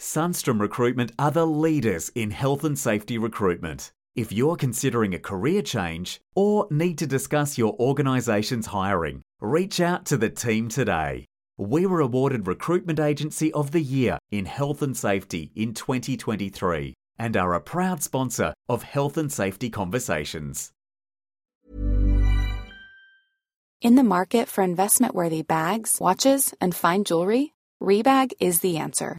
Sunstrom 0.00 0.58
Recruitment 0.58 1.12
are 1.18 1.30
the 1.30 1.46
leaders 1.46 2.08
in 2.14 2.30
health 2.30 2.64
and 2.64 2.78
safety 2.78 3.18
recruitment. 3.18 3.92
If 4.14 4.32
you're 4.32 4.56
considering 4.56 5.12
a 5.12 5.18
career 5.18 5.60
change 5.60 6.22
or 6.34 6.66
need 6.70 6.96
to 6.98 7.06
discuss 7.06 7.58
your 7.58 7.76
organisation's 7.78 8.68
hiring, 8.68 9.20
reach 9.42 9.78
out 9.78 10.06
to 10.06 10.16
the 10.16 10.30
team 10.30 10.70
today. 10.70 11.26
We 11.58 11.84
were 11.84 12.00
awarded 12.00 12.46
Recruitment 12.46 12.98
Agency 12.98 13.52
of 13.52 13.72
the 13.72 13.82
Year 13.82 14.18
in 14.30 14.46
Health 14.46 14.80
and 14.80 14.96
Safety 14.96 15.52
in 15.54 15.74
2023 15.74 16.94
and 17.18 17.36
are 17.36 17.52
a 17.52 17.60
proud 17.60 18.02
sponsor 18.02 18.54
of 18.70 18.82
Health 18.82 19.18
and 19.18 19.30
Safety 19.30 19.68
Conversations. 19.68 20.72
In 23.82 23.96
the 23.96 24.02
market 24.02 24.48
for 24.48 24.64
investment 24.64 25.14
worthy 25.14 25.42
bags, 25.42 25.98
watches, 26.00 26.54
and 26.58 26.74
fine 26.74 27.04
jewelry, 27.04 27.52
Rebag 27.82 28.32
is 28.40 28.60
the 28.60 28.78
answer. 28.78 29.18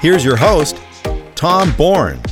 Here's 0.00 0.24
your 0.24 0.36
host, 0.36 0.80
Tom 1.34 1.72
Bourne. 1.72 2.22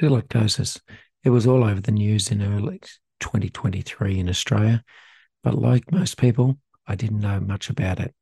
Silicosis. 0.00 0.80
It 1.24 1.30
was 1.30 1.44
all 1.44 1.64
over 1.64 1.80
the 1.80 1.90
news 1.90 2.30
in 2.30 2.40
early 2.40 2.80
2023 3.18 4.20
in 4.20 4.28
Australia, 4.28 4.84
but 5.42 5.56
like 5.56 5.90
most 5.90 6.18
people, 6.18 6.60
I 6.86 6.94
didn't 6.94 7.18
know 7.18 7.40
much 7.40 7.68
about 7.68 7.98
it. 7.98 8.14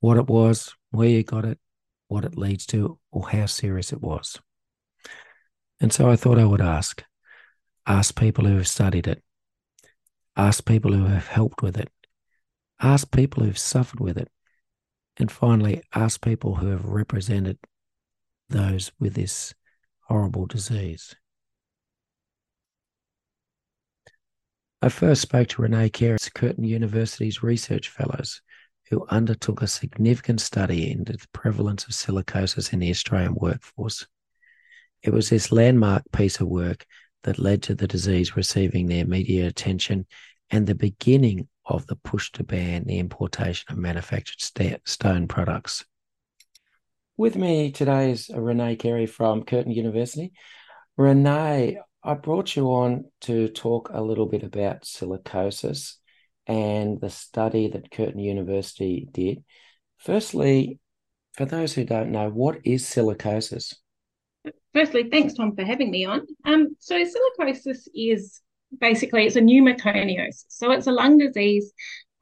What 0.00 0.18
it 0.18 0.26
was, 0.26 0.74
where 0.90 1.08
you 1.08 1.22
got 1.22 1.46
it, 1.46 1.58
what 2.08 2.26
it 2.26 2.36
leads 2.36 2.66
to, 2.66 2.98
or 3.10 3.30
how 3.30 3.46
serious 3.46 3.94
it 3.94 4.02
was. 4.02 4.38
And 5.80 5.90
so 5.90 6.10
I 6.10 6.16
thought 6.16 6.38
I 6.38 6.44
would 6.44 6.60
ask 6.60 7.02
ask 7.86 8.14
people 8.14 8.44
who 8.44 8.56
have 8.56 8.68
studied 8.68 9.08
it, 9.08 9.22
ask 10.36 10.66
people 10.66 10.92
who 10.92 11.06
have 11.06 11.28
helped 11.28 11.62
with 11.62 11.78
it, 11.78 11.88
ask 12.78 13.10
people 13.10 13.42
who've 13.42 13.56
suffered 13.56 14.00
with 14.00 14.18
it, 14.18 14.28
and 15.18 15.30
finally, 15.30 15.82
ask 15.94 16.22
people 16.22 16.56
who 16.56 16.68
have 16.68 16.84
represented 16.84 17.58
those 18.48 18.92
with 18.98 19.14
this 19.14 19.54
horrible 20.02 20.46
disease. 20.46 21.14
I 24.82 24.88
first 24.88 25.22
spoke 25.22 25.48
to 25.48 25.62
Renee 25.62 25.88
Carey, 25.88 26.18
Curtin 26.34 26.64
University's 26.64 27.42
research 27.42 27.88
fellows, 27.88 28.42
who 28.90 29.06
undertook 29.08 29.62
a 29.62 29.66
significant 29.66 30.40
study 30.40 30.92
into 30.92 31.14
the 31.14 31.26
prevalence 31.32 31.84
of 31.84 31.90
silicosis 31.90 32.72
in 32.72 32.78
the 32.78 32.90
Australian 32.90 33.34
workforce. 33.34 34.06
It 35.02 35.12
was 35.12 35.30
this 35.30 35.50
landmark 35.50 36.02
piece 36.12 36.40
of 36.40 36.48
work 36.48 36.86
that 37.24 37.38
led 37.38 37.62
to 37.64 37.74
the 37.74 37.88
disease 37.88 38.36
receiving 38.36 38.86
their 38.86 39.06
media 39.06 39.46
attention 39.46 40.06
and 40.50 40.66
the 40.66 40.74
beginning 40.74 41.48
of 41.64 41.86
the 41.86 41.96
push 41.96 42.30
to 42.32 42.44
ban 42.44 42.84
the 42.84 42.98
importation 42.98 43.66
of 43.70 43.78
manufactured 43.78 44.40
st- 44.40 44.86
stone 44.88 45.26
products. 45.26 45.84
With 47.16 47.36
me 47.36 47.72
today 47.72 48.10
is 48.10 48.30
Renee 48.34 48.76
Carey 48.76 49.06
from 49.06 49.44
Curtin 49.44 49.72
University. 49.72 50.32
Renee, 50.96 51.78
I 52.02 52.14
brought 52.14 52.54
you 52.54 52.66
on 52.68 53.06
to 53.22 53.48
talk 53.48 53.90
a 53.92 54.02
little 54.02 54.26
bit 54.26 54.42
about 54.42 54.82
silicosis 54.82 55.94
and 56.46 57.00
the 57.00 57.10
study 57.10 57.68
that 57.68 57.90
Curtin 57.90 58.20
University 58.20 59.08
did. 59.10 59.42
Firstly, 59.98 60.78
for 61.32 61.44
those 61.44 61.72
who 61.72 61.84
don't 61.84 62.12
know, 62.12 62.30
what 62.30 62.58
is 62.64 62.84
silicosis? 62.84 63.74
Firstly, 64.72 65.08
thanks, 65.10 65.34
Tom, 65.34 65.56
for 65.56 65.64
having 65.64 65.90
me 65.90 66.04
on. 66.04 66.26
Um, 66.44 66.76
so, 66.78 67.02
silicosis 67.02 67.88
is 67.94 68.40
basically 68.80 69.26
it's 69.26 69.36
a 69.36 69.40
pneumoconiosis. 69.40 70.44
So 70.48 70.70
it's 70.72 70.86
a 70.86 70.92
lung 70.92 71.18
disease 71.18 71.72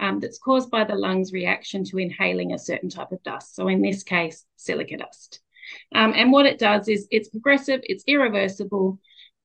um, 0.00 0.20
that's 0.20 0.38
caused 0.38 0.70
by 0.70 0.84
the 0.84 0.94
lungs' 0.94 1.32
reaction 1.32 1.84
to 1.84 1.98
inhaling 1.98 2.52
a 2.52 2.58
certain 2.58 2.90
type 2.90 3.12
of 3.12 3.22
dust. 3.22 3.54
So 3.54 3.68
in 3.68 3.82
this 3.82 4.02
case, 4.02 4.44
silica 4.56 4.98
dust. 4.98 5.40
Um, 5.94 6.12
and 6.14 6.30
what 6.30 6.46
it 6.46 6.58
does 6.58 6.88
is 6.88 7.08
it's 7.10 7.28
progressive, 7.28 7.80
it's 7.84 8.04
irreversible, 8.06 8.98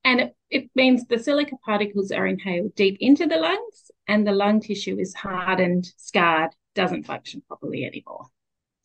and 0.04 0.22
it, 0.22 0.36
it 0.50 0.70
means 0.76 1.06
the 1.06 1.20
silica 1.20 1.56
particles 1.64 2.12
are 2.12 2.28
inhaled 2.28 2.76
deep 2.76 2.98
into 3.00 3.26
the 3.26 3.38
lungs, 3.38 3.92
and 4.08 4.26
the 4.26 4.32
lung 4.32 4.60
tissue 4.60 4.98
is 5.00 5.14
hardened, 5.14 5.92
scarred, 5.98 6.52
doesn't 6.76 7.04
function 7.04 7.42
properly 7.48 7.86
anymore. 7.86 8.26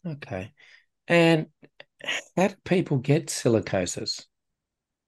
Okay. 0.06 0.52
And 1.08 1.46
how 2.36 2.48
do 2.48 2.54
people 2.64 2.98
get 2.98 3.26
silicosis? 3.26 4.26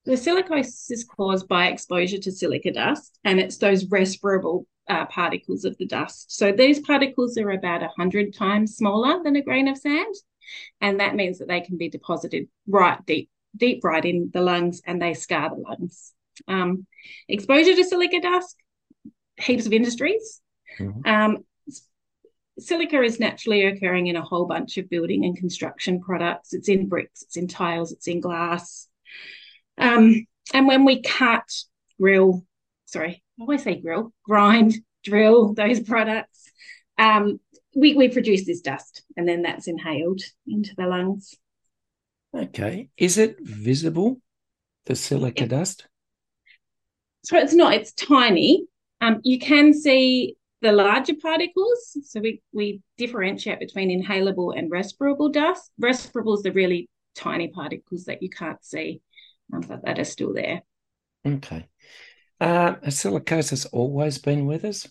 The 0.07 0.13
silicosis 0.13 0.91
is 0.93 1.05
caused 1.05 1.49
by 1.49 1.67
exposure 1.67 2.19
to 2.19 2.31
silica 2.31 2.73
dust, 2.73 3.19
and 3.25 3.41
it's 3.41 3.59
those 3.59 3.87
respirable 3.87 4.65
uh, 4.89 5.07
particles 5.07 5.65
of 5.65 5.77
the 5.79 5.87
dust. 5.87 6.37
So 6.37 6.53
these 6.53 6.79
particles 6.79 7.37
are 7.39 7.51
about 7.51 7.81
100 7.81 8.33
times 8.33 8.77
smaller 8.77 9.21
than 9.25 9.35
a 9.35 9.43
grain 9.43 9.67
of 9.67 9.77
sand, 9.77 10.15
and 10.81 11.01
that 11.01 11.17
means 11.17 11.39
that 11.39 11.49
they 11.49 11.61
can 11.61 11.77
be 11.77 11.89
deposited 11.89 12.47
right 12.69 13.05
deep, 13.05 13.29
deep 13.57 13.83
right 13.83 14.05
in 14.05 14.31
the 14.33 14.43
lungs, 14.43 14.81
and 14.87 15.03
they 15.03 15.13
scar 15.13 15.51
the 15.51 15.57
lungs. 15.57 16.13
Um, 16.47 16.87
exposure 17.29 17.75
to 17.75 17.85
silica 17.85 18.21
dust, 18.21 18.57
heaps 19.37 19.67
of 19.67 19.73
industries. 19.73 20.41
Mm-hmm. 20.79 21.09
Um, 21.09 21.45
silica 22.61 23.03
is 23.03 23.19
naturally 23.19 23.65
occurring 23.65 24.07
in 24.07 24.15
a 24.15 24.23
whole 24.23 24.47
bunch 24.47 24.79
of 24.79 24.89
building 24.89 25.25
and 25.25 25.37
construction 25.37 26.01
products. 26.01 26.53
It's 26.53 26.69
in 26.69 26.89
bricks, 26.89 27.23
it's 27.23 27.37
in 27.37 27.49
tiles, 27.49 27.91
it's 27.91 28.07
in 28.07 28.21
glass. 28.21 28.87
Um, 29.79 30.27
and 30.53 30.67
when 30.67 30.85
we 30.85 31.03
cut, 31.03 31.49
grill, 32.01 32.45
sorry, 32.87 33.23
I 33.39 33.43
always 33.43 33.63
say 33.63 33.81
grill, 33.81 34.13
grind, 34.25 34.75
drill 35.05 35.55
those 35.55 35.81
products, 35.89 36.51
um, 36.99 37.41
we, 37.75 37.95
we 37.95 38.09
produce 38.09 38.47
this 38.47 38.61
dust 38.61 39.03
and 39.17 39.29
then 39.29 39.43
that's 39.43 39.69
inhaled 39.69 40.23
into 40.47 40.75
the 40.77 40.87
lungs. 40.87 41.35
Okay. 42.35 42.89
Is 42.97 43.19
it 43.19 43.37
visible, 43.41 44.21
the 44.87 44.97
silica 44.97 45.45
it, 45.45 45.51
dust? 45.51 45.87
So 47.25 47.37
it's 47.37 47.55
not, 47.55 47.75
it's 47.75 47.93
tiny. 47.93 48.65
Um, 49.01 49.21
you 49.25 49.39
can 49.39 49.75
see 49.75 50.37
the 50.63 50.73
larger 50.73 51.15
particles. 51.21 51.99
So 52.05 52.21
we, 52.21 52.41
we 52.53 52.81
differentiate 52.97 53.61
between 53.61 53.91
inhalable 53.91 54.57
and 54.57 54.71
respirable 54.71 55.29
dust. 55.29 55.71
Respirable 55.79 56.35
is 56.35 56.43
the 56.43 56.53
really 56.53 56.89
tiny 57.15 57.49
particles 57.49 58.05
that 58.05 58.23
you 58.23 58.31
can't 58.31 58.63
see 58.65 59.01
but 59.51 59.85
that 59.85 59.99
is 59.99 60.11
still 60.11 60.33
there. 60.33 60.63
Okay. 61.27 61.69
Uh, 62.41 62.75
has 62.83 62.97
silicosis 62.97 63.67
always 63.73 64.19
been 64.19 64.47
with 64.47 64.65
us? 64.65 64.87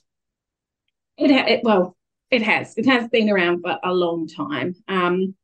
It, 1.17 1.31
ha- 1.31 1.47
it 1.47 1.61
well, 1.63 1.95
it 2.31 2.41
has. 2.41 2.73
It 2.77 2.85
has 2.87 3.07
been 3.09 3.29
around 3.29 3.61
for 3.61 3.77
a 3.83 3.93
long 3.93 4.27
time. 4.27 4.75
Um, 4.87 5.35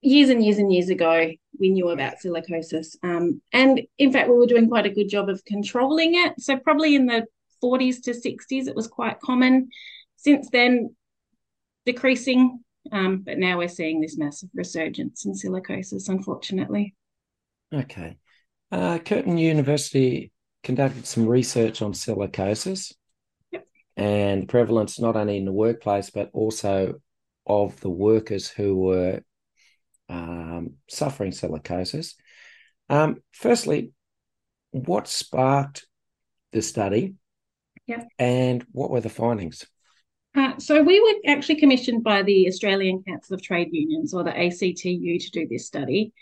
years 0.00 0.30
and 0.30 0.44
years 0.44 0.58
and 0.58 0.72
years 0.72 0.88
ago, 0.88 1.30
we 1.58 1.70
knew 1.70 1.90
about 1.90 2.16
silicosis, 2.24 2.96
um, 3.02 3.40
and 3.52 3.82
in 3.98 4.12
fact, 4.12 4.28
we 4.28 4.36
were 4.36 4.46
doing 4.46 4.68
quite 4.68 4.86
a 4.86 4.90
good 4.90 5.08
job 5.08 5.28
of 5.28 5.44
controlling 5.44 6.14
it. 6.14 6.40
So 6.40 6.56
probably 6.56 6.94
in 6.94 7.06
the 7.06 7.26
40s 7.62 8.02
to 8.02 8.10
60s, 8.12 8.66
it 8.66 8.76
was 8.76 8.86
quite 8.88 9.20
common. 9.20 9.68
Since 10.16 10.50
then, 10.50 10.94
decreasing, 11.84 12.60
um, 12.92 13.22
but 13.24 13.38
now 13.38 13.58
we're 13.58 13.68
seeing 13.68 14.00
this 14.00 14.18
massive 14.18 14.50
resurgence 14.54 15.24
in 15.24 15.32
silicosis, 15.32 16.08
unfortunately. 16.08 16.94
Okay. 17.72 18.16
Uh, 18.70 18.98
Curtin 18.98 19.38
University 19.38 20.32
conducted 20.62 21.06
some 21.06 21.26
research 21.26 21.82
on 21.82 21.92
silicosis 21.92 22.92
yep. 23.52 23.66
and 23.96 24.48
prevalence 24.48 24.98
not 24.98 25.16
only 25.16 25.36
in 25.36 25.44
the 25.44 25.52
workplace 25.52 26.10
but 26.10 26.30
also 26.32 26.94
of 27.46 27.78
the 27.80 27.90
workers 27.90 28.48
who 28.48 28.76
were 28.76 29.20
um, 30.08 30.74
suffering 30.88 31.32
silicosis. 31.32 32.14
Um, 32.88 33.22
firstly, 33.32 33.92
what 34.70 35.08
sparked 35.08 35.86
the 36.52 36.62
study? 36.62 37.14
Yeah. 37.86 38.02
And 38.18 38.64
what 38.72 38.90
were 38.90 39.00
the 39.00 39.08
findings? 39.08 39.66
Uh, 40.34 40.58
so 40.58 40.82
we 40.82 41.00
were 41.00 41.32
actually 41.32 41.56
commissioned 41.56 42.04
by 42.04 42.22
the 42.22 42.46
Australian 42.46 43.02
Council 43.04 43.34
of 43.34 43.42
Trade 43.42 43.68
Unions 43.72 44.12
or 44.12 44.22
the 44.22 44.36
ACTU 44.36 45.18
to 45.18 45.30
do 45.30 45.46
this 45.48 45.66
study. 45.66 46.12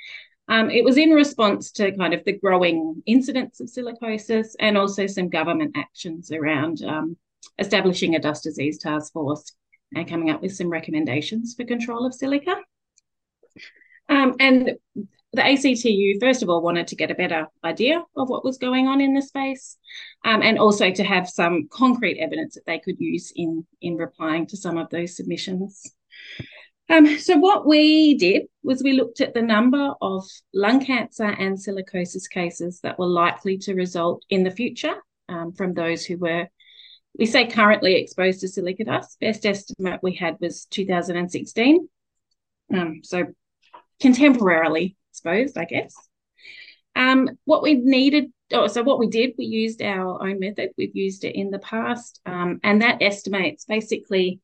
Um, 0.49 0.71
it 0.71 0.85
was 0.85 0.99
in 0.99 1.11
response 1.11 1.71
to 1.73 1.97
kind 1.97 2.13
of 2.13 2.25
the 2.25 2.39
growing 2.39 3.03
incidence 3.07 3.61
of 3.61 3.69
silicosis 3.69 4.49
and 4.61 4.77
also 4.77 5.07
some 5.07 5.29
government 5.29 5.77
actions 5.77 6.31
around 6.31 6.83
um, 6.85 7.17
establishing 7.59 8.15
a 8.15 8.21
dust 8.21 8.45
disease 8.45 8.79
task 8.79 9.13
force 9.13 9.53
and 9.95 10.09
coming 10.09 10.31
up 10.31 10.43
with 10.43 10.55
some 10.55 10.69
recommendations 10.69 11.55
for 11.55 11.65
control 11.65 12.07
of 12.07 12.15
silica. 12.15 12.57
Um, 14.09 14.35
and 14.39 14.73
the 15.33 15.45
ACTU, 15.45 16.21
first 16.21 16.43
of 16.43 16.49
all, 16.49 16.63
wanted 16.63 16.89
to 16.89 16.97
get 16.97 17.11
a 17.11 17.15
better 17.15 17.49
idea 17.65 18.05
of 18.17 18.29
what 18.29 18.45
was 18.45 18.59
going 18.59 18.87
on 18.87 19.01
in 19.01 19.15
the 19.15 19.23
space 19.23 19.77
um, 20.25 20.43
and 20.43 20.59
also 20.59 20.91
to 20.91 21.03
have 21.03 21.29
some 21.29 21.69
concrete 21.71 22.21
evidence 22.21 22.55
that 22.55 22.67
they 22.67 22.79
could 22.79 23.01
use 23.01 23.33
in, 23.35 23.67
in 23.81 23.97
replying 23.97 24.47
to 24.49 24.57
some 24.57 24.79
of 24.79 24.91
those 24.91 25.17
submissions. 25.17 25.93
Um, 26.91 27.19
so 27.19 27.39
what 27.39 27.67
we 27.67 28.15
did 28.17 28.43
was 28.63 28.83
we 28.83 28.93
looked 28.93 29.21
at 29.21 29.33
the 29.33 29.43
number 29.43 29.95
of 30.03 30.25
lung 30.53 30.85
cancer 30.85 31.25
and 31.25 31.57
silicosis 31.57 32.29
cases 32.29 32.81
that 32.81 32.99
were 32.99 33.07
likely 33.07 33.57
to 33.59 33.75
result 33.75 34.23
in 34.29 34.45
the 34.45 34.51
future 34.51 34.95
um, 35.29 35.53
from 35.53 35.73
those 35.73 36.05
who 36.05 36.19
were, 36.19 36.49
we 37.19 37.27
say 37.27 37.47
currently 37.47 37.95
exposed 37.95 38.41
to 38.41 38.49
silica 38.49 38.85
dust. 38.85 39.19
Best 39.21 39.47
estimate 39.47 40.01
we 40.03 40.15
had 40.15 40.37
was 40.41 40.67
2016. 40.67 41.89
Um, 42.73 43.01
so 43.03 43.25
contemporarily 44.03 44.97
exposed, 45.11 45.57
I 45.57 45.65
guess. 45.65 45.95
Um, 46.97 47.31
what 47.45 47.63
we 47.63 47.75
needed, 47.75 48.31
oh, 48.53 48.67
so 48.67 48.83
what 48.83 48.99
we 48.99 49.09
did, 49.09 49.33
we 49.39 49.47
used 49.47 49.83
our 49.83 50.23
own 50.23 50.39
method. 50.39 50.71
We've 50.77 50.95
used 50.95 51.25
it 51.25 51.35
in 51.35 51.51
the 51.51 51.59
past, 51.59 52.21
um, 52.27 52.61
and 52.63 52.83
that 52.83 53.03
estimates 53.03 53.65
basically 53.65 54.41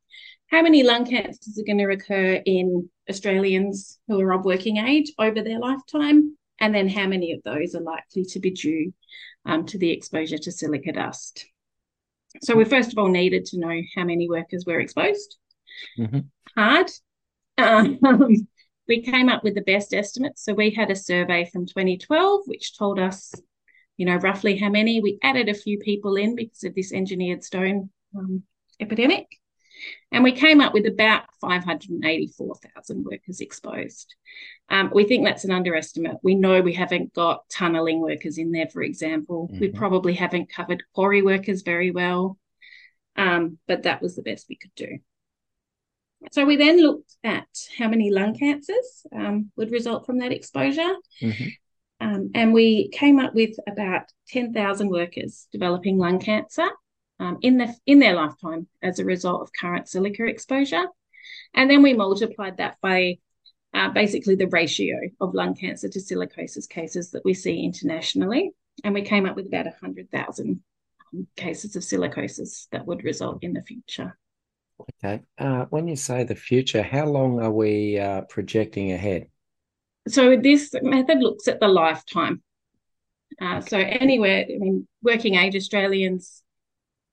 how 0.50 0.62
many 0.62 0.82
lung 0.82 1.06
cancers 1.06 1.58
are 1.58 1.64
going 1.64 1.78
to 1.78 1.92
occur 1.92 2.42
in 2.44 2.88
Australians 3.08 3.98
who 4.08 4.20
are 4.20 4.32
of 4.32 4.44
working 4.44 4.78
age 4.78 5.12
over 5.18 5.42
their 5.42 5.60
lifetime, 5.60 6.36
and 6.60 6.74
then 6.74 6.88
how 6.88 7.06
many 7.06 7.32
of 7.32 7.40
those 7.44 7.74
are 7.74 7.80
likely 7.80 8.24
to 8.24 8.40
be 8.40 8.50
due 8.50 8.92
um, 9.46 9.64
to 9.66 9.78
the 9.78 9.90
exposure 9.90 10.38
to 10.38 10.52
silica 10.52 10.92
dust. 10.92 11.46
So 12.42 12.54
we 12.54 12.64
first 12.64 12.92
of 12.92 12.98
all 12.98 13.08
needed 13.08 13.44
to 13.46 13.58
know 13.58 13.80
how 13.96 14.04
many 14.04 14.28
workers 14.28 14.64
were 14.66 14.80
exposed. 14.80 15.36
Mm-hmm. 15.98 16.20
Hard. 16.56 16.90
Um, 17.58 17.98
we 18.88 19.02
came 19.02 19.28
up 19.28 19.44
with 19.44 19.54
the 19.54 19.62
best 19.62 19.94
estimates. 19.94 20.44
So 20.44 20.52
we 20.52 20.70
had 20.70 20.90
a 20.90 20.96
survey 20.96 21.48
from 21.52 21.66
2012, 21.66 22.42
which 22.46 22.76
told 22.76 22.98
us, 22.98 23.32
you 23.96 24.06
know, 24.06 24.16
roughly 24.16 24.56
how 24.56 24.68
many. 24.68 25.00
We 25.00 25.18
added 25.22 25.48
a 25.48 25.54
few 25.54 25.78
people 25.78 26.16
in 26.16 26.34
because 26.34 26.64
of 26.64 26.74
this 26.74 26.92
engineered 26.92 27.44
stone 27.44 27.90
um, 28.16 28.42
epidemic. 28.80 29.26
And 30.12 30.24
we 30.24 30.32
came 30.32 30.60
up 30.60 30.74
with 30.74 30.86
about 30.86 31.24
584,000 31.40 33.04
workers 33.04 33.40
exposed. 33.40 34.14
Um, 34.68 34.90
we 34.94 35.04
think 35.04 35.24
that's 35.24 35.44
an 35.44 35.50
underestimate. 35.50 36.16
We 36.22 36.34
know 36.34 36.60
we 36.60 36.74
haven't 36.74 37.12
got 37.12 37.48
tunnelling 37.48 38.00
workers 38.00 38.38
in 38.38 38.52
there, 38.52 38.68
for 38.68 38.82
example. 38.82 39.48
Mm-hmm. 39.48 39.60
We 39.60 39.68
probably 39.68 40.14
haven't 40.14 40.52
covered 40.52 40.82
quarry 40.94 41.22
workers 41.22 41.62
very 41.62 41.90
well. 41.90 42.38
Um, 43.16 43.58
but 43.66 43.82
that 43.82 44.00
was 44.00 44.16
the 44.16 44.22
best 44.22 44.46
we 44.48 44.56
could 44.56 44.74
do. 44.74 44.98
So 46.32 46.44
we 46.44 46.56
then 46.56 46.80
looked 46.80 47.16
at 47.24 47.48
how 47.78 47.88
many 47.88 48.10
lung 48.10 48.38
cancers 48.38 49.06
um, 49.14 49.50
would 49.56 49.70
result 49.70 50.06
from 50.06 50.18
that 50.18 50.32
exposure. 50.32 50.94
Mm-hmm. 51.22 51.48
Um, 52.00 52.30
and 52.34 52.52
we 52.52 52.88
came 52.90 53.18
up 53.18 53.34
with 53.34 53.56
about 53.68 54.02
10,000 54.28 54.88
workers 54.88 55.48
developing 55.52 55.98
lung 55.98 56.18
cancer 56.18 56.68
um, 57.20 57.38
in, 57.42 57.58
the, 57.58 57.74
in 57.86 57.98
their 57.98 58.14
lifetime 58.14 58.66
as 58.82 58.98
a 58.98 59.04
result 59.04 59.42
of 59.42 59.50
current 59.58 59.88
silica 59.88 60.24
exposure. 60.24 60.86
And 61.54 61.70
then 61.70 61.82
we 61.82 61.92
multiplied 61.92 62.56
that 62.56 62.78
by 62.80 63.18
uh, 63.74 63.90
basically 63.90 64.34
the 64.34 64.48
ratio 64.48 64.96
of 65.20 65.34
lung 65.34 65.54
cancer 65.54 65.88
to 65.88 65.98
silicosis 66.00 66.68
cases 66.68 67.10
that 67.12 67.24
we 67.24 67.34
see 67.34 67.62
internationally. 67.62 68.52
And 68.82 68.94
we 68.94 69.02
came 69.02 69.26
up 69.26 69.36
with 69.36 69.46
about 69.46 69.66
100,000 69.66 70.60
um, 71.14 71.26
cases 71.36 71.76
of 71.76 71.82
silicosis 71.82 72.66
that 72.72 72.86
would 72.86 73.04
result 73.04 73.44
in 73.44 73.52
the 73.52 73.62
future. 73.62 74.16
Okay. 75.04 75.22
Uh, 75.38 75.66
when 75.66 75.86
you 75.86 75.96
say 75.96 76.24
the 76.24 76.34
future, 76.34 76.82
how 76.82 77.04
long 77.04 77.40
are 77.40 77.52
we 77.52 77.98
uh, 77.98 78.22
projecting 78.22 78.92
ahead? 78.92 79.26
So 80.08 80.36
this 80.36 80.74
method 80.80 81.18
looks 81.18 81.46
at 81.48 81.60
the 81.60 81.68
lifetime. 81.68 82.42
Uh, 83.40 83.58
okay. 83.58 83.68
So 83.68 83.76
anywhere, 83.78 84.46
I 84.48 84.58
mean, 84.58 84.88
working 85.02 85.34
age 85.34 85.54
Australians, 85.54 86.42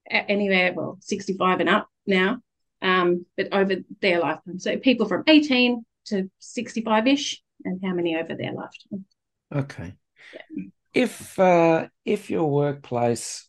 anywhere, 0.09 0.73
well, 0.73 0.97
65 1.01 1.59
and 1.59 1.69
up 1.69 1.89
now, 2.05 2.39
um, 2.81 3.25
but 3.35 3.49
over 3.51 3.75
their 4.01 4.19
lifetime. 4.19 4.59
So 4.59 4.77
people 4.77 5.07
from 5.07 5.23
18 5.27 5.85
to 6.05 6.29
65 6.39 7.07
ish, 7.07 7.41
and 7.63 7.79
how 7.83 7.93
many 7.93 8.15
over 8.15 8.35
their 8.35 8.53
lifetime. 8.53 9.05
Okay. 9.53 9.93
Yeah. 10.33 10.63
If 10.93 11.37
uh, 11.37 11.87
if 12.05 12.29
your 12.29 12.49
workplace 12.49 13.47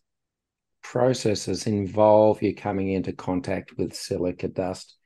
processes 0.83 1.67
involve 1.67 2.43
you 2.43 2.55
coming 2.55 2.91
into 2.91 3.13
contact 3.13 3.77
with 3.77 3.95
silica 3.95 4.49
dust, 4.49 4.97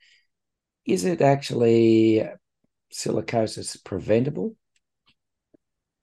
is 0.85 1.05
it 1.05 1.21
actually 1.21 2.27
silicosis 2.91 3.81
preventable? 3.83 4.55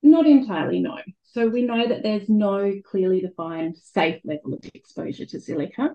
Not 0.03 0.27
entirely, 0.27 0.81
no. 0.81 0.99
So 1.33 1.47
we 1.47 1.63
know 1.63 1.87
that 1.87 2.03
there's 2.03 2.29
no 2.29 2.73
clearly 2.85 3.21
defined 3.21 3.77
safe 3.77 4.21
level 4.25 4.55
of 4.55 4.65
exposure 4.75 5.27
to 5.27 5.41
silica. 5.41 5.95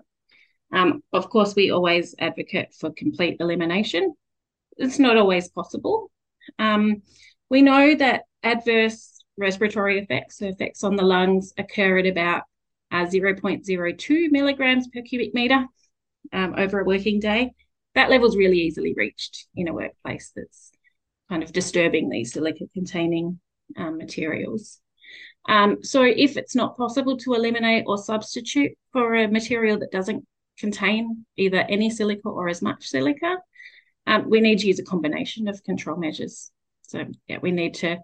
Um, 0.72 1.02
of 1.12 1.28
course, 1.28 1.54
we 1.54 1.70
always 1.70 2.14
advocate 2.18 2.72
for 2.72 2.90
complete 2.90 3.36
elimination. 3.40 4.14
It's 4.78 4.98
not 4.98 5.18
always 5.18 5.50
possible. 5.50 6.10
Um, 6.58 7.02
we 7.50 7.60
know 7.60 7.94
that 7.94 8.22
adverse 8.42 9.22
respiratory 9.36 9.98
effects, 9.98 10.38
so 10.38 10.46
effects 10.46 10.82
on 10.82 10.96
the 10.96 11.04
lungs, 11.04 11.52
occur 11.58 11.98
at 11.98 12.06
about 12.06 12.44
uh, 12.90 13.04
0.02 13.04 14.30
milligrams 14.30 14.88
per 14.88 15.02
cubic 15.02 15.34
meter 15.34 15.66
um, 16.32 16.54
over 16.56 16.80
a 16.80 16.84
working 16.84 17.20
day. 17.20 17.52
That 17.94 18.08
level 18.08 18.28
is 18.28 18.36
really 18.36 18.60
easily 18.60 18.94
reached 18.94 19.48
in 19.54 19.68
a 19.68 19.74
workplace 19.74 20.32
that's 20.34 20.72
kind 21.28 21.42
of 21.42 21.52
disturbing 21.52 22.08
these 22.08 22.32
silica 22.32 22.64
containing 22.72 23.38
um, 23.76 23.98
materials. 23.98 24.80
Um, 25.48 25.82
so 25.82 26.02
if 26.02 26.36
it's 26.36 26.54
not 26.54 26.76
possible 26.76 27.16
to 27.18 27.34
eliminate 27.34 27.84
or 27.86 27.98
substitute 27.98 28.72
for 28.92 29.14
a 29.14 29.28
material 29.28 29.78
that 29.78 29.92
doesn't 29.92 30.26
contain 30.58 31.24
either 31.36 31.64
any 31.68 31.90
silica 31.90 32.28
or 32.28 32.48
as 32.48 32.62
much 32.62 32.88
silica, 32.88 33.36
um, 34.06 34.28
we 34.28 34.40
need 34.40 34.58
to 34.60 34.66
use 34.66 34.78
a 34.78 34.84
combination 34.84 35.48
of 35.48 35.62
control 35.64 35.96
measures. 35.96 36.50
So 36.82 37.04
yeah, 37.26 37.38
we 37.40 37.50
need 37.50 37.74
to 37.74 37.98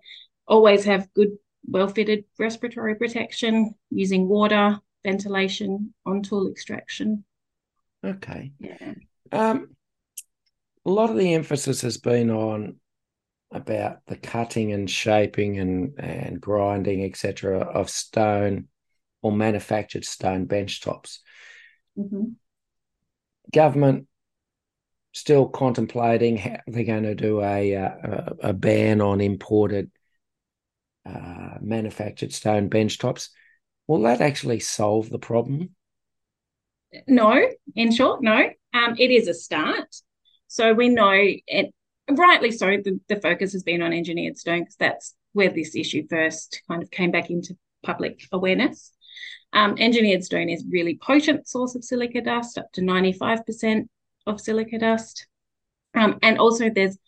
always 0.47 0.85
have 0.85 1.13
good 1.15 1.31
well 1.67 1.89
fitted 1.89 2.25
respiratory 2.39 2.97
protection 2.97 3.75
using 3.91 4.29
water, 4.29 4.79
ventilation, 5.05 5.95
on 6.05 6.23
tool 6.23 6.51
extraction. 6.51 7.25
Okay. 8.05 8.53
Yeah. 8.59 8.95
Um, 9.31 9.69
a 10.85 10.91
lot 10.91 11.11
of 11.11 11.17
the 11.17 11.35
emphasis 11.35 11.81
has 11.83 11.99
been 11.99 12.31
on 12.31 12.77
about 13.53 13.99
the 14.07 14.17
cutting 14.17 14.73
and 14.73 14.91
shaping 14.91 15.59
and, 15.59 15.99
and 15.99 16.41
grinding, 16.41 17.05
etc., 17.05 17.61
of 17.61 17.91
stone 17.91 18.69
or 19.21 19.33
manufactured 19.33 20.05
stone 20.05 20.47
bench 20.47 20.81
tops. 20.81 21.21
Mm-hmm. 21.99 22.33
Government 23.53 24.07
still 25.13 25.47
contemplating 25.47 26.39
how 26.39 26.57
they're 26.67 26.85
going 26.85 27.03
to 27.03 27.15
do 27.15 27.43
a, 27.43 27.73
a, 27.73 28.33
a 28.43 28.53
ban 28.53 29.01
on 29.01 29.21
imported 29.21 29.91
uh, 31.05 31.59
manufactured 31.61 32.33
stone 32.33 32.69
bench 32.69 32.99
tops. 32.99 33.31
Will 33.87 34.03
that 34.03 34.21
actually 34.21 34.61
solve 34.61 35.11
the 35.11 35.19
problem? 35.19 35.71
No, 37.07 37.49
in 37.75 37.93
short, 37.93 38.23
no. 38.23 38.51
Um, 38.75 38.97
it 38.99 39.11
is 39.11 39.29
a 39.29 39.35
start. 39.35 39.95
So 40.47 40.73
we 40.73 40.89
know, 40.89 41.13
and 42.12 42.19
rightly 42.19 42.50
so, 42.50 42.66
the, 42.66 43.00
the 43.09 43.16
focus 43.16 43.54
has 43.54 43.62
been 43.62 43.81
on 43.81 43.95
engineered 43.95 44.37
stone 44.37 44.61
because 44.61 44.76
that's 44.76 45.14
where 45.33 45.49
this 45.49 45.75
issue 45.75 46.07
first 46.11 46.61
kind 46.69 46.83
of 46.83 46.90
came 46.90 47.11
back 47.11 47.31
into 47.31 47.57
public 47.83 48.26
awareness. 48.33 48.92
Um, 49.54 49.76
engineered 49.78 50.23
stone 50.23 50.50
is 50.50 50.62
really 50.71 50.99
potent 51.02 51.49
source 51.49 51.75
of 51.75 51.85
silica 51.85 52.21
dust, 52.21 52.59
up 52.59 52.71
to 52.73 52.83
95% 52.83 53.88
of 54.26 54.42
silica 54.42 54.78
dust. 54.78 55.26
Um, 55.95 56.19
and 56.21 56.38
also 56.38 56.69
there's 56.69 56.99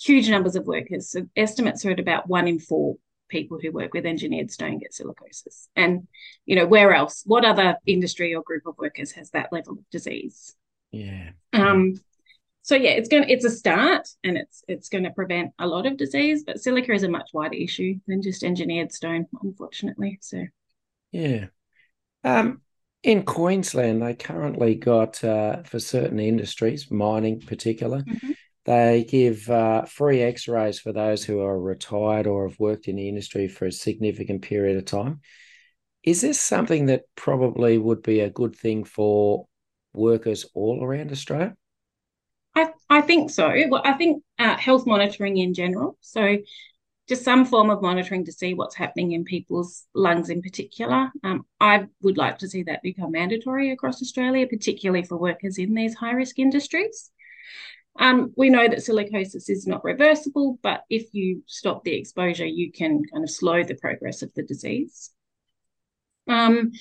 huge 0.00 0.30
numbers 0.30 0.56
of 0.56 0.66
workers. 0.66 1.10
So 1.10 1.26
estimates 1.36 1.84
are 1.84 1.90
at 1.90 2.00
about 2.00 2.26
one 2.26 2.48
in 2.48 2.58
four 2.58 2.96
people 3.28 3.58
who 3.60 3.70
work 3.70 3.92
with 3.92 4.06
engineered 4.06 4.50
stone 4.50 4.78
get 4.78 4.92
silicosis. 4.94 5.68
And, 5.76 6.08
you 6.46 6.56
know, 6.56 6.66
where 6.66 6.94
else? 6.94 7.22
What 7.26 7.44
other 7.44 7.76
industry 7.84 8.34
or 8.34 8.42
group 8.42 8.64
of 8.64 8.78
workers 8.78 9.12
has 9.12 9.28
that 9.32 9.52
level 9.52 9.74
of 9.74 9.90
disease? 9.90 10.54
Yeah. 10.90 11.32
Um, 11.52 12.00
so 12.68 12.74
yeah, 12.74 12.90
it's 12.90 13.08
going 13.08 13.22
to, 13.22 13.32
it's 13.32 13.46
a 13.46 13.50
start 13.50 14.06
and 14.22 14.36
it's 14.36 14.62
it's 14.68 14.90
going 14.90 15.04
to 15.04 15.10
prevent 15.10 15.52
a 15.58 15.66
lot 15.66 15.86
of 15.86 15.96
disease, 15.96 16.44
but 16.46 16.60
silica 16.60 16.92
is 16.92 17.02
a 17.02 17.08
much 17.08 17.30
wider 17.32 17.56
issue 17.56 17.94
than 18.06 18.20
just 18.20 18.44
engineered 18.44 18.92
stone, 18.92 19.24
unfortunately. 19.42 20.18
So 20.20 20.44
yeah. 21.10 21.46
Um, 22.24 22.60
in 23.02 23.22
Queensland, 23.22 24.02
they 24.02 24.12
currently 24.12 24.74
got 24.74 25.24
uh, 25.24 25.62
for 25.62 25.80
certain 25.80 26.20
industries, 26.20 26.90
mining 26.90 27.40
particular, 27.40 28.02
mm-hmm. 28.02 28.32
they 28.66 29.06
give 29.08 29.48
uh, 29.48 29.86
free 29.86 30.20
X-rays 30.20 30.78
for 30.78 30.92
those 30.92 31.24
who 31.24 31.40
are 31.40 31.58
retired 31.58 32.26
or 32.26 32.50
have 32.50 32.60
worked 32.60 32.86
in 32.86 32.96
the 32.96 33.08
industry 33.08 33.48
for 33.48 33.64
a 33.64 33.72
significant 33.72 34.42
period 34.42 34.76
of 34.76 34.84
time. 34.84 35.20
Is 36.04 36.20
this 36.20 36.38
something 36.38 36.86
that 36.86 37.04
probably 37.14 37.78
would 37.78 38.02
be 38.02 38.20
a 38.20 38.28
good 38.28 38.54
thing 38.54 38.84
for 38.84 39.46
workers 39.94 40.44
all 40.52 40.84
around 40.84 41.12
Australia? 41.12 41.54
I, 42.58 42.70
I 42.90 43.00
think 43.02 43.30
so. 43.30 43.54
Well, 43.68 43.82
I 43.84 43.92
think 43.92 44.24
uh, 44.38 44.56
health 44.56 44.84
monitoring 44.86 45.36
in 45.36 45.54
general. 45.54 45.96
So 46.00 46.38
just 47.08 47.24
some 47.24 47.44
form 47.44 47.70
of 47.70 47.80
monitoring 47.80 48.24
to 48.24 48.32
see 48.32 48.54
what's 48.54 48.74
happening 48.74 49.12
in 49.12 49.24
people's 49.24 49.84
lungs 49.94 50.28
in 50.28 50.42
particular. 50.42 51.10
Um, 51.22 51.46
I 51.60 51.86
would 52.02 52.18
like 52.18 52.38
to 52.38 52.48
see 52.48 52.64
that 52.64 52.82
become 52.82 53.12
mandatory 53.12 53.70
across 53.70 54.02
Australia, 54.02 54.46
particularly 54.46 55.04
for 55.04 55.16
workers 55.16 55.58
in 55.58 55.72
these 55.72 55.94
high 55.94 56.10
risk 56.10 56.38
industries. 56.38 57.10
Um, 58.00 58.32
we 58.36 58.50
know 58.50 58.66
that 58.68 58.78
silicosis 58.78 59.48
is 59.48 59.66
not 59.66 59.84
reversible, 59.84 60.58
but 60.62 60.82
if 60.90 61.14
you 61.14 61.42
stop 61.46 61.84
the 61.84 61.94
exposure, 61.94 62.46
you 62.46 62.72
can 62.72 63.02
kind 63.12 63.24
of 63.24 63.30
slow 63.30 63.62
the 63.62 63.74
progress 63.76 64.22
of 64.22 64.34
the 64.34 64.42
disease. 64.42 65.10
Um, 66.26 66.72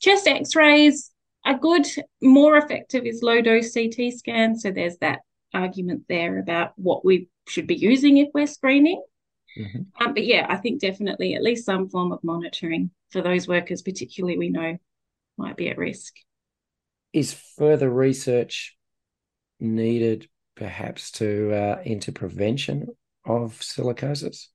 chest 0.00 0.26
x 0.26 0.54
rays 0.54 1.10
are 1.46 1.56
good, 1.56 1.86
more 2.20 2.56
effective 2.56 3.06
is 3.06 3.22
low 3.22 3.40
dose 3.40 3.72
CT 3.72 4.12
scan. 4.12 4.58
So 4.58 4.70
there's 4.70 4.98
that 4.98 5.20
argument 5.54 6.02
there 6.08 6.38
about 6.38 6.72
what 6.76 7.04
we 7.04 7.28
should 7.48 7.66
be 7.66 7.76
using 7.76 8.18
if 8.18 8.28
we're 8.34 8.46
screening. 8.46 9.02
Mm-hmm. 9.56 10.04
Um, 10.04 10.12
but 10.12 10.26
yeah, 10.26 10.46
I 10.48 10.56
think 10.56 10.80
definitely 10.80 11.34
at 11.34 11.42
least 11.42 11.64
some 11.64 11.88
form 11.88 12.12
of 12.12 12.22
monitoring 12.22 12.90
for 13.10 13.22
those 13.22 13.48
workers, 13.48 13.80
particularly 13.80 14.36
we 14.36 14.50
know 14.50 14.76
might 15.38 15.56
be 15.56 15.68
at 15.70 15.78
risk. 15.78 16.14
Is 17.12 17.32
further 17.56 17.88
research 17.88 18.76
needed, 19.60 20.28
perhaps, 20.56 21.12
to 21.12 21.52
uh, 21.52 21.82
into 21.84 22.12
prevention 22.12 22.88
of 23.24 23.58
silicosis? 23.60 24.48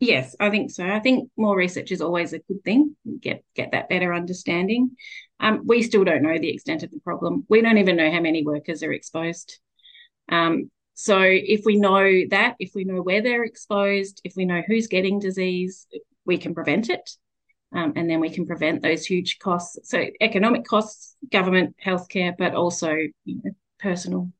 Yes, 0.00 0.36
I 0.38 0.50
think 0.50 0.70
so. 0.70 0.86
I 0.86 1.00
think 1.00 1.28
more 1.36 1.56
research 1.56 1.90
is 1.90 2.00
always 2.00 2.32
a 2.32 2.38
good 2.38 2.62
thing. 2.64 2.96
Get 3.20 3.44
get 3.54 3.72
that 3.72 3.88
better 3.88 4.14
understanding. 4.14 4.92
Um, 5.40 5.62
we 5.66 5.82
still 5.82 6.04
don't 6.04 6.22
know 6.22 6.38
the 6.38 6.50
extent 6.50 6.84
of 6.84 6.90
the 6.90 7.00
problem. 7.00 7.44
We 7.48 7.62
don't 7.62 7.78
even 7.78 7.96
know 7.96 8.10
how 8.10 8.20
many 8.20 8.44
workers 8.44 8.82
are 8.84 8.92
exposed. 8.92 9.58
Um, 10.28 10.70
so 10.94 11.18
if 11.20 11.62
we 11.64 11.76
know 11.76 12.22
that, 12.30 12.56
if 12.60 12.72
we 12.74 12.84
know 12.84 13.02
where 13.02 13.22
they're 13.22 13.44
exposed, 13.44 14.20
if 14.24 14.34
we 14.36 14.44
know 14.44 14.62
who's 14.66 14.86
getting 14.86 15.18
disease, 15.18 15.86
we 16.24 16.38
can 16.38 16.54
prevent 16.54 16.90
it. 16.90 17.10
Um, 17.72 17.92
and 17.96 18.08
then 18.08 18.20
we 18.20 18.30
can 18.30 18.46
prevent 18.46 18.82
those 18.82 19.04
huge 19.04 19.38
costs. 19.40 19.78
So 19.90 20.06
economic 20.20 20.64
costs, 20.64 21.16
government, 21.30 21.76
healthcare, 21.84 22.34
but 22.36 22.54
also 22.54 22.92
you 23.24 23.40
know, 23.42 23.50
personal 23.80 24.30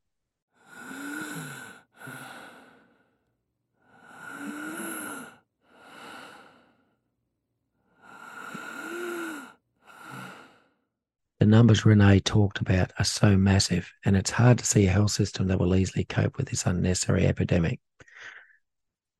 numbers 11.49 11.85
Renee 11.85 12.19
talked 12.19 12.61
about 12.61 12.91
are 12.99 13.05
so 13.05 13.35
massive, 13.35 13.91
and 14.05 14.15
it's 14.15 14.31
hard 14.31 14.59
to 14.59 14.65
see 14.65 14.85
a 14.85 14.91
health 14.91 15.11
system 15.11 15.47
that 15.47 15.59
will 15.59 15.75
easily 15.75 16.05
cope 16.05 16.37
with 16.37 16.49
this 16.49 16.65
unnecessary 16.65 17.25
epidemic. 17.25 17.79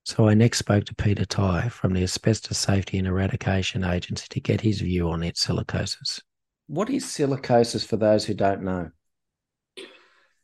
So 0.06 0.28
I 0.28 0.34
next 0.34 0.60
spoke 0.60 0.86
to 0.86 0.96
Peter 0.96 1.26
Tighe 1.26 1.70
from 1.72 1.94
the 1.94 2.04
Asbestos 2.04 2.58
Safety 2.58 2.98
and 2.98 3.08
Eradication 3.08 3.84
Agency 3.84 4.26
to 4.30 4.40
get 4.40 4.62
his 4.62 4.82
view 4.82 5.10
on 5.10 5.24
its 5.24 5.46
silicosis. 5.46 6.22
What 6.68 6.90
is 6.90 7.06
silicosis 7.06 7.86
for 7.86 7.98
those 7.98 8.26
who 8.26 8.34
don't 8.34 8.64
know? 8.64 8.92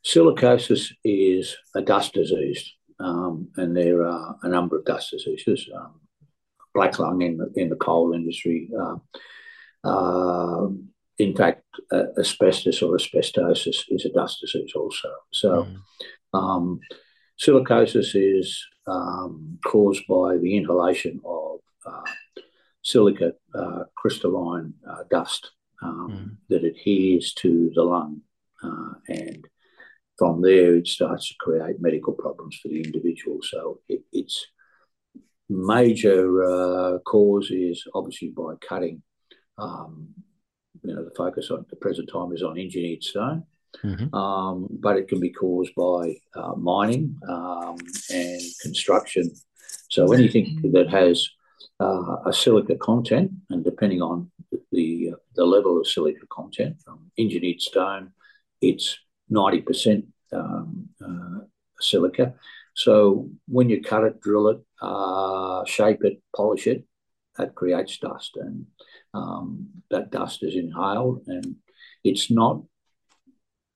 Silicosis 0.04 0.92
is 1.04 1.56
a 1.74 1.82
dust 1.82 2.12
disease, 2.14 2.72
um, 3.00 3.48
and 3.56 3.76
there 3.76 4.06
are 4.06 4.36
a 4.42 4.48
number 4.48 4.78
of 4.78 4.84
dust 4.84 5.10
diseases. 5.10 5.68
Um, 5.74 6.00
black 6.74 6.98
lung 6.98 7.22
in 7.22 7.38
the, 7.38 7.50
in 7.56 7.68
the 7.70 7.76
coal 7.76 8.12
industry, 8.12 8.68
uh, 8.78 8.96
uh, 9.88 10.68
in 11.18 11.34
fact, 11.34 11.62
uh, 11.92 12.04
asbestos 12.18 12.82
or 12.82 12.96
asbestosis 12.96 13.84
is 13.88 14.04
a 14.04 14.10
dust 14.10 14.40
disease 14.40 14.72
also. 14.74 15.08
So, 15.32 15.64
mm. 15.64 16.38
um, 16.38 16.80
silicosis 17.40 18.14
is 18.14 18.64
um, 18.86 19.58
caused 19.64 20.06
by 20.08 20.36
the 20.36 20.56
inhalation 20.56 21.20
of 21.24 21.60
uh, 21.84 22.10
silica 22.82 23.32
uh, 23.54 23.84
crystalline 23.96 24.74
uh, 24.88 25.04
dust 25.10 25.50
um, 25.82 26.08
mm. 26.10 26.36
that 26.48 26.64
adheres 26.64 27.32
to 27.34 27.70
the 27.74 27.82
lung. 27.82 28.22
Uh, 28.62 28.94
and 29.08 29.46
from 30.18 30.40
there, 30.40 30.76
it 30.76 30.86
starts 30.88 31.28
to 31.28 31.34
create 31.38 31.80
medical 31.80 32.14
problems 32.14 32.58
for 32.62 32.68
the 32.68 32.82
individual. 32.82 33.38
So, 33.42 33.80
it, 33.88 34.02
its 34.12 34.46
major 35.48 36.44
uh, 36.44 36.98
cause 37.00 37.50
is 37.50 37.84
obviously 37.94 38.30
by 38.30 38.54
cutting 38.60 39.02
um, 39.58 40.08
you 40.86 40.94
know, 40.94 41.04
the 41.04 41.14
focus 41.14 41.50
on 41.50 41.66
the 41.70 41.76
present 41.76 42.08
time 42.12 42.32
is 42.32 42.42
on 42.42 42.58
engineered 42.58 43.02
stone. 43.02 43.44
Mm-hmm. 43.84 44.14
Um, 44.14 44.68
but 44.70 44.96
it 44.96 45.06
can 45.08 45.20
be 45.20 45.30
caused 45.30 45.74
by 45.74 46.16
uh, 46.34 46.54
mining 46.54 47.18
um, 47.28 47.76
and 48.10 48.40
construction. 48.62 49.30
So 49.90 50.12
anything 50.12 50.70
that 50.72 50.88
has 50.88 51.28
uh, 51.78 52.16
a 52.24 52.32
silica 52.32 52.76
content, 52.76 53.32
and 53.50 53.64
depending 53.64 54.00
on 54.00 54.30
the 54.72 55.14
the 55.34 55.44
level 55.44 55.78
of 55.78 55.86
silica 55.86 56.26
content, 56.30 56.80
from 56.82 57.10
engineered 57.18 57.60
stone, 57.60 58.12
it's 58.62 58.98
ninety 59.28 59.60
percent 59.60 60.06
um, 60.32 60.88
uh, 61.04 61.40
silica. 61.78 62.34
So 62.74 63.28
when 63.46 63.68
you 63.68 63.82
cut 63.82 64.04
it, 64.04 64.20
drill 64.20 64.48
it, 64.48 64.60
uh, 64.80 65.64
shape 65.66 66.02
it, 66.04 66.22
polish 66.34 66.66
it, 66.66 66.84
that 67.36 67.54
creates 67.54 67.98
dust, 67.98 68.36
and 68.36 68.66
um, 69.14 69.68
that 69.90 70.10
dust 70.10 70.42
is 70.42 70.54
inhaled, 70.54 71.22
and 71.26 71.56
it's 72.04 72.30
not 72.30 72.62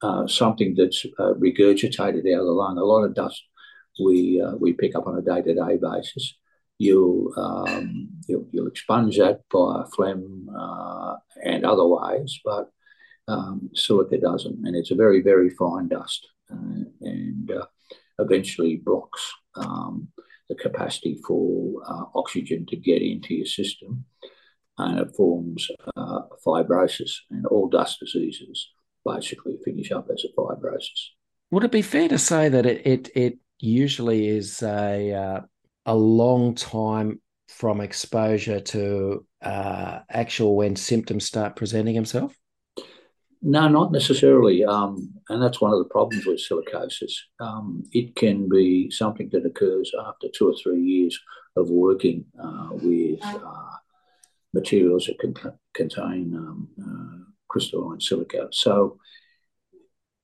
uh, 0.03 0.27
something 0.27 0.75
that's 0.77 1.05
uh, 1.19 1.35
regurgitated 1.35 2.33
out 2.33 2.41
of 2.41 2.47
the 2.47 2.53
lung. 2.53 2.79
A 2.79 2.85
lot 2.85 3.05
of 3.05 3.15
dust 3.15 3.43
we 4.03 4.41
uh, 4.41 4.57
we 4.57 4.73
pick 4.73 4.95
up 4.97 5.07
on 5.07 5.19
a 5.19 5.23
day 5.23 5.43
to 5.43 5.55
day 5.55 5.77
basis. 5.77 6.35
You'll, 6.79 7.31
um, 7.37 8.09
you'll, 8.27 8.47
you'll 8.53 8.69
expunge 8.69 9.19
that 9.19 9.43
by 9.53 9.85
phlegm 9.95 10.49
uh, 10.49 11.17
and 11.45 11.67
other 11.67 11.87
ways, 11.87 12.41
but 12.43 12.71
um, 13.29 13.69
silica 13.75 14.17
doesn't, 14.19 14.67
and 14.67 14.75
it's 14.75 14.91
a 14.91 14.95
very 14.95 15.21
very 15.21 15.51
fine 15.51 15.89
dust, 15.89 16.27
uh, 16.51 16.85
and 17.03 17.51
uh, 17.51 17.67
eventually 18.19 18.77
blocks 18.77 19.31
um, 19.57 20.09
the 20.49 20.55
capacity 20.55 21.21
for 21.27 21.83
oxygen 22.15 22.65
to 22.67 22.77
get 22.77 23.03
into 23.03 23.35
your 23.35 23.47
system 23.47 24.07
and 24.81 24.99
it 24.99 25.15
forms 25.15 25.69
uh, 25.97 26.21
fibrosis. 26.45 27.13
And 27.31 27.47
all 27.47 27.69
dust 27.69 28.01
diseases 28.01 28.69
basically 29.05 29.57
finish 29.65 29.93
up 29.93 30.09
as 30.13 30.25
a 30.25 30.41
fibrosis. 30.41 31.11
Would 31.51 31.65
it 31.65 31.73
be 31.73 31.83
fair 31.83 32.09
to 32.09 32.19
say 32.19 32.49
that 32.49 32.67
it 32.67 32.87
it, 32.87 33.11
it 33.15 33.39
usually 33.59 34.29
is 34.29 34.63
a 34.63 35.13
uh, 35.13 35.41
a 35.87 35.95
long 35.95 36.55
time 36.55 37.21
from 37.49 37.81
exposure 37.81 38.61
to 38.61 39.27
uh, 39.43 40.01
actual 40.09 40.57
when 40.57 40.77
symptoms 40.77 41.25
start 41.25 41.57
presenting 41.57 41.95
themselves? 41.95 42.35
No, 43.43 43.69
not 43.69 43.91
necessarily. 43.91 44.65
Um, 44.65 45.15
and 45.31 45.43
that's 45.43 45.61
one 45.61 45.73
of 45.73 45.79
the 45.79 45.87
problems 45.87 46.27
with 46.27 46.41
silicosis. 46.47 47.13
Um, 47.41 47.85
it 47.93 48.15
can 48.15 48.49
be 48.49 48.91
something 48.91 49.31
that 49.33 49.47
occurs 49.47 49.93
after 50.07 50.29
two 50.29 50.51
or 50.51 50.55
three 50.63 50.83
years 50.83 51.19
of 51.57 51.71
working 51.71 52.27
uh, 52.43 52.69
with 52.73 53.19
uh, 53.25 53.77
materials 54.53 55.07
that 55.07 55.19
can 55.19 55.35
contain 55.75 56.35
um, 56.35 56.69
uh, 56.81 57.31
crystalline 57.49 58.01
silica. 58.01 58.49
So 58.53 58.99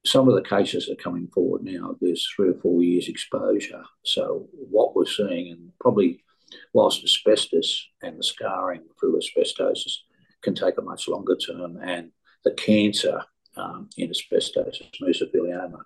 some 0.05 0.29
of 0.29 0.35
the 0.35 0.49
cases 0.49 0.89
are 0.89 0.97
coming 0.97 1.29
forward 1.29 1.63
now. 1.63 1.97
There's 2.01 2.27
three 2.35 2.51
or 2.51 2.61
four 2.61 2.83
years 2.83 3.09
exposure. 3.09 3.83
So 4.05 4.49
what 4.53 4.95
we're 4.95 5.07
seeing, 5.07 5.53
and 5.53 5.73
probably 5.81 6.25
whilst 6.73 7.05
asbestos 7.05 7.89
and 8.03 8.19
the 8.19 8.23
scarring 8.23 8.83
through 8.99 9.19
asbestosis 9.19 9.97
can 10.43 10.55
take 10.55 10.79
a 10.79 10.83
much 10.83 11.09
longer 11.09 11.37
term, 11.37 11.79
and 11.83 12.11
the 12.45 12.53
cancer 12.53 13.23
um, 13.57 13.89
in 13.97 14.11
asbestosis 14.11 14.91
mesothelioma, 15.03 15.81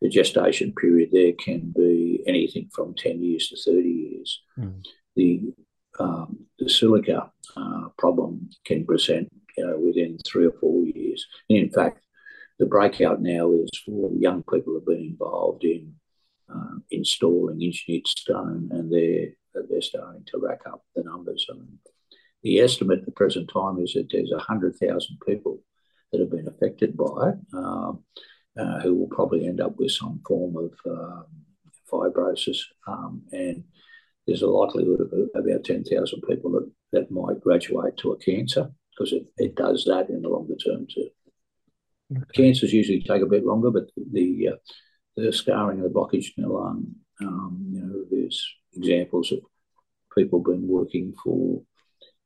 the 0.00 0.08
gestation 0.08 0.72
period 0.72 1.10
there 1.12 1.32
can 1.32 1.72
be 1.76 2.22
anything 2.26 2.70
from 2.72 2.94
10 2.94 3.22
years 3.22 3.48
to 3.48 3.56
30 3.70 3.88
years. 3.88 4.42
Mm. 4.58 4.84
The, 5.16 5.52
um, 5.98 6.46
the 6.58 6.68
silica 6.68 7.30
uh, 7.56 7.88
problem 7.96 8.48
can 8.64 8.84
present 8.84 9.28
you 9.56 9.66
know, 9.66 9.78
within 9.78 10.18
three 10.26 10.46
or 10.46 10.52
four 10.60 10.84
years. 10.84 11.26
And 11.48 11.58
in 11.58 11.70
fact, 11.70 12.00
the 12.58 12.66
breakout 12.66 13.20
now 13.20 13.52
is 13.52 13.70
for 13.84 14.10
young 14.18 14.42
people 14.42 14.72
who 14.72 14.74
have 14.76 14.86
been 14.86 15.06
involved 15.12 15.64
in 15.64 15.94
uh, 16.52 16.78
installing 16.90 17.62
engineered 17.62 18.06
stone, 18.06 18.68
and 18.72 18.92
they're 18.92 19.28
they're 19.68 19.82
starting 19.82 20.24
to 20.26 20.38
rack 20.38 20.60
up 20.66 20.84
the 20.94 21.02
numbers. 21.02 21.46
I 21.50 21.54
mean, 21.54 21.78
the 22.42 22.60
estimate 22.60 23.00
at 23.00 23.06
the 23.06 23.12
present 23.12 23.50
time 23.52 23.78
is 23.78 23.92
that 23.94 24.08
there's 24.10 24.32
hundred 24.38 24.76
thousand 24.76 25.18
people 25.26 25.60
that 26.10 26.20
have 26.20 26.30
been 26.30 26.48
affected 26.48 26.96
by 26.96 27.30
it, 27.30 27.38
um, 27.54 28.04
uh, 28.58 28.80
who 28.80 28.94
will 28.94 29.08
probably 29.08 29.46
end 29.46 29.60
up 29.60 29.76
with 29.76 29.90
some 29.90 30.20
form 30.26 30.56
of 30.56 30.72
um, 30.90 31.26
fibrosis, 31.90 32.58
um, 32.86 33.22
and 33.32 33.64
there's 34.28 34.42
a 34.42 34.46
likelihood 34.46 35.00
of 35.00 35.10
about 35.34 35.64
ten 35.64 35.82
thousand 35.82 36.20
people 36.28 36.50
that, 36.52 36.70
that 36.92 37.10
might 37.10 37.40
graduate 37.40 37.96
to 37.96 38.12
a 38.12 38.18
cancer 38.18 38.70
because 38.90 39.12
it, 39.12 39.24
it 39.38 39.54
does 39.54 39.84
that 39.86 40.10
in 40.10 40.20
the 40.20 40.28
longer 40.28 40.54
term 40.54 40.86
too. 40.86 41.08
Okay. 42.12 42.24
Cancers 42.34 42.72
usually 42.72 43.00
take 43.00 43.22
a 43.22 43.26
bit 43.26 43.46
longer, 43.46 43.70
but 43.70 43.86
the 43.96 44.50
uh, 44.52 44.56
the 45.16 45.32
scarring 45.32 45.78
of 45.78 45.84
the 45.84 45.98
blockage 45.98 46.26
in 46.36 46.44
the 46.44 46.50
lung, 46.50 46.86
um, 47.22 47.66
you 47.72 47.80
know, 47.80 48.04
there's 48.10 48.46
examples 48.74 49.32
of 49.32 49.40
people 50.16 50.40
been 50.40 50.68
working 50.68 51.14
for 51.24 51.62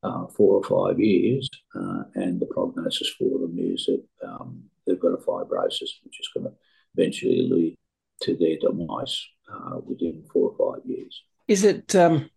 uh, 0.02 0.26
four 0.26 0.60
or 0.60 0.64
five 0.64 0.98
years, 0.98 1.48
uh, 1.76 2.02
and 2.16 2.40
the 2.40 2.46
prognosis 2.46 3.10
for 3.16 3.38
them 3.38 3.56
is 3.58 3.86
that 3.86 4.28
um, 4.28 4.64
they've 4.86 5.00
got 5.00 5.14
a 5.14 5.18
fibrosis, 5.18 5.90
which 6.02 6.18
is 6.18 6.28
going 6.34 6.46
to 6.46 6.52
eventually 6.96 7.48
lead 7.48 7.76
to 8.22 8.36
their 8.36 8.56
demise 8.60 9.24
uh, 9.52 9.78
within 9.86 10.24
four 10.32 10.50
or 10.50 10.74
five 10.74 10.84
years. 10.84 11.22
Is 11.48 11.64
it 11.64 11.94
um, 11.94 12.30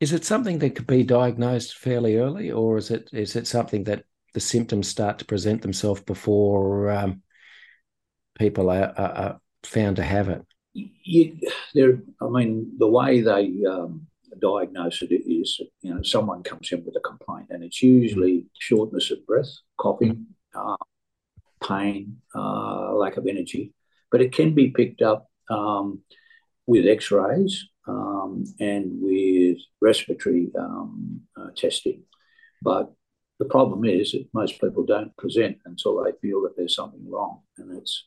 is 0.00 0.12
it 0.12 0.24
something 0.24 0.58
that 0.58 0.74
could 0.74 0.86
be 0.86 1.02
diagnosed 1.02 1.76
fairly 1.78 2.16
early, 2.16 2.50
or 2.50 2.76
is 2.76 2.90
it 2.90 3.10
is 3.12 3.36
it 3.36 3.46
something 3.46 3.84
that 3.84 4.04
the 4.34 4.40
symptoms 4.40 4.88
start 4.88 5.18
to 5.18 5.24
present 5.24 5.62
themselves 5.62 6.02
before 6.02 6.90
um, 6.90 7.22
people 8.38 8.68
are, 8.68 8.92
are, 8.96 9.12
are, 9.12 9.40
found 9.62 9.96
to 9.96 10.02
have 10.02 10.28
it? 10.28 10.42
You, 10.74 11.38
there, 11.74 12.02
I 12.20 12.28
mean, 12.28 12.72
the 12.78 12.88
way 12.88 13.20
they 13.20 13.64
um, 13.64 14.08
diagnose 14.40 15.02
it 15.02 15.14
is, 15.14 15.60
you 15.82 15.94
know, 15.94 16.02
someone 16.02 16.42
comes 16.42 16.72
in 16.72 16.84
with 16.84 16.96
a 16.96 17.00
complaint, 17.00 17.46
and 17.50 17.62
it's 17.62 17.82
usually 17.82 18.46
shortness 18.58 19.10
of 19.10 19.24
breath, 19.26 19.52
coughing, 19.78 20.26
uh, 20.54 20.76
pain, 21.66 22.18
uh, 22.34 22.92
lack 22.94 23.16
of 23.16 23.26
energy, 23.26 23.72
but 24.10 24.20
it 24.20 24.32
can 24.32 24.54
be 24.54 24.70
picked 24.70 25.00
up 25.00 25.28
um, 25.48 26.00
with 26.66 26.86
X-rays 26.86 27.68
um, 27.86 28.44
and 28.60 28.90
with 29.00 29.58
respiratory 29.80 30.50
um, 30.58 31.20
uh, 31.36 31.48
testing, 31.56 32.02
but 32.62 32.92
the 33.38 33.44
problem 33.44 33.84
is 33.84 34.12
that 34.12 34.26
most 34.32 34.60
people 34.60 34.84
don't 34.84 35.16
present 35.16 35.58
until 35.64 36.02
they 36.02 36.12
feel 36.22 36.42
that 36.42 36.56
there's 36.56 36.76
something 36.76 37.04
wrong, 37.08 37.40
and 37.58 37.76
that's 37.76 38.04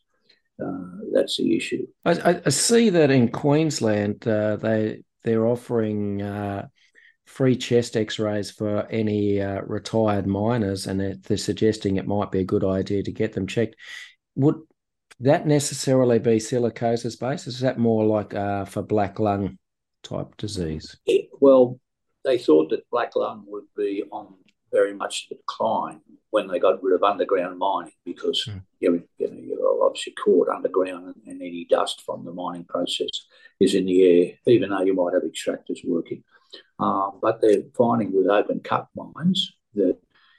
uh, 0.63 1.03
that's 1.13 1.37
the 1.37 1.55
issue. 1.55 1.85
I, 2.05 2.41
I, 2.45 2.49
see 2.49 2.89
that 2.89 3.11
in 3.11 3.29
Queensland, 3.29 4.27
uh, 4.27 4.55
they 4.55 5.03
they're 5.23 5.45
offering 5.45 6.21
uh, 6.21 6.67
free 7.25 7.55
chest 7.55 7.95
X-rays 7.95 8.49
for 8.49 8.87
any 8.87 9.41
uh, 9.41 9.61
retired 9.61 10.25
miners, 10.25 10.87
and 10.87 10.99
they're, 10.99 11.15
they're, 11.23 11.37
suggesting 11.37 11.97
it 11.97 12.07
might 12.07 12.31
be 12.31 12.39
a 12.39 12.45
good 12.45 12.63
idea 12.63 13.03
to 13.03 13.11
get 13.11 13.33
them 13.33 13.45
checked. 13.45 13.75
Would 14.35 14.55
that 15.19 15.45
necessarily 15.45 16.19
be 16.19 16.37
silicosis 16.37 17.19
based? 17.19 17.47
Is 17.47 17.59
that 17.59 17.77
more 17.77 18.05
like 18.05 18.33
uh, 18.33 18.65
for 18.65 18.81
black 18.81 19.19
lung 19.19 19.57
type 20.07 20.35
disease? 20.37 20.97
Well, 21.39 21.79
they 22.23 22.37
thought 22.37 22.69
that 22.69 22.89
black 22.89 23.15
lung 23.15 23.45
would 23.47 23.65
be 23.75 24.03
on 24.11 24.35
very 24.71 24.93
much 24.93 25.29
decline 25.29 26.01
when 26.31 26.47
they 26.47 26.59
got 26.59 26.83
rid 26.83 26.95
of 26.95 27.03
underground 27.03 27.57
mining 27.57 27.93
because 28.05 28.43
mm. 28.49 28.61
you, 28.79 29.03
you 29.17 29.27
know, 29.31 29.39
you're 29.39 29.83
obviously 29.83 30.13
caught 30.13 30.49
underground 30.49 31.05
and, 31.05 31.15
and, 31.25 31.41
any 31.41 31.65
dust 31.69 32.03
from 32.05 32.25
the 32.25 32.33
mining 32.33 32.65
process 32.65 33.07
is 33.59 33.75
in 33.75 33.85
the 33.85 34.03
air, 34.03 34.33
even 34.45 34.69
though 34.69 34.81
you 34.81 34.93
might 34.93 35.13
have 35.13 35.23
extractors 35.23 35.79
working. 35.85 36.23
Um, 36.79 37.19
but 37.21 37.41
they're 37.41 37.63
finding 37.77 38.13
with 38.13 38.27
open 38.27 38.59
cut 38.59 38.87
mines 38.95 39.53
that, 39.75 39.97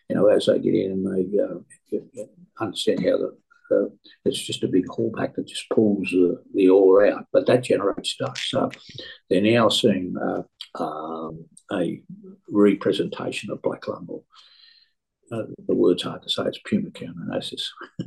you 0.08 0.16
know, 0.16 0.26
as 0.28 0.46
they 0.46 0.58
get 0.58 0.74
in 0.74 0.92
and 0.92 1.06
they 1.06 1.38
uh, 1.40 2.24
understand 2.60 3.00
how 3.00 3.16
the 3.16 3.36
uh, 3.70 3.86
it's 4.24 4.42
just 4.42 4.64
a 4.64 4.68
big 4.68 4.86
haulback 4.86 5.34
that 5.34 5.46
just 5.46 5.68
pulls 5.70 6.10
the, 6.10 6.42
the 6.54 6.68
ore 6.68 7.06
out, 7.06 7.26
but 7.32 7.46
that 7.46 7.64
generates 7.64 8.16
dust. 8.16 8.50
So 8.50 8.70
they're 9.28 9.40
now 9.40 9.68
seeing 9.68 10.14
uh, 10.16 10.82
um, 10.82 11.44
a 11.72 12.02
representation 12.48 13.50
of 13.50 13.62
black 13.62 13.88
lung 13.88 14.06
or 14.08 14.22
uh, 15.30 15.44
the 15.66 15.74
word's 15.74 16.02
hard 16.02 16.22
to 16.22 16.30
say, 16.30 16.44
it's 16.46 16.60
pumicuminosis. 16.60 17.62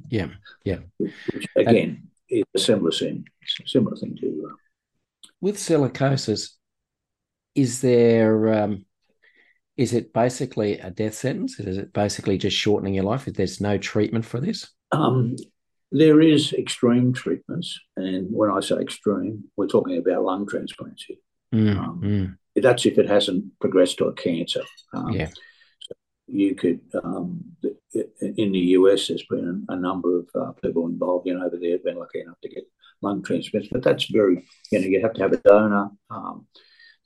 Yeah, 0.10 0.30
yeah. 0.66 0.80
Which, 0.98 1.14
again, 1.56 1.76
and, 1.78 2.08
is 2.30 2.46
a 2.56 2.60
similar 2.60 2.92
thing, 2.92 3.26
similar 3.66 3.96
thing 3.96 4.18
to. 4.22 4.50
Uh, 4.50 4.56
with 5.40 5.58
silicosis, 5.58 6.52
is 7.56 7.82
there, 7.82 8.54
um, 8.54 8.86
is 9.78 9.94
it 9.94 10.14
basically 10.14 10.80
a 10.80 10.90
death 10.90 11.16
sentence? 11.16 11.60
Is 11.60 11.78
it 11.78 11.94
basically 11.94 12.38
just 12.38 12.58
shortening 12.58 12.94
your 12.94 13.04
life? 13.04 13.28
If 13.28 13.36
there's 13.36 13.62
no 13.62 13.78
treatment 13.78 14.26
for 14.26 14.40
this? 14.40 14.70
Um, 14.92 15.36
there 15.92 16.22
is 16.22 16.54
extreme 16.54 17.14
treatments. 17.14 17.80
And 17.98 18.28
when 18.32 18.50
I 18.50 18.62
say 18.62 18.76
extreme, 18.76 19.46
we're 19.58 19.68
talking 19.68 19.98
about 19.98 20.24
lung 20.24 20.48
transplants 20.48 21.06
here. 21.06 21.18
Mm, 21.54 21.78
um, 21.78 22.02
mm 22.02 22.36
that's 22.56 22.86
if 22.86 22.98
it 22.98 23.08
hasn't 23.08 23.46
progressed 23.60 23.98
to 23.98 24.06
a 24.06 24.14
cancer. 24.14 24.64
Um, 24.94 25.12
yeah. 25.12 25.28
So 25.28 25.94
you 26.28 26.56
could, 26.56 26.82
um, 27.04 27.44
in 27.94 28.52
the 28.52 28.60
US, 28.78 29.08
there's 29.08 29.26
been 29.30 29.66
a, 29.70 29.76
number 29.76 30.20
of 30.20 30.28
uh, 30.36 30.52
people 30.62 30.86
involved, 30.88 31.28
you 31.28 31.34
know, 31.34 31.46
over 31.46 31.58
there 31.58 31.72
have 31.72 31.84
been 31.84 31.98
lucky 31.98 32.22
enough 32.22 32.40
to 32.42 32.50
get 32.50 32.64
lung 33.02 33.24
transplants, 33.24 33.70
but 33.72 33.84
that's 33.84 34.06
very, 34.12 34.46
you 34.72 34.80
know, 34.80 34.86
you 34.86 35.02
have 35.02 35.14
to 35.14 35.22
have 35.22 35.34
a 35.34 35.38
donor. 35.38 35.92
Um, 36.10 36.48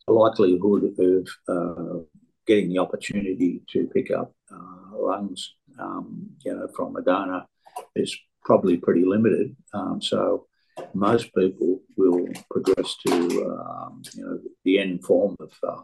the 0.08 0.14
likelihood 0.14 0.96
of 1.00 1.28
uh, 1.48 2.00
getting 2.46 2.70
the 2.70 2.80
opportunity 2.80 3.62
to 3.70 3.88
pick 3.88 4.12
up 4.12 4.34
uh, 4.52 4.98
lungs, 4.98 5.54
um, 5.80 6.30
you 6.44 6.54
know, 6.54 6.68
from 6.76 6.96
a 6.96 7.02
donor 7.02 7.46
is 7.96 8.18
probably 8.46 8.78
pretty 8.78 9.04
limited. 9.04 9.56
Um, 9.74 10.02
so 10.02 10.46
most 10.94 11.34
people 11.36 11.82
will 11.98 12.28
progress 12.52 12.96
to 13.08 13.14
um, 13.14 14.02
you 14.14 14.24
know 14.24 14.40
the 14.64 14.80
end 14.80 15.04
form 15.04 15.36
of 15.40 15.52
uh, 15.68 15.82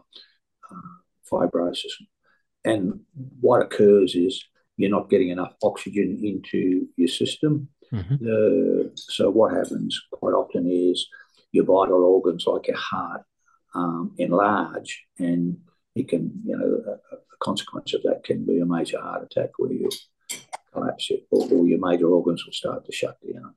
uh, 0.70 0.92
fibrosis. 1.30 1.92
And 2.64 3.00
what 3.40 3.62
occurs 3.62 4.14
is 4.14 4.44
you're 4.76 4.90
not 4.90 5.10
getting 5.10 5.30
enough 5.30 5.54
oxygen 5.62 6.20
into 6.22 6.88
your 6.96 7.08
system. 7.08 7.68
Mm-hmm. 7.92 8.24
The, 8.24 8.92
so 8.94 9.30
what 9.30 9.52
happens 9.52 10.00
quite 10.12 10.32
often 10.32 10.66
is 10.70 11.06
your 11.50 11.64
vital 11.64 12.04
organs, 12.04 12.46
like 12.46 12.68
your 12.68 12.78
heart, 12.78 13.22
um, 13.74 14.14
enlarge, 14.18 15.04
and 15.18 15.58
it 15.94 16.08
can, 16.08 16.32
you 16.44 16.56
know, 16.56 16.82
a, 16.86 17.14
a, 17.14 17.18
consequence 17.42 17.92
of 17.92 18.02
that 18.04 18.22
can 18.22 18.46
be 18.46 18.60
a 18.60 18.64
major 18.64 19.00
heart 19.00 19.24
attack 19.24 19.50
where 19.58 19.72
you 19.72 19.88
collapse, 20.72 21.10
it, 21.10 21.26
or, 21.30 21.66
your 21.66 21.78
major 21.78 22.08
organs 22.08 22.44
will 22.44 22.52
start 22.52 22.84
to 22.86 22.92
shut 22.92 23.18
down. 23.32 23.54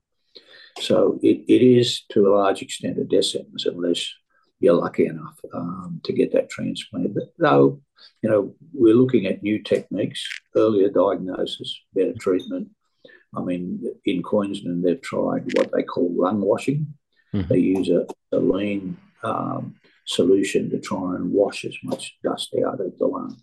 So 0.80 1.20
it, 1.24 1.46
it 1.48 1.62
is 1.62 2.02
to 2.12 2.28
a 2.28 2.36
large 2.36 2.62
extent 2.62 3.00
a 3.00 3.06
death 3.06 3.26
sentence 3.26 3.66
unless 3.66 4.14
you're 4.60 4.74
lucky 4.74 5.06
enough 5.06 5.40
um, 5.54 6.02
to 6.04 6.14
get 6.14 6.34
that 6.34 6.50
transplant. 6.50 7.14
But 7.14 7.34
though, 7.38 7.82
you 8.22 8.30
know, 8.30 8.56
we're 8.74 8.96
looking 8.96 9.26
at 9.26 9.44
new 9.44 9.62
techniques, 9.62 10.28
earlier 10.56 10.90
diagnosis, 10.90 11.80
better 11.94 12.14
treatment. 12.20 12.70
I 13.36 13.42
mean, 13.42 13.84
in 14.06 14.24
Queensland, 14.24 14.84
they've 14.84 15.02
tried 15.02 15.52
what 15.58 15.72
they 15.74 15.84
call 15.84 16.10
lung 16.16 16.42
washing. 16.42 16.94
Mm-hmm. 17.34 17.48
They 17.48 17.60
use 17.60 17.90
a, 17.90 18.08
a 18.32 18.40
lean 18.40 18.98
um, 19.24 19.76
solution 20.06 20.70
to 20.70 20.80
try 20.80 21.16
and 21.16 21.32
wash 21.32 21.66
as 21.66 21.76
much 21.84 22.18
dust 22.24 22.56
out 22.66 22.80
of 22.80 22.98
the 22.98 23.08
lung. 23.08 23.38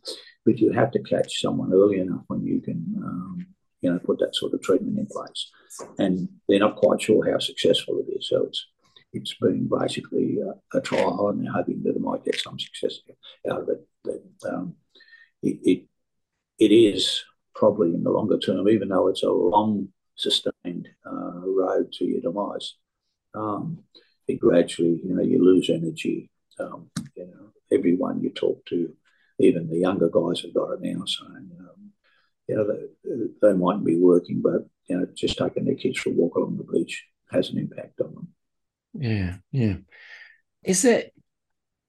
But 0.45 0.59
you 0.59 0.73
have 0.73 0.91
to 0.93 1.03
catch 1.03 1.41
someone 1.41 1.73
early 1.73 2.01
enough 2.01 2.23
when 2.29 2.45
you 2.45 2.61
can 2.61 2.85
um, 2.99 3.47
you 3.83 3.93
know, 3.93 3.99
put 3.99 4.19
that 4.21 4.35
sort 4.35 4.55
of 4.55 4.63
treatment 4.63 4.99
in 4.99 5.07
place. 5.07 5.51
And 5.99 6.29
they're 6.49 6.59
not 6.59 6.77
quite 6.77 7.03
sure 7.03 7.31
how 7.31 7.39
successful 7.39 8.01
it 8.01 8.13
is. 8.13 8.29
So 8.29 8.45
it's 8.45 8.67
it's 9.13 9.35
been 9.35 9.69
basically 9.69 10.39
a, 10.41 10.79
a 10.79 10.81
trial, 10.81 11.29
and 11.29 11.45
they're 11.45 11.53
hoping 11.53 11.83
that 11.83 11.93
they 11.93 12.01
might 12.01 12.25
get 12.25 12.41
some 12.41 12.59
success 12.59 13.01
out 13.51 13.63
of 13.63 13.69
it. 13.69 13.87
But 14.03 14.51
um, 14.51 14.77
it, 15.43 15.59
it 15.63 15.85
it 16.59 16.73
is 16.73 17.23
probably 17.55 17.95
in 17.95 18.05
the 18.05 18.11
longer 18.11 18.39
term, 18.39 18.69
even 18.69 18.89
though 18.89 19.09
it's 19.09 19.23
a 19.23 19.31
long 19.31 19.89
sustained 20.15 20.89
uh, 21.05 21.41
road 21.45 21.93
to 21.93 22.05
your 22.05 22.21
demise. 22.21 22.75
Um, 23.35 23.81
it 24.29 24.39
gradually, 24.39 25.01
you 25.05 25.15
know, 25.15 25.23
you 25.23 25.45
lose 25.45 25.69
energy. 25.69 26.31
Um, 26.59 26.91
you 27.17 27.27
know, 27.27 27.53
everyone 27.77 28.23
you 28.23 28.31
talk 28.31 28.65
to, 28.67 28.95
even 29.39 29.69
the 29.69 29.79
younger 29.79 30.09
guys 30.09 30.43
have 30.43 30.55
got 30.55 30.73
it 30.73 30.81
now, 30.83 31.05
saying, 31.05 31.51
um, 31.59 31.91
you 32.49 32.57
know, 32.57 32.67
they, 32.67 33.27
they 33.41 33.53
mightn't 33.55 33.85
be 33.85 33.99
working, 33.99 34.43
but 34.43 34.67
you 34.89 34.99
know, 34.99 35.07
just 35.15 35.39
taking 35.39 35.65
their 35.65 35.75
kids 35.75 35.99
for 35.99 36.11
a 36.11 36.13
walk 36.13 36.35
along 36.37 36.57
the 36.57 36.73
beach 36.73 37.05
has 37.31 37.51
an 37.51 37.59
impact 37.59 38.01
on 38.01 38.15
them. 38.15 38.29
Yeah, 38.95 39.37
yeah. 39.51 39.77
Is 40.63 40.85
it 40.85 41.15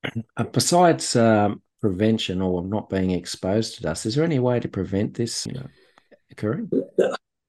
uh, 0.37 0.43
besides 0.43 1.15
um, 1.15 1.61
prevention 1.81 2.41
or 2.41 2.63
not 2.63 2.89
being 2.89 3.11
exposed 3.11 3.75
to 3.75 3.83
dust? 3.83 4.05
Is 4.05 4.15
there 4.15 4.23
any 4.23 4.39
way 4.39 4.59
to 4.59 4.67
prevent 4.67 5.15
this 5.15 5.45
you 5.45 5.53
know, 5.53 5.67
occurring? 6.31 6.71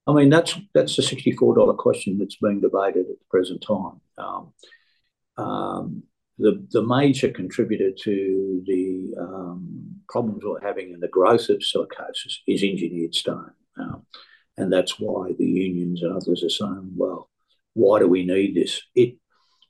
I 0.07 0.12
mean, 0.12 0.29
that's 0.29 0.59
that's 0.75 0.99
a 0.99 1.03
sixty-four 1.03 1.55
dollar 1.55 1.75
question 1.75 2.19
that's 2.19 2.37
being 2.37 2.61
debated 2.61 3.07
at 3.07 3.19
the 3.19 3.25
present 3.31 3.62
time. 3.67 4.01
Um, 4.19 4.53
um, 5.37 6.03
the 6.38 6.66
the 6.73 6.83
major 6.83 7.31
contributor 7.31 7.90
to 7.90 8.62
the 8.66 9.14
um, 9.20 10.01
problems 10.09 10.42
we're 10.44 10.61
having 10.61 10.92
in 10.92 11.01
the 11.01 11.09
growth 11.09 11.49
of 11.49 11.59
silicosis 11.59 12.38
is 12.47 12.62
engineered 12.62 13.14
stone, 13.14 13.53
um, 13.79 14.05
and 14.57 14.73
that's 14.73 14.99
why 14.99 15.33
the 15.38 15.47
unions 15.47 16.03
and 16.03 16.12
others 16.12 16.42
are 16.42 16.49
saying, 16.49 16.92
well, 16.97 17.31
why 17.75 17.99
do 17.99 18.09
we 18.09 18.25
need 18.25 18.55
this? 18.55 18.83
It 18.94 19.16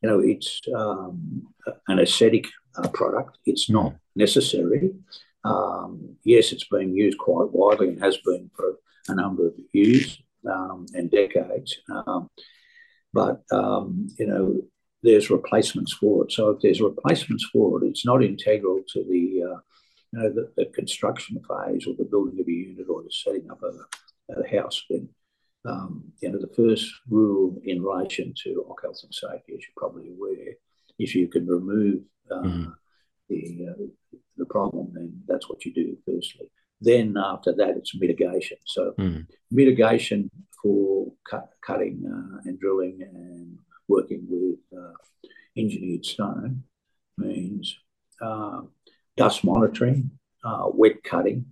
you 0.05 0.11
know, 0.11 0.21
it's 0.21 0.61
um, 0.77 1.47
an 1.89 1.99
aesthetic 1.99 2.47
uh, 2.77 2.89
product. 2.89 3.39
It's 3.47 3.71
not 3.71 3.95
necessary. 4.15 4.91
Um, 5.45 6.17
yes, 6.25 6.53
it's 6.53 6.69
been 6.69 6.95
used 6.95 7.17
quite 7.17 7.51
widely 7.51 7.89
and 7.89 8.03
has 8.03 8.19
been 8.19 8.51
for 8.55 8.75
a 9.09 9.15
number 9.15 9.47
of 9.47 9.55
years 9.73 10.19
um, 10.47 10.85
and 10.93 11.11
decades. 11.11 11.79
Um, 11.89 12.29
but, 13.15 13.45
you 13.51 14.27
know, 14.27 14.61
there's 15.05 15.31
replacements 15.31 15.93
for 15.93 16.25
it. 16.25 16.33
So 16.33 16.51
if 16.51 16.61
there's 16.61 16.81
replacements 16.81 17.45
for 17.53 17.83
it, 17.83 17.89
it's 17.89 18.07
not 18.07 18.25
integral 18.25 18.81
to 18.89 19.05
the, 19.05 19.43
uh, 19.43 19.61
you 20.13 20.19
know, 20.19 20.31
the, 20.33 20.51
the, 20.57 20.67
construction 20.67 21.41
phase 21.49 21.87
or 21.87 21.95
the 21.97 22.09
building 22.11 22.41
of 22.41 22.49
a 22.49 22.51
unit 22.51 22.87
or 22.89 23.03
the 23.03 23.11
setting 23.11 23.51
up 23.51 23.63
of 23.63 23.75
a, 23.75 24.57
house. 24.57 24.83
Then 24.89 25.09
um, 25.67 26.05
you 26.21 26.31
know, 26.31 26.39
the 26.39 26.55
first 26.55 26.91
rule 27.09 27.61
in 27.65 27.83
relation 27.83 28.35
to 28.45 28.67
occ 28.69 28.83
health 28.83 29.01
and 29.03 29.15
safety, 29.15 29.55
as 29.55 29.61
you're 29.63 29.77
probably 29.77 30.09
aware, 30.11 30.55
if 30.99 31.15
you 31.15 31.29
can 31.29 31.47
remove 31.47 32.01
uh, 32.31 32.43
mm. 32.43 32.73
the 33.29 33.67
uh, 33.71 34.19
the 34.37 34.47
problem, 34.47 34.93
then 34.95 35.13
that's 35.27 35.49
what 35.49 35.65
you 35.65 35.73
do 35.73 35.97
firstly. 36.07 36.51
Then 36.81 37.17
after 37.17 37.53
that, 37.55 37.77
it's 37.77 37.95
mitigation. 37.95 38.59
So 38.67 38.95
mm. 38.99 39.27
mitigation 39.51 40.31
for 40.63 41.13
cut, 41.29 41.51
cutting 41.65 42.03
uh, 42.07 42.41
and 42.45 42.59
drilling 42.59 43.01
and 43.03 43.54
working 43.89 44.27
with 44.29 44.59
uh, 44.77 44.93
engineered 45.57 46.05
stone 46.05 46.65
means 47.17 47.77
uh, 48.21 48.63
dust 49.17 49.45
monitoring, 49.45 50.11
uh, 50.45 50.67
wet 50.73 51.03
cutting, 51.03 51.47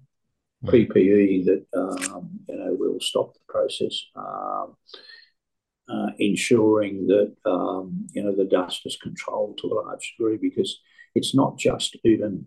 PPE 0.65 1.45
that 1.47 1.67
um, 1.77 2.31
you 2.49 2.57
know 2.57 2.77
will 2.79 3.01
stop 3.01 3.35
the 3.35 3.41
process, 3.49 4.05
um, 4.15 4.77
uh, 5.89 6.11
ensuring 6.19 7.07
that 7.09 7.35
um, 7.45 8.07
you 8.13 8.23
know 8.23 8.35
the 8.35 8.45
dust 8.45 8.83
is 8.85 8.97
controlled 8.97 9.59
to 9.59 9.67
a 9.67 9.75
large 9.75 10.15
degree 10.17 10.37
because 10.37 10.81
it's 11.15 11.35
not 11.35 11.59
just 11.59 11.97
even 12.05 12.47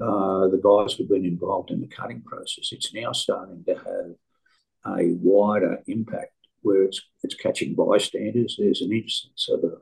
uh, 0.00 0.48
the 0.48 0.60
guys 0.62 0.94
who've 0.94 1.08
been 1.08 1.24
involved 1.24 1.70
in 1.70 1.80
the 1.80 1.88
cutting 1.88 2.20
process. 2.22 2.68
It's 2.72 2.92
now 2.92 3.12
starting 3.12 3.64
to 3.64 3.74
have 3.74 4.98
a 4.98 5.12
wider 5.14 5.82
impact 5.86 6.32
where 6.66 6.82
it's 6.82 7.00
it's 7.22 7.34
catching 7.34 7.74
bystanders. 7.74 8.56
There's 8.58 8.82
an 8.82 8.92
instance 8.92 9.48
of 9.48 9.62
a, 9.62 9.74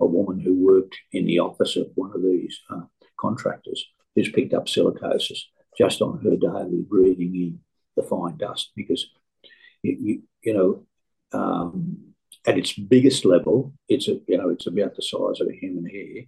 a 0.00 0.06
woman 0.06 0.40
who 0.40 0.54
worked 0.54 0.96
in 1.12 1.24
the 1.26 1.38
office 1.38 1.76
of 1.76 1.86
one 1.94 2.12
of 2.14 2.22
these 2.22 2.58
uh, 2.68 2.86
contractors 3.18 3.84
who's 4.14 4.30
picked 4.32 4.52
up 4.52 4.66
silicosis 4.66 5.40
just 5.78 6.02
on 6.02 6.20
her 6.22 6.36
daily 6.36 6.84
breathing 6.88 7.34
in 7.34 7.60
the 7.96 8.02
fine 8.02 8.36
dust 8.36 8.72
because 8.76 9.06
you, 9.82 9.96
you, 10.00 10.22
you 10.42 10.54
know 10.54 10.84
um, 11.32 11.98
at 12.46 12.58
its 12.58 12.72
biggest 12.72 13.24
level 13.24 13.72
it's 13.88 14.08
a, 14.08 14.18
you 14.26 14.36
know 14.36 14.48
it's 14.48 14.66
about 14.66 14.94
the 14.96 15.02
size 15.02 15.40
of 15.40 15.48
a 15.48 15.56
human 15.56 15.86
hair 15.86 16.24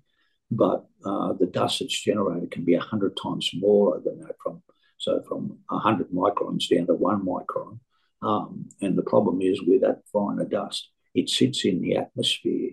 but 0.50 0.86
uh, 1.04 1.32
the 1.34 1.46
dust 1.46 1.80
that's 1.80 2.00
generated 2.00 2.50
can 2.50 2.64
be 2.64 2.76
100 2.76 3.18
times 3.22 3.48
smaller 3.48 4.00
than 4.04 4.20
that 4.20 4.36
from 4.42 4.62
so 4.98 5.22
from 5.28 5.58
100 5.68 6.10
microns 6.10 6.68
down 6.68 6.86
to 6.86 6.94
one 6.94 7.24
micron 7.24 7.78
um, 8.22 8.68
and 8.80 8.96
the 8.96 9.02
problem 9.02 9.40
is 9.40 9.62
with 9.62 9.82
that 9.82 10.02
finer 10.12 10.44
dust 10.44 10.88
it 11.14 11.28
sits 11.30 11.64
in 11.64 11.80
the 11.80 11.96
atmosphere 11.96 12.72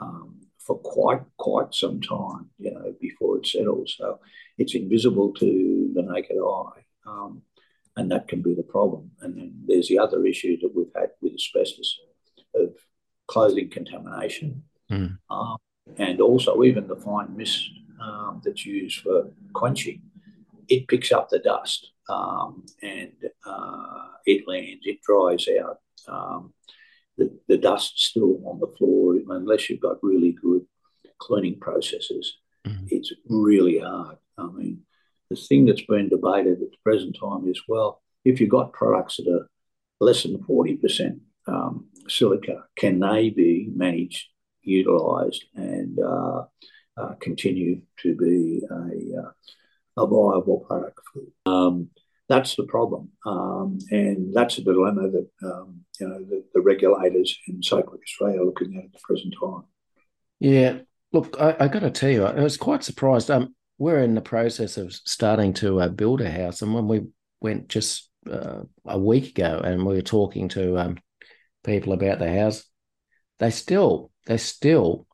um, 0.00 0.40
for 0.58 0.78
quite 0.78 1.22
quite 1.36 1.74
some 1.74 2.00
time, 2.00 2.50
you 2.58 2.72
know, 2.72 2.94
before 3.00 3.38
it 3.38 3.46
settles. 3.46 3.94
So 3.96 4.18
it's 4.58 4.74
invisible 4.74 5.32
to 5.34 5.90
the 5.94 6.02
naked 6.02 6.38
eye, 6.38 6.84
um, 7.06 7.42
and 7.96 8.10
that 8.10 8.28
can 8.28 8.42
be 8.42 8.54
the 8.54 8.62
problem. 8.62 9.12
And 9.20 9.36
then 9.36 9.54
there's 9.66 9.88
the 9.88 9.98
other 9.98 10.24
issue 10.26 10.58
that 10.60 10.74
we've 10.74 10.92
had 10.94 11.10
with 11.20 11.34
asbestos 11.34 11.98
of 12.54 12.74
clothing 13.28 13.70
contamination, 13.70 14.64
mm. 14.90 15.16
um, 15.30 15.56
and 15.98 16.20
also 16.20 16.62
even 16.64 16.88
the 16.88 16.96
fine 16.96 17.36
mist 17.36 17.70
um, 18.02 18.40
that's 18.44 18.66
used 18.66 19.00
for 19.00 19.30
quenching. 19.52 20.02
It 20.68 20.88
picks 20.88 21.12
up 21.12 21.28
the 21.28 21.38
dust 21.38 21.90
um, 22.08 22.64
and 22.82 23.12
uh, 23.44 24.08
it 24.24 24.46
lands, 24.46 24.82
it 24.84 25.00
dries 25.02 25.46
out. 25.60 25.78
Um, 26.08 26.52
the, 27.18 27.36
the 27.48 27.56
dust 27.56 27.98
still 27.98 28.40
on 28.46 28.60
the 28.60 28.72
floor 28.76 29.16
unless 29.28 29.70
you've 29.70 29.80
got 29.80 30.02
really 30.02 30.32
good 30.32 30.66
cleaning 31.18 31.58
processes. 31.58 32.38
Mm-hmm. 32.66 32.86
It's 32.90 33.12
really 33.28 33.78
hard. 33.78 34.16
I 34.38 34.46
mean, 34.48 34.82
the 35.30 35.36
thing 35.36 35.66
that's 35.66 35.82
been 35.82 36.08
debated 36.08 36.54
at 36.54 36.70
the 36.70 36.76
present 36.84 37.16
time 37.18 37.48
is 37.48 37.62
well, 37.68 38.02
if 38.24 38.40
you've 38.40 38.50
got 38.50 38.72
products 38.72 39.16
that 39.16 39.28
are 39.28 39.48
less 40.00 40.22
than 40.22 40.38
40% 40.38 41.20
um, 41.46 41.86
silica, 42.08 42.64
can 42.76 43.00
they 43.00 43.30
be 43.30 43.70
managed, 43.74 44.28
utilised, 44.62 45.44
and 45.54 45.98
uh, 45.98 46.44
uh, 46.96 47.14
continue 47.20 47.82
to 48.00 48.14
be 48.16 48.62
a, 48.70 49.20
uh, 49.20 49.30
a 49.96 50.06
viable 50.06 50.64
product? 50.66 50.98
Um, 51.46 51.88
that's 52.28 52.56
the 52.56 52.64
problem, 52.64 53.10
um, 53.24 53.78
and 53.90 54.34
that's 54.34 54.58
a 54.58 54.64
dilemma 54.64 55.08
that 55.10 55.28
um, 55.44 55.80
you 56.00 56.08
know 56.08 56.18
the, 56.24 56.44
the 56.54 56.60
regulators 56.60 57.38
in 57.46 57.62
Safe 57.62 57.86
Work 57.86 58.00
Australia 58.02 58.40
are 58.40 58.44
looking 58.44 58.76
at 58.76 58.84
at 58.84 58.92
the 58.92 58.98
present 59.04 59.34
time. 59.40 59.62
Yeah, 60.40 60.78
look, 61.12 61.36
I, 61.40 61.56
I 61.60 61.68
got 61.68 61.80
to 61.80 61.90
tell 61.90 62.10
you, 62.10 62.24
I 62.24 62.42
was 62.42 62.56
quite 62.56 62.82
surprised. 62.82 63.30
Um, 63.30 63.54
we're 63.78 64.02
in 64.02 64.14
the 64.14 64.22
process 64.22 64.76
of 64.76 64.92
starting 64.92 65.52
to 65.54 65.80
uh, 65.80 65.88
build 65.88 66.20
a 66.20 66.30
house, 66.30 66.62
and 66.62 66.74
when 66.74 66.88
we 66.88 67.06
went 67.40 67.68
just 67.68 68.10
uh, 68.30 68.62
a 68.86 68.98
week 68.98 69.38
ago, 69.38 69.60
and 69.62 69.86
we 69.86 69.94
were 69.94 70.02
talking 70.02 70.48
to 70.48 70.78
um, 70.78 70.98
people 71.64 71.92
about 71.92 72.18
the 72.18 72.32
house, 72.32 72.64
they 73.38 73.50
still 73.50 74.10
they 74.26 74.36
still 74.36 75.06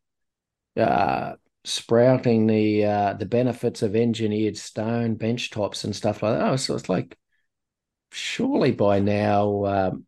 uh, 0.78 1.34
sprouting 1.64 2.46
the 2.46 2.84
uh, 2.84 3.12
the 3.14 3.26
benefits 3.26 3.82
of 3.82 3.94
engineered 3.94 4.56
stone 4.56 5.14
bench 5.14 5.50
tops 5.50 5.84
and 5.84 5.94
stuff 5.94 6.22
like 6.22 6.38
that. 6.38 6.48
Oh, 6.48 6.56
so 6.56 6.74
it's 6.74 6.88
like 6.88 7.16
surely 8.10 8.72
by 8.72 9.00
now 9.00 9.64
um, 9.64 10.06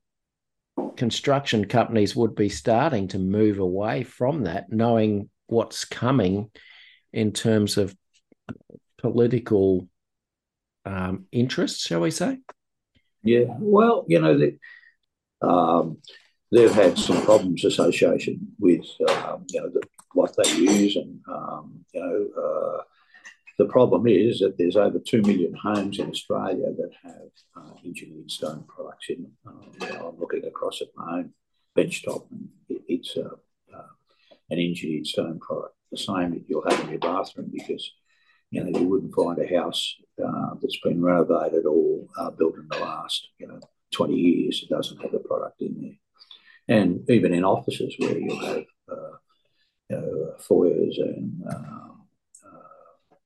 construction 0.97 1.67
companies 1.67 2.15
would 2.17 2.35
be 2.35 2.49
starting 2.49 3.09
to 3.09 3.19
move 3.19 3.59
away 3.59 4.03
from 4.03 4.45
that, 4.45 4.71
knowing 4.71 5.31
what's 5.47 5.85
coming 5.85 6.51
in 7.13 7.33
terms 7.33 7.77
of 7.77 7.95
political 8.99 9.89
um, 10.85 11.27
interests, 11.33 11.87
shall 11.87 12.01
we 12.01 12.11
say? 12.11 12.39
Yeah, 13.23 13.45
well, 13.59 14.05
you 14.09 14.21
know, 14.21 14.37
the, 14.37 14.59
um, 15.47 15.99
they've 16.55 16.73
had 16.73 16.97
some 16.97 17.21
problems 17.23 17.65
association 17.65 18.55
with 18.59 18.87
um, 19.09 19.45
you 19.51 19.61
know 19.61 19.69
the, 19.69 19.83
what 20.13 20.35
they 20.37 20.51
use, 20.53 20.97
and 20.97 21.21
um, 21.29 21.85
you 21.93 22.01
know 22.01 22.43
uh, 22.43 22.83
the 23.59 23.67
problem 23.67 24.07
is 24.07 24.39
that 24.39 24.57
there's 24.57 24.77
over 24.77 24.99
two 24.99 25.23
million 25.23 25.55
homes 25.55 25.99
in 25.99 26.09
Australia 26.09 26.69
that 26.77 26.91
have 27.03 27.33
uh, 27.57 27.75
engineered 27.85 28.31
stone 28.31 28.65
products 28.69 29.07
in 29.09 29.23
them. 29.23 29.33
Um, 29.47 29.73
you 29.81 29.89
know, 29.89 30.09
I'm 30.09 30.21
looking 30.21 30.45
across 30.45 30.81
at 30.81 30.89
my 30.97 31.19
own 31.19 31.31
benchtop, 31.77 32.31
and 32.31 32.49
it, 32.69 32.83
it's 32.89 33.17
uh, 33.17 33.37
uh, 33.77 33.93
an 34.51 34.59
engineered 34.59 35.07
stone 35.07 35.41
product, 35.41 35.75
the 35.91 35.99
same 35.99 36.31
that 36.31 36.45
you'll 36.49 36.69
have 36.69 36.81
in 36.81 36.91
your 36.91 37.01
bathroom 37.01 37.51
because 37.53 37.91
you 38.51 38.63
know 38.63 38.79
you 38.79 38.87
wouldn't 38.87 39.15
find 39.15 39.39
a 39.41 39.59
house 39.59 39.97
uh, 40.25 40.51
that's 40.63 40.79
been 40.85 41.03
renovated 41.03 41.67
or 41.67 42.07
uh, 42.17 42.31
built 42.31 42.55
in 42.55 42.69
the 42.71 42.79
last 42.79 43.29
you 43.39 43.49
know 43.49 43.59
20 43.91 44.15
years 44.15 44.61
that 44.61 44.77
doesn't 44.77 45.01
have 45.03 45.11
the 45.11 45.19
product 45.19 45.61
in 45.61 45.75
there. 45.81 45.99
And 46.69 47.09
even 47.11 47.35
in 47.35 47.45
offices 47.45 47.95
where 47.99 48.19
you'll 48.19 48.47
have 48.47 48.65
uh, 48.91 49.17
you 49.91 49.97
know, 49.97 50.35
foyers 50.39 50.99
and 50.99 51.43
uh, 51.49 51.93
uh, 52.47 53.17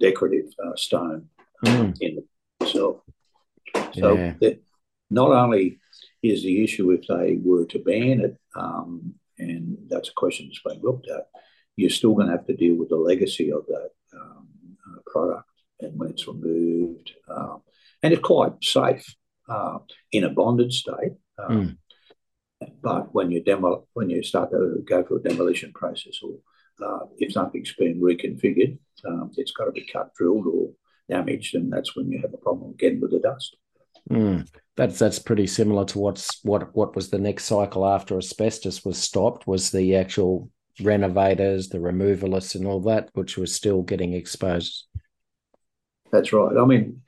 decorative 0.00 0.50
uh, 0.64 0.74
stone 0.76 1.28
mm. 1.64 1.96
in 2.00 2.24
itself. 2.60 3.02
So 3.94 4.14
yeah. 4.14 4.34
that 4.40 4.62
not 5.10 5.30
only 5.30 5.78
is 6.22 6.42
the 6.42 6.64
issue 6.64 6.90
if 6.90 7.06
they 7.06 7.38
were 7.42 7.66
to 7.66 7.78
ban 7.78 8.20
it, 8.20 8.36
um, 8.56 9.14
and 9.38 9.78
that's 9.88 10.08
a 10.08 10.14
question 10.14 10.48
that's 10.48 10.60
being 10.66 10.82
looked 10.82 11.08
at, 11.08 11.28
you're 11.76 11.90
still 11.90 12.14
going 12.14 12.26
to 12.26 12.32
have 12.32 12.46
to 12.46 12.56
deal 12.56 12.74
with 12.74 12.88
the 12.88 12.96
legacy 12.96 13.52
of 13.52 13.64
that 13.66 13.90
um, 14.14 14.48
uh, 14.88 14.98
product 15.06 15.48
and 15.80 15.96
when 15.98 16.10
it's 16.10 16.26
removed. 16.26 17.12
Um, 17.28 17.62
and 18.02 18.12
it's 18.12 18.22
quite 18.22 18.52
safe 18.62 19.14
uh, 19.48 19.78
in 20.10 20.24
a 20.24 20.30
bonded 20.30 20.72
state. 20.72 21.12
Mm. 21.38 21.76
But 22.82 23.14
when 23.14 23.30
you 23.30 23.42
demo, 23.42 23.86
when 23.94 24.10
you 24.10 24.22
start 24.22 24.50
to 24.50 24.82
go 24.86 25.02
through 25.02 25.18
a 25.18 25.28
demolition 25.28 25.72
process, 25.72 26.20
or 26.22 26.38
uh, 26.84 27.06
if 27.18 27.32
something's 27.32 27.74
been 27.74 28.00
reconfigured, 28.00 28.78
um, 29.06 29.30
it's 29.36 29.52
got 29.52 29.66
to 29.66 29.72
be 29.72 29.86
cut, 29.92 30.12
drilled, 30.14 30.46
or 30.46 30.70
damaged, 31.08 31.54
and 31.54 31.72
that's 31.72 31.96
when 31.96 32.10
you 32.10 32.20
have 32.20 32.34
a 32.34 32.38
problem 32.38 32.70
again 32.72 33.00
with 33.00 33.10
the 33.10 33.20
dust. 33.20 33.56
Mm. 34.10 34.48
That's 34.76 34.98
that's 34.98 35.18
pretty 35.18 35.46
similar 35.46 35.84
to 35.86 35.98
what's 35.98 36.42
what 36.44 36.74
what 36.74 36.94
was 36.94 37.10
the 37.10 37.18
next 37.18 37.44
cycle 37.44 37.86
after 37.86 38.16
asbestos 38.16 38.84
was 38.84 38.96
stopped 38.96 39.46
was 39.46 39.70
the 39.70 39.96
actual 39.96 40.50
renovators, 40.80 41.68
the 41.68 41.78
removalists, 41.78 42.54
and 42.54 42.66
all 42.66 42.80
that, 42.80 43.10
which 43.14 43.36
was 43.36 43.54
still 43.54 43.82
getting 43.82 44.14
exposed. 44.14 44.86
That's 46.10 46.32
right. 46.32 46.56
I 46.56 46.64
mean, 46.64 47.02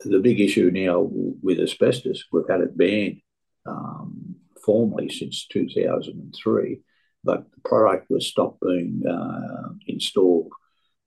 the 0.00 0.18
big 0.18 0.40
issue 0.40 0.70
now 0.72 1.08
with 1.10 1.60
asbestos, 1.60 2.24
we've 2.32 2.48
had 2.48 2.60
it 2.60 2.76
banned 2.76 3.20
um, 3.66 4.31
formally 4.64 5.08
since 5.08 5.46
2003, 5.46 6.80
but 7.24 7.50
the 7.52 7.60
product 7.68 8.10
was 8.10 8.26
stopped 8.26 8.60
being 8.60 9.02
uh, 9.06 9.68
installed 9.86 10.52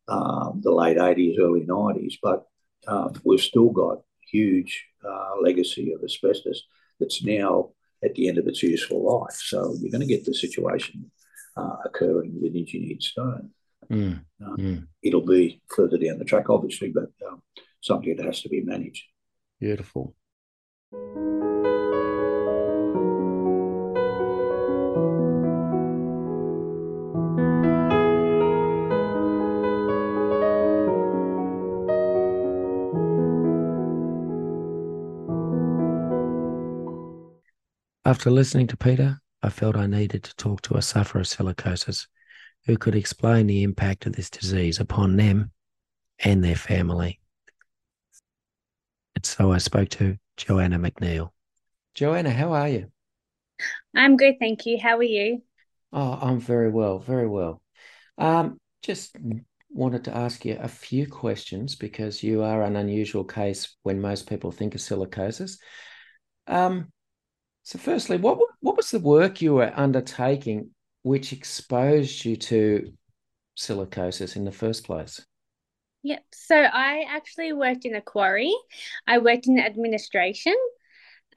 um, 0.07 0.61
the 0.63 0.71
late 0.71 0.97
80s, 0.97 1.39
early 1.39 1.61
90s. 1.61 2.15
But 2.21 2.45
uh, 2.87 3.09
we've 3.23 3.41
still 3.41 3.69
got 3.69 4.01
huge 4.31 4.85
uh, 5.07 5.41
legacy 5.41 5.93
of 5.93 6.03
asbestos 6.03 6.63
that's 6.99 7.23
now 7.23 7.71
at 8.03 8.15
the 8.15 8.27
end 8.27 8.37
of 8.37 8.47
its 8.47 8.61
useful 8.63 9.19
life. 9.19 9.35
So 9.35 9.75
you're 9.79 9.91
going 9.91 10.01
to 10.01 10.07
get 10.07 10.25
the 10.25 10.33
situation 10.33 11.11
uh, 11.57 11.77
occurring 11.85 12.39
with 12.41 12.55
engineered 12.55 13.01
stone. 13.01 13.51
Mm, 13.89 14.25
mm. 14.41 14.87
It'll 15.03 15.25
be 15.25 15.61
further 15.75 15.97
down 15.97 16.17
the 16.17 16.25
track, 16.25 16.49
obviously, 16.49 16.91
but 16.91 17.09
um, 17.27 17.41
something 17.81 18.15
that 18.15 18.25
has 18.25 18.41
to 18.41 18.49
be 18.49 18.61
managed. 18.61 19.03
Beautiful. 19.59 20.15
After 38.15 38.31
listening 38.31 38.67
to 38.67 38.77
Peter, 38.77 39.19
I 39.43 39.49
felt 39.49 39.75
I 39.75 39.87
needed 39.87 40.23
to 40.23 40.35
talk 40.37 40.61
to 40.61 40.77
a 40.77 40.81
sufferer 40.81 41.19
of 41.19 41.27
silicosis 41.27 42.07
who 42.65 42.77
could 42.77 42.95
explain 42.95 43.45
the 43.45 43.61
impact 43.61 44.05
of 44.05 44.13
this 44.13 44.29
disease 44.29 44.79
upon 44.79 45.17
them 45.17 45.51
and 46.19 46.41
their 46.41 46.55
family. 46.55 47.19
And 49.15 49.25
so 49.25 49.51
I 49.51 49.57
spoke 49.57 49.89
to 49.89 50.15
Joanna 50.37 50.79
McNeill. 50.79 51.31
Joanna, 51.93 52.31
how 52.31 52.53
are 52.53 52.69
you? 52.69 52.85
I'm 53.93 54.15
good, 54.15 54.35
thank 54.39 54.65
you. 54.65 54.79
How 54.81 54.95
are 54.95 55.03
you? 55.03 55.43
Oh, 55.91 56.17
I'm 56.21 56.39
very 56.39 56.71
well, 56.71 56.99
very 56.99 57.27
well. 57.27 57.61
Um, 58.17 58.61
just 58.81 59.17
wanted 59.69 60.05
to 60.05 60.15
ask 60.15 60.45
you 60.45 60.57
a 60.57 60.69
few 60.69 61.05
questions 61.05 61.75
because 61.75 62.23
you 62.23 62.43
are 62.43 62.63
an 62.63 62.77
unusual 62.77 63.25
case 63.25 63.75
when 63.83 63.99
most 63.99 64.29
people 64.29 64.53
think 64.53 64.73
of 64.73 64.79
silicosis. 64.79 65.57
Um, 66.47 66.93
so, 67.65 67.79
firstly, 67.79 68.17
what 68.17 68.37
what 68.61 68.77
was 68.77 68.91
the 68.91 68.99
work 68.99 69.41
you 69.41 69.55
were 69.55 69.73
undertaking 69.75 70.69
which 71.01 71.33
exposed 71.33 72.23
you 72.23 72.35
to 72.35 72.93
silicosis 73.57 74.35
in 74.35 74.45
the 74.45 74.51
first 74.51 74.85
place? 74.85 75.25
Yep. 76.03 76.23
So 76.31 76.55
I 76.55 77.05
actually 77.09 77.53
worked 77.53 77.85
in 77.85 77.95
a 77.95 78.01
quarry. 78.01 78.53
I 79.07 79.17
worked 79.17 79.47
in 79.47 79.57
administration, 79.59 80.53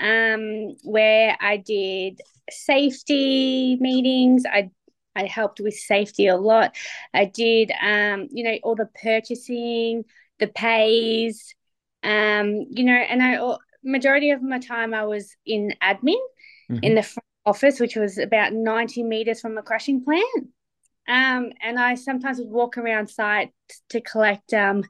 um, 0.01 0.77
where 0.83 1.35
I 1.41 1.57
did 1.57 2.21
safety 2.51 3.79
meetings. 3.81 4.45
I 4.45 4.69
I 5.17 5.25
helped 5.25 5.61
with 5.61 5.75
safety 5.77 6.27
a 6.27 6.37
lot. 6.37 6.77
I 7.15 7.25
did, 7.25 7.73
um, 7.83 8.29
you 8.31 8.45
know, 8.45 8.59
all 8.63 8.75
the 8.75 8.91
purchasing, 9.03 10.05
the 10.41 10.49
pays, 10.49 11.55
um, 12.03 12.67
you 12.69 12.85
know, 12.85 12.93
and 12.93 13.23
I 13.23 13.39
majority 13.85 14.31
of 14.31 14.43
my 14.43 14.59
time 14.59 14.95
I 14.95 15.05
was 15.05 15.37
in 15.47 15.75
admin 15.83 16.17
mm-hmm. 16.71 16.79
in 16.83 16.95
the 16.95 17.03
front 17.03 17.25
office, 17.47 17.81
which 17.81 17.97
was 17.97 18.19
about 18.19 18.53
90 18.53 19.03
meters 19.05 19.41
from 19.41 19.55
the 19.55 19.63
crushing 19.63 20.05
plant. 20.05 20.49
Um, 21.09 21.53
and 21.63 21.79
I 21.79 21.95
sometimes 21.95 22.39
would 22.39 22.51
walk 22.51 22.77
around 22.77 23.09
site 23.09 23.53
to 23.91 24.01
collect 24.01 24.53
um, 24.53 24.85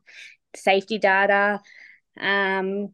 safety 0.56 0.98
data 0.98 1.60
um, 2.20 2.92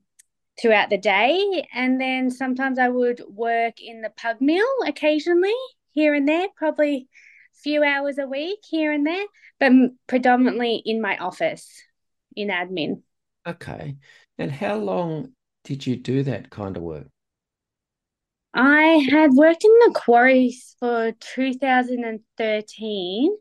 throughout 0.60 0.90
the 0.90 0.98
day. 0.98 1.66
And 1.72 1.98
then 2.00 2.30
sometimes 2.30 2.78
I 2.78 2.88
would 2.88 3.22
work 3.28 3.80
in 3.80 4.02
the 4.02 4.10
pug 4.10 4.40
mill 4.40 4.66
occasionally 4.86 5.54
here 5.92 6.14
and 6.14 6.28
there, 6.28 6.48
probably 6.56 7.08
a 7.54 7.58
few 7.62 7.82
hours 7.82 8.18
a 8.18 8.26
week 8.26 8.58
here 8.68 8.92
and 8.92 9.06
there, 9.06 9.24
but 9.58 9.72
predominantly 10.06 10.82
in 10.84 11.00
my 11.00 11.16
office 11.16 11.66
in 12.36 12.48
admin. 12.48 13.02
Okay. 13.46 13.96
And 14.38 14.50
how 14.50 14.76
long 14.76 15.33
did 15.64 15.86
you 15.86 15.96
do 15.96 16.22
that 16.22 16.50
kind 16.50 16.76
of 16.76 16.82
work? 16.82 17.06
I 18.52 19.06
had 19.10 19.32
worked 19.32 19.64
in 19.64 19.72
the 19.86 19.92
quarries 19.94 20.76
for 20.78 21.12
2013, 21.18 23.36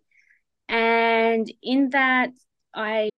and 0.70 1.54
in 1.62 1.90
that, 1.92 2.32
I. 2.74 3.10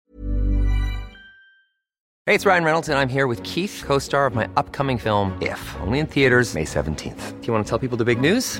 Hey, 2.26 2.34
it's 2.34 2.46
Ryan 2.46 2.64
Reynolds, 2.64 2.90
and 2.90 2.98
I'm 2.98 3.08
here 3.08 3.28
with 3.28 3.44
Keith, 3.44 3.84
co 3.86 4.00
star 4.00 4.26
of 4.26 4.36
my 4.36 4.50
upcoming 4.58 4.98
film, 4.98 5.38
If, 5.42 5.76
only 5.82 6.00
in 6.00 6.08
theaters, 6.08 6.56
May 6.56 6.66
17th. 6.66 7.40
Do 7.40 7.48
you 7.48 7.54
want 7.54 7.66
to 7.66 7.70
tell 7.70 7.80
people 7.80 7.98
the 7.98 8.04
big 8.04 8.20
news? 8.20 8.60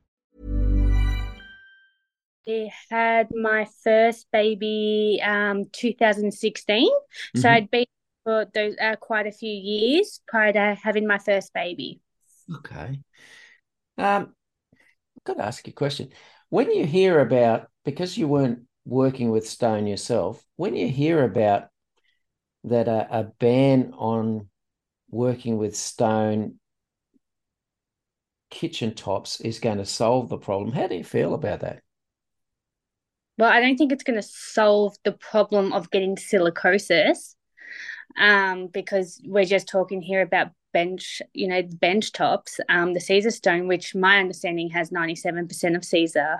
I 2.47 2.69
had 2.89 3.29
my 3.33 3.67
first 3.83 4.27
baby 4.31 5.21
um 5.23 5.65
2016. 5.71 6.87
Mm-hmm. 6.87 7.39
So 7.39 7.49
I'd 7.49 7.71
been 7.71 7.85
for 8.23 8.45
those 8.53 8.75
uh, 8.81 8.95
quite 8.97 9.27
a 9.27 9.31
few 9.31 9.51
years 9.51 10.21
prior 10.27 10.53
to 10.53 10.75
having 10.81 11.07
my 11.07 11.17
first 11.17 11.53
baby. 11.53 11.99
Okay. 12.57 12.99
Um, 13.97 14.33
I've 15.17 15.23
got 15.23 15.37
to 15.37 15.45
ask 15.45 15.65
you 15.67 15.71
a 15.71 15.73
question. 15.73 16.09
When 16.49 16.71
you 16.71 16.85
hear 16.85 17.19
about, 17.19 17.67
because 17.85 18.17
you 18.17 18.27
weren't 18.27 18.63
working 18.85 19.31
with 19.31 19.47
stone 19.47 19.87
yourself, 19.87 20.43
when 20.55 20.75
you 20.75 20.87
hear 20.87 21.23
about 21.23 21.69
that 22.63 22.87
a, 22.87 23.19
a 23.19 23.23
ban 23.39 23.93
on 23.97 24.49
working 25.09 25.57
with 25.57 25.75
stone 25.75 26.59
kitchen 28.49 28.93
tops 28.93 29.39
is 29.41 29.59
going 29.59 29.77
to 29.77 29.85
solve 29.85 30.29
the 30.29 30.37
problem, 30.37 30.73
how 30.73 30.87
do 30.87 30.95
you 30.95 31.03
feel 31.03 31.33
about 31.33 31.61
that? 31.61 31.81
Well, 33.41 33.49
I 33.49 33.59
don't 33.59 33.75
think 33.75 33.91
it's 33.91 34.03
going 34.03 34.21
to 34.21 34.27
solve 34.27 34.95
the 35.03 35.13
problem 35.13 35.73
of 35.73 35.89
getting 35.89 36.15
silicosis 36.15 37.33
um, 38.15 38.67
because 38.67 39.19
we're 39.25 39.45
just 39.45 39.67
talking 39.67 39.99
here 39.99 40.21
about 40.21 40.51
bench, 40.73 41.23
you 41.33 41.47
know, 41.47 41.63
bench 41.63 42.11
tops, 42.11 42.59
um, 42.69 42.93
the 42.93 42.99
Caesarstone, 42.99 43.67
which 43.67 43.95
my 43.95 44.19
understanding 44.19 44.69
has 44.69 44.91
97% 44.91 45.75
of 45.75 45.83
Caesar, 45.83 46.37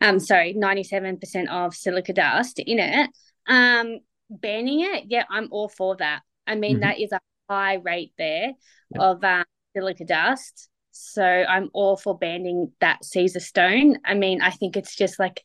um, 0.00 0.18
sorry, 0.18 0.52
97% 0.52 1.48
of 1.48 1.76
silica 1.76 2.12
dust 2.12 2.58
in 2.58 2.80
it. 2.80 3.10
Um, 3.46 4.00
banning 4.28 4.80
it, 4.80 5.04
yeah, 5.06 5.26
I'm 5.30 5.46
all 5.52 5.68
for 5.68 5.94
that. 5.98 6.22
I 6.44 6.56
mean, 6.56 6.78
mm-hmm. 6.78 6.80
that 6.80 6.98
is 6.98 7.12
a 7.12 7.20
high 7.48 7.74
rate 7.74 8.14
there 8.18 8.48
yep. 8.92 9.00
of 9.00 9.22
um, 9.22 9.44
silica 9.76 10.06
dust. 10.06 10.70
So 11.00 11.24
I'm 11.24 11.70
all 11.72 11.96
for 11.96 12.16
banning 12.16 12.72
that 12.80 13.02
Caesarstone. 13.02 13.96
I 14.04 14.14
mean, 14.14 14.42
I 14.42 14.50
think 14.50 14.76
it's 14.76 14.94
just 14.94 15.18
like, 15.18 15.42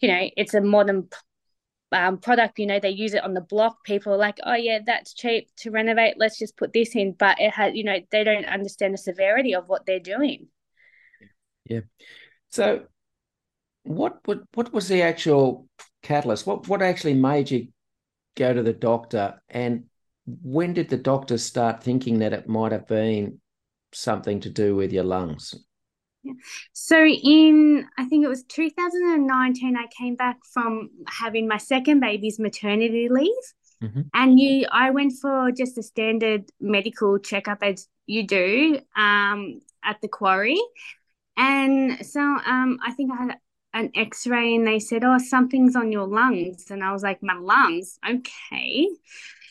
you 0.00 0.08
know, 0.08 0.28
it's 0.36 0.54
a 0.54 0.60
modern 0.60 1.08
um, 1.92 2.18
product. 2.18 2.58
You 2.58 2.66
know, 2.66 2.80
they 2.80 2.90
use 2.90 3.14
it 3.14 3.24
on 3.24 3.34
the 3.34 3.40
block. 3.40 3.84
People 3.84 4.12
are 4.12 4.18
like, 4.18 4.38
oh 4.44 4.54
yeah, 4.54 4.80
that's 4.84 5.14
cheap 5.14 5.48
to 5.58 5.70
renovate. 5.70 6.14
Let's 6.18 6.38
just 6.38 6.56
put 6.56 6.72
this 6.72 6.94
in. 6.94 7.12
But 7.12 7.40
it 7.40 7.52
has, 7.52 7.74
you 7.74 7.84
know, 7.84 7.98
they 8.10 8.24
don't 8.24 8.44
understand 8.44 8.94
the 8.94 8.98
severity 8.98 9.54
of 9.54 9.68
what 9.68 9.86
they're 9.86 9.98
doing. 9.98 10.48
Yeah. 11.64 11.80
So, 12.50 12.86
what 13.82 14.18
what 14.24 14.40
what 14.54 14.72
was 14.72 14.88
the 14.88 15.02
actual 15.02 15.68
catalyst? 16.02 16.46
What 16.46 16.68
what 16.68 16.82
actually 16.82 17.14
made 17.14 17.50
you 17.50 17.68
go 18.36 18.52
to 18.52 18.62
the 18.62 18.72
doctor, 18.72 19.40
and 19.48 19.84
when 20.42 20.74
did 20.74 20.88
the 20.88 20.96
doctor 20.96 21.38
start 21.38 21.82
thinking 21.82 22.18
that 22.18 22.32
it 22.32 22.48
might 22.48 22.72
have 22.72 22.86
been 22.86 23.40
something 23.92 24.40
to 24.40 24.50
do 24.50 24.76
with 24.76 24.92
your 24.92 25.04
lungs? 25.04 25.54
Yeah. 26.22 26.32
So 26.72 27.04
in 27.06 27.86
I 27.96 28.04
think 28.06 28.24
it 28.24 28.28
was 28.28 28.44
2019, 28.44 29.76
I 29.76 29.86
came 29.96 30.16
back 30.16 30.38
from 30.52 30.90
having 31.06 31.46
my 31.48 31.58
second 31.58 32.00
baby's 32.00 32.38
maternity 32.38 33.08
leave. 33.08 33.32
Mm-hmm. 33.82 34.00
And 34.12 34.40
you, 34.40 34.66
I 34.72 34.90
went 34.90 35.12
for 35.20 35.52
just 35.52 35.78
a 35.78 35.82
standard 35.82 36.50
medical 36.60 37.18
checkup 37.18 37.58
as 37.62 37.86
you 38.06 38.26
do 38.26 38.80
um, 38.96 39.60
at 39.84 40.00
the 40.02 40.08
quarry, 40.08 40.60
and 41.36 42.04
so 42.04 42.20
um, 42.20 42.78
I 42.84 42.92
think 42.92 43.12
I 43.12 43.16
had 43.16 43.36
an 43.74 43.92
X-ray, 43.94 44.56
and 44.56 44.66
they 44.66 44.80
said, 44.80 45.04
"Oh, 45.04 45.18
something's 45.18 45.76
on 45.76 45.92
your 45.92 46.08
lungs," 46.08 46.70
and 46.70 46.82
I 46.82 46.92
was 46.92 47.02
like, 47.04 47.22
"My 47.22 47.34
lungs, 47.34 47.98
okay." 48.08 48.88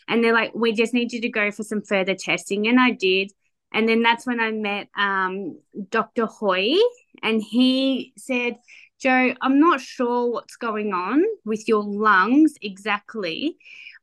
And 0.10 0.24
they're 0.24 0.34
like, 0.34 0.54
"We 0.54 0.74
just 0.74 0.94
need 0.94 1.14
you 1.14 1.22
to 1.22 1.30
go 1.30 1.50
for 1.52 1.64
some 1.64 1.82
further 1.82 2.16
testing," 2.16 2.68
and 2.68 2.80
I 2.80 2.92
did. 2.92 3.32
And 3.74 3.88
then 3.88 4.02
that's 4.02 4.26
when 4.26 4.40
I 4.40 4.52
met 4.52 4.88
um, 4.98 5.60
Dr. 5.90 6.26
Hoy, 6.26 6.76
and 7.22 7.42
he 7.42 8.14
said, 8.18 8.58
Joe, 9.00 9.34
I'm 9.42 9.60
not 9.60 9.82
sure 9.82 10.32
what's 10.32 10.56
going 10.56 10.94
on 10.94 11.24
with 11.46 11.68
your 11.68 11.84
lungs 11.84 12.56
exactly. 12.62 13.58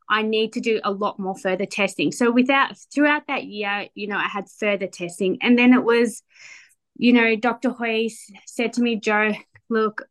I 0.08 0.22
need 0.22 0.52
to 0.52 0.60
do 0.60 0.80
a 0.84 0.90
lot 0.90 1.18
more 1.18 1.36
further 1.36 1.66
testing. 1.66 2.12
So 2.12 2.30
without 2.30 2.76
throughout 2.92 3.26
that 3.28 3.44
year, 3.44 3.88
you 3.94 4.06
know, 4.06 4.18
I 4.18 4.28
had 4.28 4.48
further 4.48 4.86
testing. 4.86 5.38
And 5.40 5.58
then 5.58 5.72
it 5.72 5.82
was, 5.82 6.22
you 6.96 7.12
know, 7.12 7.36
Dr. 7.36 7.70
Hoy 7.70 8.10
said 8.46 8.74
to 8.74 8.82
me, 8.82 8.96
Joe, 8.96 9.32
look, 9.68 10.02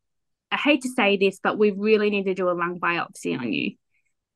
I 0.51 0.57
hate 0.57 0.81
to 0.81 0.89
say 0.89 1.17
this, 1.17 1.39
but 1.41 1.57
we 1.57 1.71
really 1.71 2.09
need 2.09 2.25
to 2.25 2.33
do 2.33 2.49
a 2.49 2.51
lung 2.51 2.79
biopsy 2.79 3.39
on 3.39 3.53
you. 3.53 3.75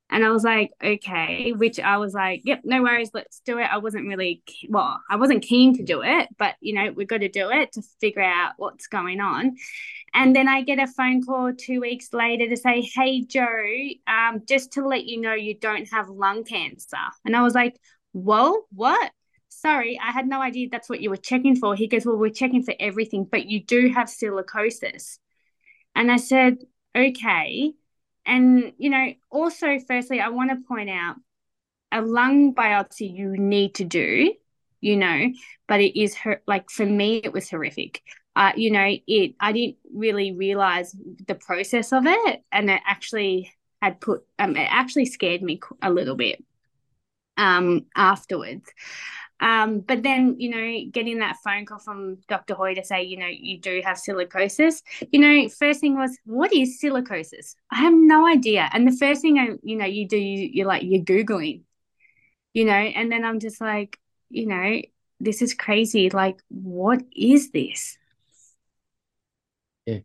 And 0.10 0.26
I 0.26 0.30
was 0.30 0.43
like, 0.43 0.72
okay, 0.82 1.52
which 1.52 1.80
I 1.80 1.98
was 1.98 2.13
like, 2.13 2.41
yep, 2.46 2.62
no 2.63 2.82
worries, 2.82 3.12
let's 3.13 3.41
do 3.41 3.58
it. 3.60 3.63
I 3.70 3.78
wasn't 3.78 4.08
really, 4.08 4.41
well, 4.70 5.02
I 5.10 5.17
wasn't 5.17 5.43
keen 5.43 5.76
to 5.78 5.84
do 5.84 6.02
it, 6.02 6.30
but 6.38 6.56
you 6.62 6.74
know, 6.74 6.91
we've 6.96 7.08
got 7.08 7.22
to 7.22 7.30
do 7.30 7.50
it 7.50 7.74
to 7.74 7.82
figure 8.00 8.24
out 8.24 8.54
what's 8.56 8.88
going 8.88 9.20
on. 9.20 9.58
And 10.13 10.34
then 10.34 10.48
I 10.48 10.62
get 10.62 10.80
a 10.80 10.88
phone 10.88 11.24
call 11.24 11.52
two 11.54 11.82
weeks 11.82 12.13
later 12.13 12.48
to 12.48 12.56
say, 12.56 12.82
hey, 12.96 13.24
Joe, 13.26 13.65
um, 14.08 14.43
just 14.48 14.74
to 14.74 14.88
let 14.88 15.06
you 15.06 15.20
know, 15.20 15.34
you 15.34 15.56
don't 15.56 15.89
have 15.91 16.08
lung 16.08 16.46
cancer. 16.46 16.98
And 17.26 17.36
I 17.36 17.41
was 17.41 17.54
like, 17.54 17.78
whoa, 18.13 18.62
what? 18.74 19.12
Sorry, 19.50 20.00
I 20.02 20.12
had 20.12 20.28
no 20.28 20.41
idea 20.41 20.70
that's 20.72 20.89
what 20.89 21.02
you 21.02 21.10
were 21.10 21.17
checking 21.17 21.56
for. 21.58 21.76
He 21.76 21.88
goes, 21.88 22.06
well, 22.06 22.15
we're 22.15 22.30
checking 22.30 22.63
for 22.63 22.76
everything, 22.80 23.28
but 23.30 23.48
you 23.48 23.62
do 23.63 23.89
have 23.89 24.08
silicosis. 24.08 25.17
And 25.96 26.12
I 26.12 26.17
said, 26.17 26.60
okay. 26.96 27.74
And, 28.28 28.74
you 28.78 28.90
know, 28.90 29.13
also, 29.32 29.80
firstly, 29.88 30.20
I 30.20 30.30
want 30.30 30.52
to 30.52 30.68
point 30.68 30.90
out 30.90 31.16
a 31.92 32.02
lung 32.02 32.54
biopsy 32.54 33.16
you 33.16 33.38
need 33.38 33.76
to 33.76 33.86
do, 33.86 34.34
you 34.82 34.98
know, 34.98 35.32
but 35.68 35.82
it 35.82 36.00
is 36.00 36.16
her 36.16 36.42
like 36.46 36.70
for 36.70 36.86
me, 36.86 37.22
it 37.24 37.34
was 37.34 37.50
horrific. 37.50 38.04
Uh, 38.36 38.52
you 38.56 38.70
know, 38.72 38.98
it 39.08 39.36
I 39.40 39.54
didn't 39.54 39.78
really 39.94 40.34
realize 40.34 40.96
the 41.28 41.36
process 41.36 41.94
of 41.94 42.06
it, 42.06 42.44
and 42.52 42.70
it 42.70 42.82
actually 42.86 43.52
had 43.82 44.02
put 44.02 44.26
um, 44.38 44.56
it 44.58 44.68
actually 44.70 45.06
scared 45.06 45.42
me 45.42 45.60
a 45.82 45.92
little 45.92 46.16
bit 46.16 46.44
um 47.38 47.86
afterwards 47.96 48.68
um, 49.39 49.82
but 49.82 50.04
then, 50.04 50.36
you 50.39 50.50
know, 50.50 50.91
getting 50.91 51.19
that 51.19 51.38
phone 51.43 51.65
call 51.65 51.80
from 51.80 52.17
Dr. 52.28 52.56
Hoy 52.56 52.73
to 52.73 52.84
say, 52.84 53.04
you 53.04 53.17
know, 53.17 53.28
you 53.28 53.60
do 53.60 53.82
have 53.86 53.97
silicosis, 53.97 54.82
you 55.12 55.19
know, 55.19 55.47
first 55.50 55.80
thing 55.80 55.95
was, 55.95 56.17
what 56.26 56.54
is 56.54 56.80
silicosis? 56.82 57.56
I 57.71 57.78
have 57.78 57.93
no 57.93 58.28
idea. 58.28 58.69
And 58.73 58.88
the 58.88 58.97
first 58.97 59.21
thing, 59.21 59.38
I, 59.38 59.50
you 59.62 59.76
know, 59.76 59.86
you 59.86 60.08
do, 60.08 60.17
you, 60.17 60.63
are 60.63 60.67
like, 60.67 60.84
you're 60.84 61.04
Googling, 61.04 61.62
you 62.54 62.65
know, 62.65 62.73
and 62.73 63.12
then 63.12 63.23
I'm 63.23 63.39
just 63.39 63.62
like, 63.62 64.00
you 64.30 64.47
know, 64.47 64.82
this 65.19 65.41
is 65.41 65.54
crazy. 65.54 66.10
Like, 66.10 66.41
what 66.50 67.04
is 67.15 67.52
this? 67.52 67.97
Yeah. 69.86 70.00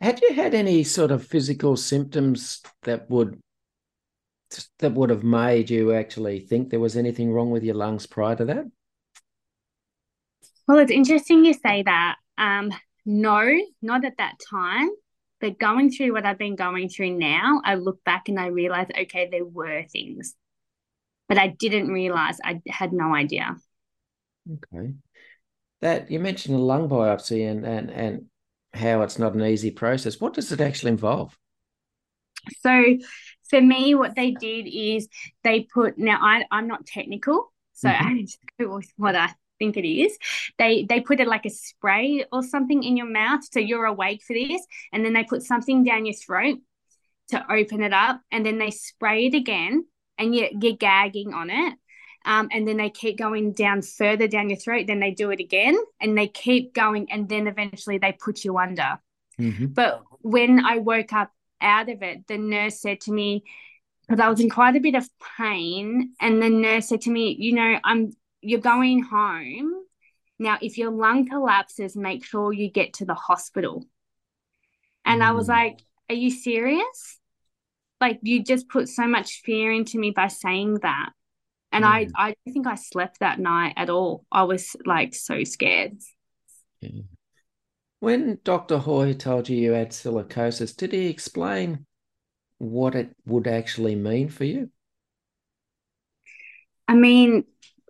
Had 0.00 0.20
you 0.20 0.34
had 0.34 0.54
any 0.54 0.84
sort 0.84 1.10
of 1.10 1.26
physical 1.26 1.76
symptoms 1.76 2.62
that 2.82 3.08
would 3.08 3.40
that 4.78 4.92
would 4.92 5.10
have 5.10 5.24
made 5.24 5.70
you 5.70 5.92
actually 5.92 6.40
think 6.40 6.70
there 6.70 6.80
was 6.80 6.96
anything 6.96 7.32
wrong 7.32 7.50
with 7.50 7.64
your 7.64 7.74
lungs 7.74 8.06
prior 8.06 8.36
to 8.36 8.44
that? 8.44 8.64
Well, 10.66 10.78
it's 10.78 10.90
interesting 10.90 11.44
you 11.44 11.54
say 11.54 11.82
that. 11.82 12.16
Um, 12.38 12.72
no, 13.04 13.52
not 13.82 14.04
at 14.04 14.18
that 14.18 14.34
time. 14.50 14.90
But 15.40 15.58
going 15.58 15.90
through 15.90 16.14
what 16.14 16.24
I've 16.24 16.38
been 16.38 16.56
going 16.56 16.88
through 16.88 17.18
now, 17.18 17.60
I 17.64 17.74
look 17.74 18.02
back 18.04 18.28
and 18.28 18.40
I 18.40 18.46
realize, 18.46 18.86
okay, 18.98 19.28
there 19.30 19.44
were 19.44 19.84
things, 19.84 20.34
but 21.28 21.36
I 21.36 21.48
didn't 21.48 21.88
realize. 21.88 22.38
I 22.42 22.62
had 22.68 22.92
no 22.92 23.14
idea. 23.14 23.54
Okay, 24.50 24.94
that 25.82 26.10
you 26.10 26.20
mentioned 26.20 26.54
a 26.56 26.58
lung 26.58 26.88
biopsy 26.88 27.48
and 27.50 27.66
and 27.66 27.90
and 27.90 28.26
how 28.72 29.02
it's 29.02 29.18
not 29.18 29.34
an 29.34 29.42
easy 29.42 29.70
process. 29.70 30.20
What 30.20 30.32
does 30.32 30.52
it 30.52 30.60
actually 30.60 30.92
involve? 30.92 31.36
So 32.60 32.96
for 33.48 33.60
me, 33.60 33.94
what 33.94 34.14
they 34.14 34.32
did 34.32 34.66
is 34.66 35.08
they 35.44 35.62
put 35.62 35.98
now 35.98 36.18
I 36.20 36.44
I'm 36.50 36.68
not 36.68 36.86
technical, 36.86 37.52
so 37.74 37.88
mm-hmm. 37.88 38.06
I 38.18 38.22
just 38.22 38.38
go 38.58 38.76
with 38.76 38.92
what 38.96 39.14
I 39.16 39.34
think 39.58 39.76
it 39.76 39.88
is. 39.88 40.16
They 40.58 40.84
they 40.84 41.00
put 41.00 41.20
it 41.20 41.28
like 41.28 41.46
a 41.46 41.50
spray 41.50 42.24
or 42.32 42.42
something 42.42 42.82
in 42.82 42.96
your 42.96 43.10
mouth, 43.10 43.40
so 43.50 43.60
you're 43.60 43.86
awake 43.86 44.22
for 44.26 44.34
this, 44.34 44.64
and 44.92 45.04
then 45.04 45.12
they 45.12 45.24
put 45.24 45.42
something 45.42 45.84
down 45.84 46.06
your 46.06 46.14
throat 46.14 46.58
to 47.28 47.52
open 47.52 47.82
it 47.82 47.92
up, 47.92 48.20
and 48.30 48.44
then 48.44 48.58
they 48.58 48.70
spray 48.70 49.26
it 49.26 49.34
again, 49.34 49.84
and 50.18 50.34
you're, 50.34 50.48
you're 50.60 50.76
gagging 50.76 51.34
on 51.34 51.50
it. 51.50 51.74
Um, 52.24 52.48
and 52.50 52.66
then 52.66 52.76
they 52.76 52.90
keep 52.90 53.18
going 53.18 53.52
down 53.52 53.82
further 53.82 54.26
down 54.26 54.50
your 54.50 54.58
throat. 54.58 54.88
Then 54.88 54.98
they 54.98 55.12
do 55.12 55.30
it 55.30 55.38
again, 55.38 55.78
and 56.00 56.18
they 56.18 56.26
keep 56.26 56.74
going, 56.74 57.10
and 57.10 57.28
then 57.28 57.46
eventually 57.46 57.98
they 57.98 58.12
put 58.12 58.44
you 58.44 58.58
under. 58.58 58.98
Mm-hmm. 59.40 59.66
But 59.66 60.02
when 60.22 60.64
I 60.64 60.78
woke 60.78 61.12
up 61.12 61.30
out 61.60 61.88
of 61.88 62.02
it, 62.02 62.26
the 62.26 62.38
nurse 62.38 62.80
said 62.80 63.00
to 63.02 63.12
me, 63.12 63.44
because 64.06 64.20
I 64.20 64.28
was 64.28 64.40
in 64.40 64.50
quite 64.50 64.76
a 64.76 64.80
bit 64.80 64.94
of 64.94 65.08
pain, 65.38 66.12
and 66.20 66.42
the 66.42 66.50
nurse 66.50 66.88
said 66.88 67.02
to 67.02 67.10
me, 67.10 67.36
you 67.38 67.54
know, 67.54 67.78
I'm 67.84 68.12
you're 68.40 68.60
going 68.60 69.02
home. 69.02 69.72
Now, 70.38 70.58
if 70.60 70.78
your 70.78 70.90
lung 70.90 71.28
collapses, 71.28 71.96
make 71.96 72.24
sure 72.24 72.52
you 72.52 72.70
get 72.70 72.94
to 72.94 73.04
the 73.04 73.14
hospital. 73.14 73.84
And 75.04 75.22
mm. 75.22 75.24
I 75.24 75.32
was 75.32 75.46
mm. 75.46 75.50
like, 75.50 75.80
Are 76.08 76.14
you 76.14 76.30
serious? 76.30 77.20
Like 78.00 78.20
you 78.22 78.44
just 78.44 78.68
put 78.68 78.88
so 78.88 79.06
much 79.06 79.40
fear 79.44 79.72
into 79.72 79.98
me 79.98 80.10
by 80.10 80.28
saying 80.28 80.80
that. 80.82 81.10
And 81.72 81.84
mm. 81.84 81.88
I, 81.88 82.08
I 82.16 82.26
don't 82.28 82.52
think 82.52 82.66
I 82.66 82.74
slept 82.74 83.20
that 83.20 83.40
night 83.40 83.74
at 83.76 83.90
all. 83.90 84.24
I 84.30 84.44
was 84.44 84.76
like 84.84 85.14
so 85.14 85.42
scared. 85.44 85.96
Yeah. 86.80 87.02
When 88.06 88.38
Dr. 88.44 88.78
Hoy 88.78 89.14
told 89.14 89.48
you 89.48 89.56
you 89.56 89.72
had 89.72 89.90
silicosis, 89.90 90.76
did 90.76 90.92
he 90.92 91.08
explain 91.08 91.86
what 92.58 92.94
it 92.94 93.10
would 93.26 93.48
actually 93.48 93.96
mean 93.96 94.28
for 94.28 94.44
you? 94.44 94.70
I 96.86 96.94
mean, 96.94 97.46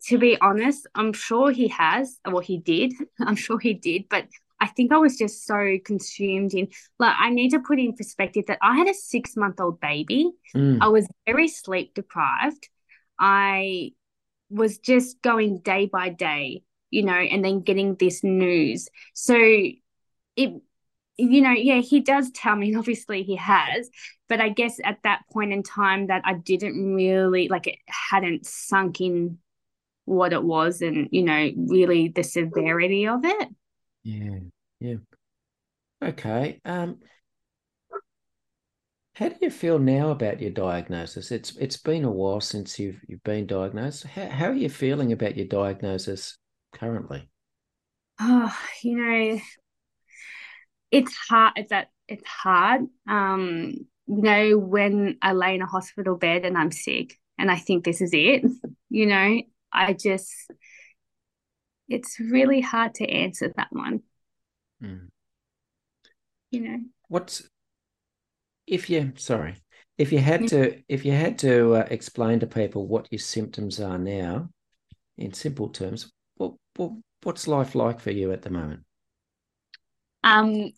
to 0.07 0.17
be 0.17 0.41
honest, 0.41 0.87
I'm 0.95 1.13
sure 1.13 1.51
he 1.51 1.69
has. 1.69 2.19
Well, 2.25 2.39
he 2.39 2.57
did. 2.57 2.95
I'm 3.21 3.37
sure 3.37 3.59
he 3.59 3.75
did. 3.75 4.09
But 4.09 4.27
I 4.59 4.69
think 4.69 4.91
I 4.91 4.97
was 4.97 5.19
just 5.19 5.45
so 5.45 5.77
consumed 5.85 6.55
in, 6.55 6.69
like, 6.99 7.15
I 7.19 7.29
need 7.29 7.51
to 7.51 7.61
put 7.61 7.79
in 7.79 7.93
perspective 7.93 8.45
that 8.49 8.59
I 8.63 8.75
had 8.75 8.89
a 8.89 8.95
six 8.95 9.37
month 9.37 9.61
old 9.61 9.81
baby. 9.81 10.31
Mm. 10.57 10.79
I 10.81 10.89
was 10.89 11.07
very 11.27 11.49
sleep 11.49 11.93
deprived. 11.93 12.71
I 13.21 13.91
was 14.49 14.79
just 14.79 15.21
going 15.21 15.59
day 15.59 15.91
by 15.93 16.09
day, 16.09 16.63
you 16.89 17.03
know, 17.03 17.13
and 17.13 17.45
then 17.45 17.61
getting 17.61 17.97
this 17.97 18.25
news. 18.25 18.89
So 19.13 19.37
it 20.37 20.55
you 21.19 21.41
know, 21.41 21.53
yeah, 21.53 21.81
he 21.81 22.01
does 22.01 22.31
tell 22.31 22.57
me, 22.57 22.75
obviously 22.77 23.23
he 23.23 23.37
has, 23.37 23.91
but 24.29 24.41
I 24.41 24.51
guess 24.51 24.79
at 24.85 24.99
that 25.05 25.23
point 25.33 25.53
in 25.53 25.63
time 25.63 26.09
that 26.09 26.23
I 26.25 26.35
didn't 26.35 26.95
really 26.95 27.49
like 27.49 27.67
it 27.67 27.79
hadn't 28.11 28.47
sunk 28.47 29.01
in 29.01 29.39
what 30.05 30.33
it 30.33 30.43
was 30.43 30.83
and, 30.83 31.09
you 31.11 31.23
know, 31.23 31.51
really 31.57 32.09
the 32.09 32.23
severity 32.23 33.09
of 33.09 33.25
it. 33.25 33.49
Yeah, 34.05 34.39
yeah. 34.81 34.97
Okay. 36.03 36.61
Um 36.65 36.99
how 39.15 39.31
do 39.31 39.37
you 39.41 39.51
feel 39.51 39.79
now 39.79 40.11
about 40.11 40.43
your 40.43 40.51
diagnosis? 40.51 41.33
It's 41.33 41.57
it's 41.57 41.79
been 41.79 42.05
a 42.05 42.11
while 42.11 42.41
since 42.41 42.79
you've 42.79 43.01
you've 43.09 43.23
been 43.25 43.47
diagnosed. 43.47 44.05
How 44.05 44.29
how 44.29 44.47
are 44.49 44.55
you 44.55 44.69
feeling 44.69 45.11
about 45.13 45.37
your 45.37 45.47
diagnosis 45.47 46.37
currently? 46.75 47.29
Oh, 48.21 48.55
you 48.83 48.97
know, 48.97 49.41
it's 50.91 51.15
hard. 51.29 51.53
It's 51.57 51.71
that 51.71 51.89
it's 52.09 52.27
hard. 52.27 52.83
Um, 53.09 53.87
you 54.07 54.23
know, 54.23 54.59
when 54.59 55.19
I 55.21 55.33
lay 55.33 55.55
in 55.55 55.63
a 55.63 55.67
hospital 55.67 56.17
bed 56.17 56.45
and 56.45 56.57
I'm 56.57 56.71
sick, 56.71 57.19
and 57.39 57.51
I 57.51 57.57
think 57.57 57.85
this 57.85 58.01
is 58.01 58.11
it. 58.13 58.45
You 58.89 59.07
know, 59.07 59.43
I 59.73 59.95
just 59.95 60.33
it's 61.89 62.21
really 62.21 62.61
hard 62.61 62.95
to 62.95 63.05
answer 63.05 63.53
that 63.57 63.69
one. 63.71 64.03
Mm. 64.83 65.09
You 66.53 66.61
know, 66.61 66.79
what's 67.09 67.49
if 68.67 68.91
you 68.91 69.13
sorry 69.17 69.57
if 69.99 70.13
you 70.13 70.19
had 70.19 70.49
to 70.49 70.83
if 70.89 71.05
you 71.05 71.13
had 71.13 71.39
to 71.39 71.75
uh, 71.75 71.87
explain 71.91 72.41
to 72.41 72.47
people 72.47 72.87
what 72.87 73.09
your 73.11 73.19
symptoms 73.19 73.81
are 73.81 73.99
now 73.99 74.49
in 75.17 75.33
simple 75.33 75.69
terms 75.69 76.11
what, 76.37 76.55
what 76.77 76.93
what's 77.23 77.49
life 77.49 77.75
like 77.75 78.01
for 78.01 78.11
you 78.11 78.33
at 78.33 78.43
the 78.43 78.51
moment 78.51 78.81
um 80.27 80.73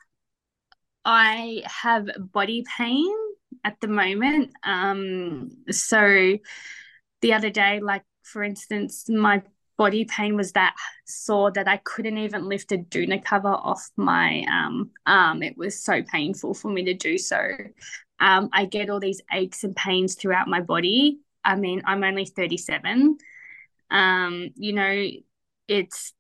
i 1.05 1.63
have 1.65 2.09
body 2.19 2.65
pain 2.77 3.15
at 3.65 3.81
the 3.81 3.89
moment 3.89 4.51
um 4.65 5.51
so 5.71 6.37
the 7.23 7.33
other 7.33 7.51
day 7.51 7.81
like 7.81 8.05
for 8.23 8.43
instance 8.43 9.09
my 9.09 9.43
body 9.79 10.05
pain 10.05 10.37
was 10.37 10.53
that 10.53 10.75
sore 11.07 11.51
that 11.53 11.69
I 11.69 11.79
couldn't 11.79 12.19
even 12.19 12.49
lift 12.49 12.73
a 12.73 12.79
doona 12.79 13.25
cover 13.25 13.49
off 13.49 13.89
my 13.97 14.45
um, 14.51 14.91
arm. 15.07 15.43
It 15.43 15.57
was 15.57 15.83
so 15.83 16.03
painful 16.03 16.53
for 16.53 16.69
me 16.69 16.85
to 16.85 16.95
do 16.95 17.17
so. 17.17 17.41
Um, 18.21 18.51
I 18.53 18.67
get 18.67 18.91
all 18.91 19.01
these 19.01 19.23
aches 19.33 19.65
and 19.65 19.75
pains 19.75 20.17
throughout 20.17 20.49
my 20.49 20.61
body. 20.61 21.21
I 21.45 21.55
mean, 21.55 21.83
I'm 21.87 22.03
only 22.03 22.27
37. 22.27 23.19
Um, 23.91 24.51
you 24.57 24.73
know, 24.73 25.07
it's 25.69 26.13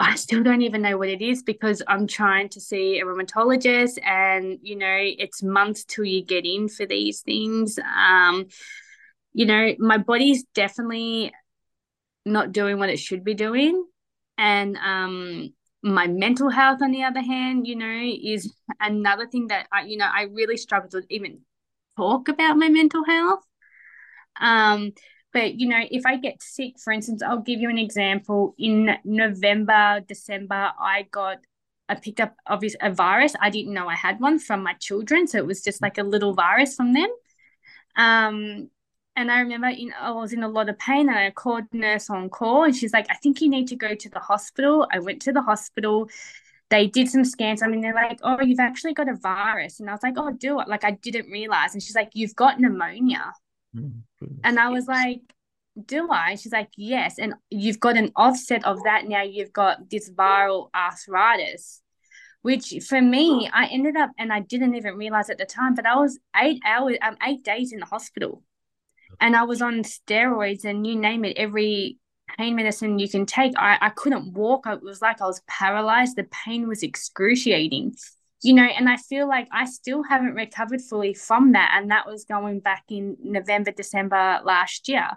I 0.00 0.14
still 0.16 0.42
don't 0.42 0.62
even 0.62 0.82
know 0.82 0.96
what 0.96 1.08
it 1.08 1.20
is 1.20 1.42
because 1.42 1.82
I'm 1.86 2.06
trying 2.06 2.48
to 2.50 2.60
see 2.60 3.00
a 3.00 3.04
rheumatologist, 3.04 3.98
and 4.02 4.58
you 4.62 4.76
know, 4.76 4.98
it's 4.98 5.42
months 5.42 5.84
till 5.84 6.04
you 6.04 6.24
get 6.24 6.46
in 6.46 6.68
for 6.68 6.86
these 6.86 7.20
things. 7.20 7.78
Um, 7.78 8.46
you 9.32 9.46
know, 9.46 9.74
my 9.78 9.98
body's 9.98 10.44
definitely 10.54 11.32
not 12.24 12.52
doing 12.52 12.78
what 12.78 12.88
it 12.90 12.98
should 12.98 13.24
be 13.24 13.34
doing. 13.34 13.84
And 14.38 14.76
um, 14.76 15.52
my 15.82 16.06
mental 16.06 16.48
health, 16.50 16.80
on 16.82 16.92
the 16.92 17.04
other 17.04 17.20
hand, 17.22 17.66
you 17.66 17.76
know, 17.76 18.12
is 18.22 18.52
another 18.80 19.26
thing 19.26 19.48
that 19.48 19.66
I, 19.72 19.82
you 19.82 19.96
know, 19.96 20.08
I 20.10 20.22
really 20.32 20.56
struggle 20.56 20.90
to 20.90 21.02
even 21.10 21.40
talk 21.96 22.28
about 22.28 22.56
my 22.56 22.68
mental 22.68 23.04
health. 23.04 23.44
Um, 24.40 24.92
but 25.32 25.54
you 25.54 25.68
know, 25.68 25.80
if 25.90 26.04
I 26.06 26.16
get 26.16 26.42
sick, 26.42 26.78
for 26.78 26.92
instance, 26.92 27.22
I'll 27.22 27.40
give 27.40 27.60
you 27.60 27.70
an 27.70 27.78
example. 27.78 28.54
In 28.58 28.96
November, 29.04 30.00
December, 30.06 30.72
I 30.78 31.06
got 31.10 31.38
I 31.88 31.96
picked 31.96 32.20
up 32.20 32.36
obviously 32.46 32.78
a 32.82 32.92
virus. 32.92 33.34
I 33.40 33.50
didn't 33.50 33.74
know 33.74 33.88
I 33.88 33.96
had 33.96 34.20
one 34.20 34.38
from 34.38 34.62
my 34.62 34.74
children, 34.74 35.26
so 35.26 35.38
it 35.38 35.46
was 35.46 35.62
just 35.62 35.82
like 35.82 35.98
a 35.98 36.04
little 36.04 36.34
virus 36.34 36.76
from 36.76 36.92
them. 36.92 37.08
Um, 37.96 38.70
and 39.16 39.30
I 39.30 39.40
remember, 39.40 39.70
know, 39.70 39.94
I 40.00 40.10
was 40.12 40.32
in 40.32 40.42
a 40.42 40.48
lot 40.48 40.68
of 40.68 40.78
pain 40.78 41.08
and 41.08 41.18
I 41.18 41.30
called 41.30 41.64
nurse 41.72 42.08
on 42.08 42.30
call 42.30 42.64
and 42.64 42.74
she's 42.74 42.92
like, 42.92 43.06
I 43.10 43.16
think 43.16 43.40
you 43.40 43.50
need 43.50 43.66
to 43.68 43.76
go 43.76 43.94
to 43.94 44.08
the 44.08 44.20
hospital. 44.20 44.86
I 44.92 45.00
went 45.00 45.20
to 45.22 45.32
the 45.32 45.42
hospital. 45.42 46.08
They 46.70 46.86
did 46.86 47.08
some 47.08 47.24
scans. 47.24 47.62
I 47.62 47.66
mean, 47.66 47.80
they're 47.80 47.92
like, 47.92 48.20
oh, 48.22 48.40
you've 48.40 48.60
actually 48.60 48.94
got 48.94 49.08
a 49.08 49.16
virus. 49.16 49.80
And 49.80 49.90
I 49.90 49.92
was 49.92 50.02
like, 50.04 50.14
oh, 50.16 50.30
do 50.30 50.60
it. 50.60 50.68
Like, 50.68 50.84
I 50.84 50.92
didn't 50.92 51.30
realize. 51.30 51.74
And 51.74 51.82
she's 51.82 51.96
like, 51.96 52.10
you've 52.14 52.36
got 52.36 52.60
pneumonia. 52.60 53.32
Mm-hmm. 53.76 54.26
And 54.44 54.58
I 54.58 54.68
was 54.68 54.86
like, 54.86 55.20
do 55.86 56.08
I? 56.10 56.34
She's 56.34 56.52
like, 56.52 56.70
yes. 56.76 57.18
And 57.18 57.34
you've 57.50 57.80
got 57.80 57.96
an 57.96 58.12
offset 58.16 58.64
of 58.64 58.82
that 58.84 59.06
now. 59.06 59.22
You've 59.22 59.52
got 59.52 59.90
this 59.90 60.10
viral 60.10 60.70
arthritis 60.74 61.82
which 62.42 62.74
for 62.88 63.02
me, 63.02 63.50
I 63.52 63.66
ended 63.66 63.96
up, 63.96 64.12
and 64.18 64.32
I 64.32 64.40
didn't 64.40 64.74
even 64.74 64.96
realize 64.96 65.28
at 65.28 65.36
the 65.36 65.44
time, 65.44 65.74
but 65.74 65.84
I 65.84 65.96
was 65.96 66.18
eight 66.34 66.58
hours, 66.64 66.96
um, 67.02 67.18
eight 67.22 67.44
days 67.44 67.70
in 67.70 67.80
the 67.80 67.84
hospital 67.84 68.42
and 69.20 69.36
I 69.36 69.42
was 69.42 69.62
on 69.62 69.82
steroids 69.82 70.64
and 70.64 70.86
you 70.86 70.96
name 70.96 71.24
it, 71.24 71.36
every 71.36 71.98
pain 72.38 72.56
medicine 72.56 72.98
you 72.98 73.08
can 73.08 73.26
take. 73.26 73.52
I, 73.56 73.78
I 73.80 73.88
couldn't 73.90 74.32
walk. 74.32 74.66
It 74.66 74.82
was 74.82 75.02
like 75.02 75.20
I 75.20 75.26
was 75.26 75.42
paralyzed. 75.46 76.16
The 76.16 76.24
pain 76.24 76.68
was 76.68 76.82
excruciating, 76.82 77.96
you 78.42 78.54
know, 78.54 78.64
and 78.64 78.88
I 78.88 78.96
feel 78.96 79.28
like 79.28 79.48
I 79.52 79.66
still 79.66 80.02
haven't 80.02 80.34
recovered 80.34 80.80
fully 80.80 81.14
from 81.14 81.52
that. 81.52 81.74
And 81.76 81.90
that 81.90 82.06
was 82.06 82.24
going 82.24 82.60
back 82.60 82.84
in 82.88 83.16
November, 83.22 83.70
December 83.70 84.40
last 84.44 84.88
year, 84.88 85.08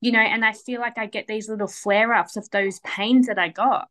you 0.00 0.12
know, 0.12 0.20
and 0.20 0.44
I 0.44 0.52
feel 0.52 0.80
like 0.80 0.98
I 0.98 1.06
get 1.06 1.26
these 1.26 1.48
little 1.48 1.68
flare 1.68 2.12
ups 2.12 2.36
of 2.36 2.50
those 2.50 2.80
pains 2.80 3.28
that 3.28 3.38
I 3.38 3.48
got. 3.48 3.88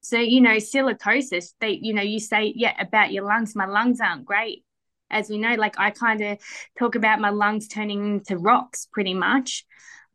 So, 0.00 0.18
you 0.18 0.40
know, 0.40 0.56
silicosis, 0.56 1.54
they, 1.60 1.78
you 1.82 1.92
know, 1.92 2.02
you 2.02 2.20
say, 2.20 2.52
yeah, 2.54 2.74
about 2.80 3.12
your 3.12 3.24
lungs, 3.24 3.56
my 3.56 3.66
lungs 3.66 4.00
aren't 4.00 4.24
great 4.24 4.64
as 5.10 5.28
we 5.28 5.38
know, 5.38 5.54
like 5.54 5.78
I 5.78 5.90
kind 5.90 6.20
of 6.20 6.38
talk 6.78 6.94
about 6.94 7.20
my 7.20 7.30
lungs 7.30 7.68
turning 7.68 8.16
into 8.16 8.36
rocks 8.36 8.86
pretty 8.92 9.14
much. 9.14 9.64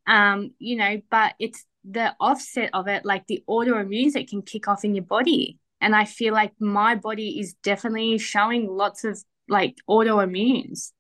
Um, 0.05 0.51
you 0.59 0.75
know, 0.75 1.01
but 1.09 1.33
it's 1.39 1.65
the 1.83 2.15
offset 2.19 2.69
of 2.73 2.87
it, 2.87 3.05
like 3.05 3.25
the 3.27 3.43
autoimmune 3.49 4.13
that 4.13 4.27
can 4.27 4.41
kick 4.41 4.67
off 4.67 4.83
in 4.83 4.95
your 4.95 5.03
body. 5.03 5.59
And 5.83 5.95
I 5.95 6.05
feel 6.05 6.33
like 6.33 6.53
my 6.59 6.95
body 6.95 7.39
is 7.39 7.53
definitely 7.63 8.17
showing 8.17 8.67
lots 8.67 9.03
of 9.03 9.21
like 9.47 9.75
autoimmunes. 9.89 10.91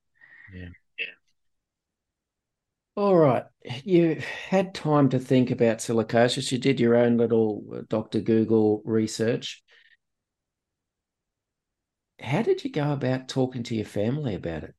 Yeah. 0.53 0.69
Yeah. 0.99 1.05
All 2.95 3.15
right. 3.15 3.45
You 3.83 4.21
had 4.49 4.75
time 4.75 5.09
to 5.09 5.19
think 5.19 5.49
about 5.49 5.77
silicosis. 5.77 6.51
You 6.51 6.57
did 6.57 6.79
your 6.79 6.95
own 6.95 7.17
little 7.17 7.63
uh, 7.73 7.81
Dr. 7.89 8.19
Google 8.19 8.81
research 8.85 9.63
how 12.23 12.41
did 12.41 12.63
you 12.63 12.71
go 12.71 12.93
about 12.93 13.27
talking 13.27 13.63
to 13.63 13.75
your 13.75 13.85
family 13.85 14.35
about 14.35 14.63
it? 14.63 14.73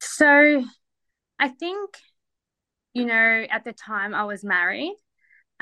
So 0.00 0.64
I 1.38 1.48
think, 1.48 1.96
you 2.92 3.04
know, 3.04 3.46
at 3.48 3.64
the 3.64 3.72
time 3.72 4.14
I 4.14 4.24
was 4.24 4.42
married. 4.42 4.96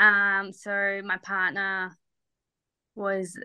Um, 0.00 0.52
so 0.52 1.02
my 1.04 1.18
partner 1.18 1.96
was 2.96 3.38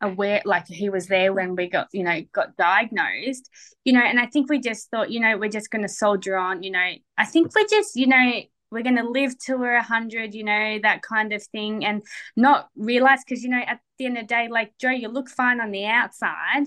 aware 0.00 0.42
like 0.44 0.66
he 0.66 0.88
was 0.90 1.06
there 1.06 1.32
when 1.32 1.54
we 1.56 1.68
got 1.68 1.88
you 1.92 2.02
know 2.02 2.20
got 2.32 2.56
diagnosed 2.56 3.48
you 3.84 3.92
know 3.92 4.00
and 4.00 4.18
i 4.18 4.26
think 4.26 4.50
we 4.50 4.58
just 4.58 4.90
thought 4.90 5.10
you 5.10 5.20
know 5.20 5.38
we're 5.38 5.48
just 5.48 5.70
going 5.70 5.82
to 5.82 5.88
soldier 5.88 6.36
on 6.36 6.62
you 6.62 6.70
know. 6.70 6.90
I 7.16 7.24
think 7.24 7.54
we're 7.54 7.66
just 7.66 7.96
you 7.96 8.06
know 8.06 8.42
we're 8.70 8.82
going 8.82 8.96
to 8.96 9.08
live 9.08 9.38
till 9.38 9.58
we're 9.58 9.76
100 9.76 10.34
you 10.34 10.44
know 10.44 10.78
that 10.82 11.02
kind 11.02 11.32
of 11.32 11.42
thing 11.44 11.84
and 11.84 12.02
not 12.36 12.68
realize 12.76 13.20
because 13.24 13.42
you 13.44 13.50
know 13.50 13.62
at 13.66 13.80
the 13.98 14.06
end 14.06 14.18
of 14.18 14.24
the 14.24 14.26
day 14.26 14.48
like 14.50 14.72
joe 14.80 14.90
you 14.90 15.08
look 15.08 15.28
fine 15.28 15.60
on 15.60 15.70
the 15.70 15.86
outside 15.86 16.64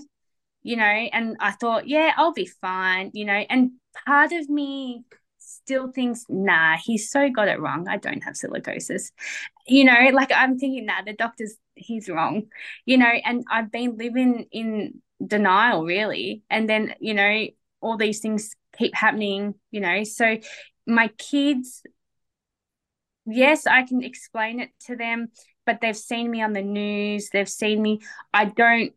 you 0.62 0.76
know 0.76 0.84
and 0.84 1.36
i 1.38 1.50
thought 1.50 1.86
yeah 1.86 2.12
i'll 2.16 2.32
be 2.32 2.46
fine 2.46 3.10
you 3.12 3.24
know 3.24 3.44
and 3.50 3.72
part 4.06 4.32
of 4.32 4.48
me 4.48 5.04
still 5.68 5.92
thinks 5.92 6.24
nah 6.30 6.78
he's 6.82 7.10
so 7.10 7.28
got 7.28 7.46
it 7.48 7.60
wrong. 7.60 7.88
I 7.88 7.98
don't 7.98 8.24
have 8.24 8.34
silicosis. 8.34 9.12
You 9.66 9.84
know 9.84 10.10
like 10.14 10.32
i'm 10.34 10.58
thinking 10.58 10.86
nah 10.86 11.02
the 11.04 11.12
doctor's 11.12 11.56
he's 11.74 12.08
wrong. 12.08 12.44
You 12.86 12.96
know 12.96 13.12
and 13.24 13.44
i've 13.50 13.70
been 13.70 13.98
living 13.98 14.46
in 14.50 15.02
denial 15.24 15.84
really. 15.84 16.42
And 16.48 16.68
then 16.70 16.94
you 17.00 17.12
know 17.12 17.46
all 17.82 17.98
these 17.98 18.20
things 18.20 18.56
keep 18.78 18.94
happening 18.94 19.56
you 19.70 19.80
know. 19.80 20.04
So 20.04 20.38
my 20.86 21.08
kids 21.18 21.82
yes, 23.26 23.66
I 23.66 23.82
can 23.82 24.02
explain 24.02 24.60
it 24.60 24.70
to 24.86 24.96
them, 24.96 25.28
but 25.66 25.82
they've 25.82 25.94
seen 25.94 26.30
me 26.30 26.40
on 26.40 26.54
the 26.54 26.62
news, 26.62 27.28
they've 27.30 27.46
seen 27.48 27.82
me. 27.82 28.00
I 28.32 28.46
don't, 28.46 28.94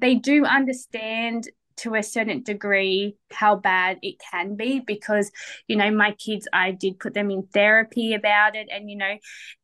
they 0.00 0.14
do 0.14 0.46
understand 0.46 1.50
to 1.82 1.94
a 1.94 2.02
certain 2.02 2.42
degree 2.42 3.16
how 3.30 3.56
bad 3.56 3.98
it 4.02 4.16
can 4.30 4.56
be 4.56 4.80
because 4.80 5.30
you 5.68 5.76
know 5.76 5.90
my 5.90 6.12
kids 6.12 6.48
i 6.52 6.70
did 6.70 6.98
put 6.98 7.14
them 7.14 7.30
in 7.30 7.42
therapy 7.54 8.14
about 8.14 8.56
it 8.56 8.68
and 8.70 8.90
you 8.90 8.96
know 8.96 9.16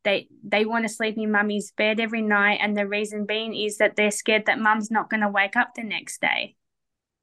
they 0.05 0.29
they 0.45 0.65
want 0.65 0.85
to 0.85 0.89
sleep 0.89 1.17
in 1.17 1.33
mummy's 1.33 1.73
bed 1.77 2.01
every 2.01 2.23
night 2.23 2.59
and 2.61 2.77
the 2.77 2.87
reason 2.87 3.27
being 3.27 3.55
is 3.55 3.79
that 3.79 3.97
they're 3.97 4.11
scared 4.11 4.47
that 4.47 4.59
mum's 4.59 4.91
not 4.91 5.11
going 5.11 5.21
to 5.21 5.29
wake 5.29 5.57
up 5.57 5.71
the 5.75 5.83
next 5.83 6.21
day 6.21 6.55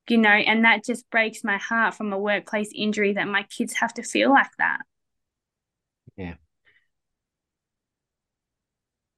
you 0.10 0.18
know 0.18 0.30
and 0.30 0.66
that 0.66 0.84
just 0.84 1.10
breaks 1.10 1.44
my 1.44 1.58
heart 1.58 1.94
from 1.94 2.12
a 2.12 2.20
workplace 2.20 2.70
injury 2.76 3.14
that 3.14 3.28
my 3.28 3.44
kids 3.44 3.74
have 3.74 3.94
to 3.94 4.04
feel 4.04 4.30
like 4.30 4.52
that 4.58 4.82
yeah 6.18 6.36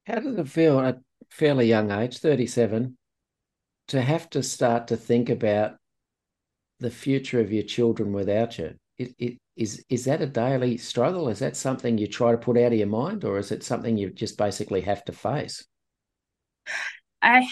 how 0.08 0.20
does 0.20 0.38
it 0.38 0.48
feel? 0.48 0.80
At 0.80 1.00
fairly 1.30 1.68
young 1.68 1.92
age, 1.92 2.20
37, 2.20 2.98
to 3.88 4.02
have 4.02 4.30
to 4.32 4.44
start 4.44 4.88
to 4.88 4.98
think 4.98 5.30
about 5.30 5.78
the 6.80 6.92
future 6.92 7.40
of 7.40 7.52
your 7.52 7.64
children 7.64 8.14
without 8.14 8.58
you. 8.58 8.76
It, 8.98 9.16
it, 9.18 9.38
is, 9.56 9.84
is 9.90 10.06
that 10.06 10.22
a 10.22 10.28
daily 10.28 10.78
struggle? 10.78 11.30
Is 11.30 11.40
that 11.40 11.56
something 11.56 11.98
you 11.98 12.08
try 12.08 12.32
to 12.32 12.38
put 12.38 12.58
out 12.58 12.74
of 12.74 12.78
your 12.78 12.88
mind, 12.88 13.24
or 13.24 13.40
is 13.40 13.52
it 13.52 13.64
something 13.64 13.98
you 13.98 14.12
just 14.12 14.38
basically 14.38 14.82
have 14.82 15.04
to 15.06 15.12
face? 15.12 15.66
I, 17.22 17.48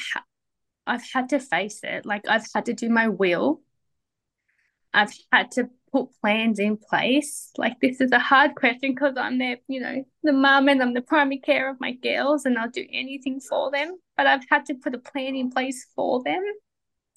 I've 0.85 1.03
had 1.11 1.29
to 1.29 1.39
face 1.39 1.79
it. 1.83 2.05
Like 2.05 2.27
I've 2.27 2.45
had 2.53 2.65
to 2.65 2.73
do 2.73 2.89
my 2.89 3.07
will. 3.07 3.61
I've 4.93 5.13
had 5.31 5.51
to 5.51 5.69
put 5.95 6.09
plans 6.19 6.59
in 6.59 6.75
place. 6.75 7.51
Like 7.57 7.79
this 7.79 8.01
is 8.01 8.11
a 8.11 8.19
hard 8.19 8.55
question 8.55 8.93
because 8.93 9.13
I'm 9.15 9.37
there, 9.37 9.57
you 9.69 9.79
know, 9.79 10.03
the 10.23 10.33
mum 10.33 10.67
and 10.67 10.81
I'm 10.81 10.93
the 10.93 11.01
primary 11.01 11.37
care 11.37 11.69
of 11.69 11.79
my 11.79 11.93
girls 11.93 12.45
and 12.45 12.57
I'll 12.57 12.69
do 12.69 12.85
anything 12.91 13.39
for 13.39 13.71
them. 13.71 13.97
But 14.17 14.27
I've 14.27 14.43
had 14.49 14.65
to 14.65 14.75
put 14.75 14.93
a 14.93 14.97
plan 14.97 15.35
in 15.35 15.51
place 15.51 15.87
for 15.95 16.21
them. 16.21 16.43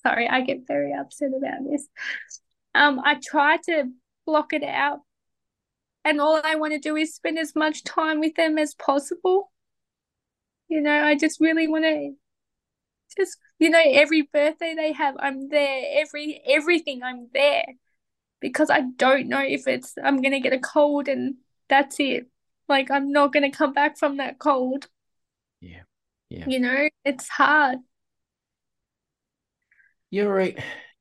Sorry, 0.05 0.29
I 0.29 0.43
get 0.43 0.69
very 0.69 0.93
upset 0.95 1.31
about 1.37 1.69
this. 1.69 1.89
Um, 2.73 3.01
I 3.05 3.17
try 3.21 3.57
to 3.65 3.91
block 4.25 4.53
it 4.53 4.63
out. 4.63 5.01
And 6.05 6.21
all 6.21 6.41
I 6.45 6.55
want 6.55 6.73
to 6.75 6.79
do 6.79 6.95
is 6.95 7.17
spend 7.17 7.37
as 7.37 7.57
much 7.57 7.83
time 7.83 8.21
with 8.21 8.37
them 8.37 8.59
as 8.59 8.75
possible. 8.77 9.51
You 10.69 10.83
know, 10.83 11.03
I 11.03 11.17
just 11.17 11.41
really 11.41 11.67
want 11.67 11.85
to 11.85 12.13
just 13.17 13.39
you 13.59 13.71
know 13.71 13.83
every 13.85 14.29
birthday 14.33 14.75
they 14.77 14.93
have 14.93 15.15
i'm 15.19 15.49
there 15.49 15.83
every 15.95 16.43
everything 16.47 17.03
i'm 17.03 17.27
there 17.33 17.65
because 18.41 18.71
I 18.71 18.83
don't 18.97 19.29
know 19.29 19.43
if 19.43 19.67
it's 19.67 19.95
I'm 20.03 20.23
gonna 20.23 20.41
get 20.41 20.53
a 20.53 20.59
cold 20.59 21.09
and 21.09 21.37
that's 21.69 21.99
it. 21.99 22.27
Like 22.69 22.91
I'm 22.91 23.13
not 23.13 23.33
gonna 23.33 23.51
come 23.51 23.73
back 23.73 23.99
from 23.99 24.19
that 24.19 24.39
cold. 24.39 24.89
Yeah. 25.61 25.83
Yeah. 26.29 26.45
You 26.47 26.61
know, 26.61 26.89
it's 27.05 27.29
hard. 27.29 27.79
Your 30.11 30.49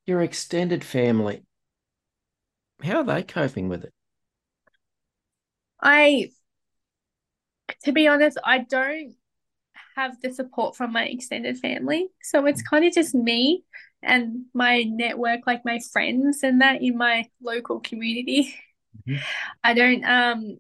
your 0.05 0.21
extended 0.21 0.83
family, 0.83 1.43
how 2.81 2.97
are 2.97 3.03
they 3.03 3.23
coping 3.23 3.69
with 3.69 3.83
it? 3.83 3.93
I 5.81 6.31
to 7.83 7.91
be 7.91 8.07
honest, 8.07 8.38
I 8.43 8.59
don't 8.59 9.15
have 9.95 10.19
the 10.21 10.31
support 10.31 10.75
from 10.75 10.93
my 10.93 11.05
extended 11.05 11.57
family. 11.57 12.07
So 12.21 12.45
it's 12.45 12.61
mm. 12.61 12.69
kind 12.69 12.85
of 12.85 12.93
just 12.93 13.13
me 13.15 13.63
and 14.01 14.45
my 14.53 14.83
network, 14.83 15.41
like 15.47 15.65
my 15.65 15.79
friends 15.91 16.43
and 16.43 16.61
that 16.61 16.81
in 16.81 16.97
my 16.97 17.25
local 17.41 17.79
community. 17.79 18.53
Mm-hmm. 19.07 19.21
I 19.63 19.73
don't, 19.73 20.05
um, 20.05 20.57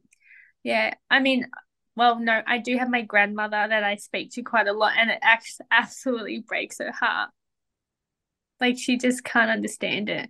yeah, 0.63 0.93
I 1.09 1.19
mean, 1.19 1.47
well, 1.95 2.19
no, 2.19 2.41
I 2.45 2.59
do 2.59 2.77
have 2.77 2.89
my 2.89 3.01
grandmother 3.01 3.65
that 3.69 3.83
I 3.83 3.95
speak 3.95 4.31
to 4.33 4.43
quite 4.43 4.67
a 4.67 4.73
lot, 4.73 4.93
and 4.97 5.09
it 5.09 5.19
actually 5.21 5.65
absolutely 5.71 6.43
breaks 6.47 6.77
her 6.79 6.91
heart. 6.91 7.31
Like, 8.59 8.77
she 8.77 8.97
just 8.97 9.23
can't 9.23 9.49
understand 9.49 10.09
it 10.09 10.29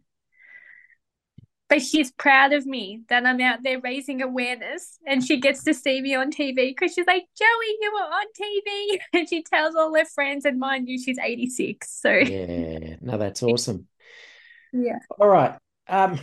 but 1.70 1.82
she's 1.82 2.12
proud 2.12 2.54
of 2.54 2.66
me 2.66 3.02
that 3.10 3.26
I'm 3.26 3.42
out 3.42 3.60
there 3.62 3.80
raising 3.82 4.22
awareness 4.22 4.98
and 5.06 5.24
she 5.24 5.40
gets 5.40 5.64
to 5.66 5.74
see 5.74 6.02
me 6.02 6.16
on 6.16 6.32
TV 6.32 6.70
because 6.70 6.94
she's 6.94 7.06
like, 7.06 7.26
Joey, 7.38 7.78
you 7.82 7.92
were 7.94 8.00
on 8.00 8.26
TV. 8.40 9.00
And 9.14 9.28
she 9.28 9.44
tells 9.44 9.76
all 9.76 9.94
her 9.96 10.06
friends, 10.06 10.46
and 10.46 10.60
mind 10.60 10.88
you, 10.88 11.00
she's 11.00 11.18
86. 11.18 11.90
So, 12.02 12.12
yeah, 12.12 12.96
no, 13.02 13.18
that's 13.18 13.44
awesome. 13.44 13.88
Yeah. 14.72 15.00
All 15.20 15.28
right. 15.28 15.58
Um, 15.88 16.20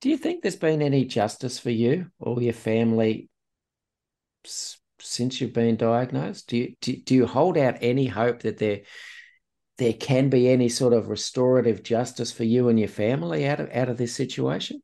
do 0.00 0.08
you 0.08 0.16
think 0.16 0.42
there's 0.42 0.56
been 0.56 0.82
any 0.82 1.04
justice 1.04 1.58
for 1.58 1.70
you 1.70 2.10
or 2.18 2.40
your 2.40 2.52
family 2.52 3.28
since 4.44 5.40
you've 5.40 5.52
been 5.52 5.76
diagnosed? 5.76 6.48
Do 6.48 6.56
you, 6.56 6.74
do, 6.80 6.96
do 6.96 7.14
you 7.14 7.26
hold 7.26 7.58
out 7.58 7.78
any 7.80 8.06
hope 8.06 8.40
that 8.42 8.58
there 8.58 8.82
there 9.78 9.92
can 9.92 10.28
be 10.28 10.48
any 10.48 10.68
sort 10.68 10.92
of 10.92 11.08
restorative 11.08 11.82
justice 11.82 12.32
for 12.32 12.44
you 12.44 12.68
and 12.68 12.78
your 12.78 12.88
family 12.88 13.46
out 13.46 13.60
of 13.60 13.70
out 13.72 13.88
of 13.88 13.96
this 13.96 14.14
situation? 14.14 14.82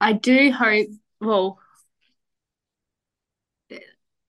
I 0.00 0.12
do 0.14 0.50
hope. 0.50 0.88
Well, 1.20 1.58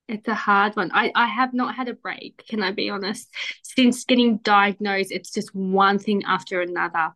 it's 0.07 0.27
a 0.27 0.35
hard 0.35 0.75
one. 0.75 0.91
I, 0.93 1.11
I 1.15 1.27
have 1.27 1.53
not 1.53 1.75
had 1.75 1.87
a 1.87 1.93
break, 1.93 2.45
can 2.47 2.61
I 2.61 2.71
be 2.71 2.89
honest? 2.89 3.27
Since 3.63 4.05
getting 4.05 4.37
diagnosed, 4.37 5.11
it's 5.11 5.31
just 5.31 5.53
one 5.55 5.97
thing 5.99 6.23
after 6.25 6.61
another. 6.61 7.13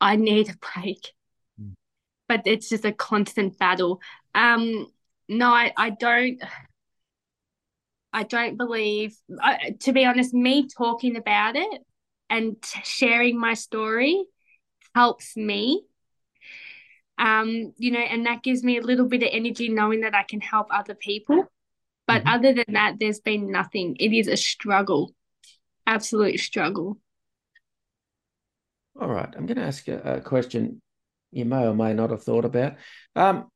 I 0.00 0.16
need 0.16 0.48
a 0.48 0.54
break. 0.56 1.12
Mm. 1.60 1.74
But 2.28 2.42
it's 2.46 2.68
just 2.68 2.84
a 2.84 2.92
constant 2.92 3.58
battle. 3.58 4.00
Um 4.34 4.86
no, 5.28 5.48
I, 5.48 5.72
I 5.76 5.90
don't 5.90 6.42
I 8.12 8.24
don't 8.24 8.56
believe, 8.56 9.16
I, 9.40 9.76
to 9.80 9.92
be 9.92 10.04
honest, 10.04 10.34
me 10.34 10.66
talking 10.66 11.16
about 11.16 11.56
it 11.56 11.82
and 12.28 12.56
sharing 12.82 13.38
my 13.38 13.54
story 13.54 14.24
helps 14.94 15.36
me. 15.36 15.82
Um, 17.18 17.74
you 17.76 17.90
know, 17.90 18.00
and 18.00 18.26
that 18.26 18.42
gives 18.42 18.64
me 18.64 18.78
a 18.78 18.82
little 18.82 19.06
bit 19.06 19.22
of 19.22 19.28
energy 19.30 19.68
knowing 19.68 20.00
that 20.00 20.14
I 20.14 20.22
can 20.22 20.40
help 20.40 20.68
other 20.70 20.94
people. 20.94 21.44
But 22.06 22.24
mm-hmm. 22.24 22.34
other 22.34 22.52
than 22.54 22.74
that, 22.74 22.96
there's 22.98 23.20
been 23.20 23.52
nothing. 23.52 23.96
It 24.00 24.12
is 24.12 24.26
a 24.26 24.36
struggle, 24.36 25.14
absolute 25.86 26.40
struggle. 26.40 26.98
All 29.00 29.08
right. 29.08 29.32
I'm 29.36 29.46
going 29.46 29.58
to 29.58 29.64
ask 29.64 29.86
you 29.86 30.00
a 30.02 30.20
question 30.20 30.80
you 31.30 31.44
may 31.44 31.66
or 31.66 31.74
may 31.74 31.94
not 31.94 32.10
have 32.10 32.24
thought 32.24 32.44
about. 32.44 32.74
Um, 33.14 33.48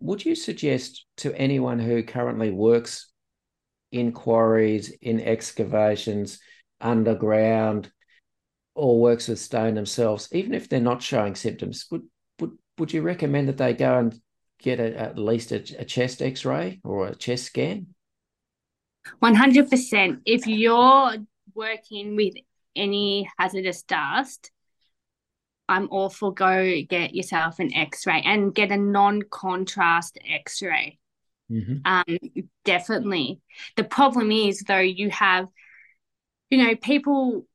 would 0.00 0.24
you 0.24 0.34
suggest 0.34 1.06
to 1.18 1.34
anyone 1.34 1.78
who 1.78 2.02
currently 2.02 2.50
works 2.50 3.10
in 3.92 4.12
quarries, 4.12 4.90
in 5.00 5.20
excavations, 5.20 6.38
underground, 6.80 7.90
or 8.74 9.00
works 9.00 9.28
with 9.28 9.38
stone 9.38 9.74
themselves, 9.74 10.28
even 10.32 10.52
if 10.52 10.68
they're 10.68 10.80
not 10.80 11.02
showing 11.02 11.34
symptoms, 11.34 11.86
would 11.90 12.02
would 12.40 12.50
would 12.78 12.92
you 12.92 13.00
recommend 13.00 13.48
that 13.48 13.56
they 13.56 13.72
go 13.72 13.98
and 13.98 14.20
get 14.60 14.80
a, 14.80 14.98
at 14.98 15.18
least 15.18 15.52
a, 15.52 15.56
a 15.78 15.84
chest 15.84 16.20
X-ray 16.20 16.80
or 16.84 17.08
a 17.08 17.14
chest 17.14 17.44
scan? 17.44 17.86
One 19.20 19.34
hundred 19.34 19.70
percent. 19.70 20.20
If 20.26 20.46
you're 20.46 21.14
working 21.54 22.16
with 22.16 22.34
any 22.74 23.30
hazardous 23.38 23.82
dust, 23.82 24.50
I'm 25.68 25.88
all 25.90 26.10
for 26.10 26.32
go 26.32 26.80
get 26.88 27.14
yourself 27.14 27.58
an 27.58 27.74
X-ray 27.74 28.22
and 28.24 28.54
get 28.54 28.70
a 28.70 28.76
non-contrast 28.76 30.18
X-ray. 30.28 30.98
Mm-hmm. 31.50 31.78
Um, 31.84 32.18
definitely. 32.64 33.40
The 33.76 33.84
problem 33.84 34.30
is 34.30 34.60
though, 34.60 34.78
you 34.78 35.10
have, 35.10 35.48
you 36.50 36.62
know, 36.64 36.76
people 36.76 37.46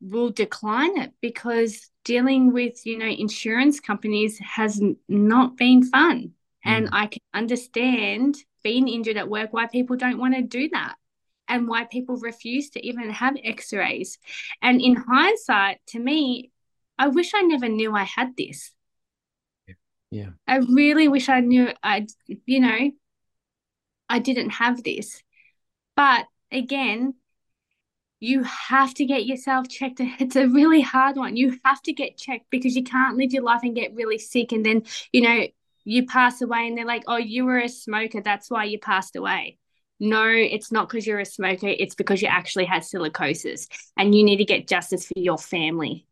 will 0.00 0.30
decline 0.30 0.98
it 0.98 1.12
because 1.20 1.90
dealing 2.04 2.52
with, 2.52 2.84
you 2.84 2.98
know, 2.98 3.06
insurance 3.06 3.80
companies 3.80 4.38
has 4.38 4.80
not 5.08 5.56
been 5.56 5.84
fun. 5.84 6.32
Mm. 6.66 6.70
And 6.70 6.88
I 6.92 7.06
can 7.06 7.22
understand 7.32 8.36
being 8.62 8.88
injured 8.88 9.16
at 9.16 9.28
work 9.28 9.52
why 9.52 9.66
people 9.66 9.96
don't 9.96 10.18
want 10.18 10.34
to 10.34 10.42
do 10.42 10.68
that 10.72 10.94
and 11.48 11.68
why 11.68 11.84
people 11.84 12.16
refuse 12.16 12.70
to 12.70 12.86
even 12.86 13.10
have 13.10 13.34
x-rays 13.42 14.18
and 14.62 14.80
in 14.80 14.94
hindsight 14.94 15.78
to 15.88 15.98
me 15.98 16.51
I 17.02 17.08
wish 17.08 17.32
I 17.34 17.42
never 17.42 17.68
knew 17.68 17.96
I 17.96 18.04
had 18.04 18.36
this. 18.36 18.70
Yeah. 20.12 20.28
I 20.46 20.58
really 20.58 21.08
wish 21.08 21.28
I 21.28 21.40
knew 21.40 21.70
I, 21.82 22.06
you 22.46 22.60
know, 22.60 22.92
I 24.08 24.20
didn't 24.20 24.50
have 24.50 24.84
this. 24.84 25.20
But 25.96 26.26
again, 26.52 27.14
you 28.20 28.44
have 28.44 28.94
to 28.94 29.04
get 29.04 29.26
yourself 29.26 29.68
checked. 29.68 30.00
It's 30.20 30.36
a 30.36 30.46
really 30.46 30.80
hard 30.80 31.16
one. 31.16 31.34
You 31.34 31.58
have 31.64 31.82
to 31.82 31.92
get 31.92 32.18
checked 32.18 32.46
because 32.50 32.76
you 32.76 32.84
can't 32.84 33.16
live 33.16 33.32
your 33.32 33.42
life 33.42 33.62
and 33.64 33.74
get 33.74 33.96
really 33.96 34.18
sick. 34.18 34.52
And 34.52 34.64
then, 34.64 34.84
you 35.12 35.22
know, 35.22 35.48
you 35.82 36.06
pass 36.06 36.40
away 36.40 36.68
and 36.68 36.78
they're 36.78 36.86
like, 36.86 37.02
oh, 37.08 37.16
you 37.16 37.44
were 37.44 37.58
a 37.58 37.68
smoker. 37.68 38.20
That's 38.20 38.48
why 38.48 38.66
you 38.66 38.78
passed 38.78 39.16
away. 39.16 39.58
No, 39.98 40.24
it's 40.28 40.70
not 40.70 40.88
because 40.88 41.04
you're 41.04 41.18
a 41.18 41.26
smoker. 41.26 41.66
It's 41.66 41.96
because 41.96 42.22
you 42.22 42.28
actually 42.28 42.66
had 42.66 42.82
silicosis 42.82 43.66
and 43.96 44.14
you 44.14 44.22
need 44.22 44.36
to 44.36 44.44
get 44.44 44.68
justice 44.68 45.04
for 45.08 45.18
your 45.18 45.38
family. 45.38 46.06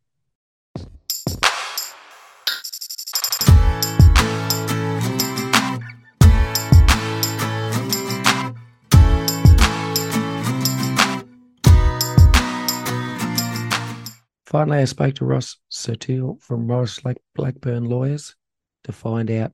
Finally, 14.51 14.79
I 14.79 14.85
spoke 14.85 15.15
to 15.15 15.25
Ross 15.25 15.59
Sottile 15.71 16.37
from 16.41 16.67
Maurice 16.67 16.99
Blackburn 17.37 17.85
Lawyers 17.85 18.35
to 18.83 18.91
find 18.91 19.31
out 19.31 19.53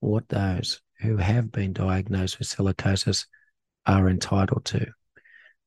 what 0.00 0.26
those 0.30 0.80
who 1.02 1.18
have 1.18 1.52
been 1.52 1.74
diagnosed 1.74 2.38
with 2.38 2.48
silicosis 2.48 3.26
are 3.84 4.08
entitled 4.08 4.64
to, 4.64 4.86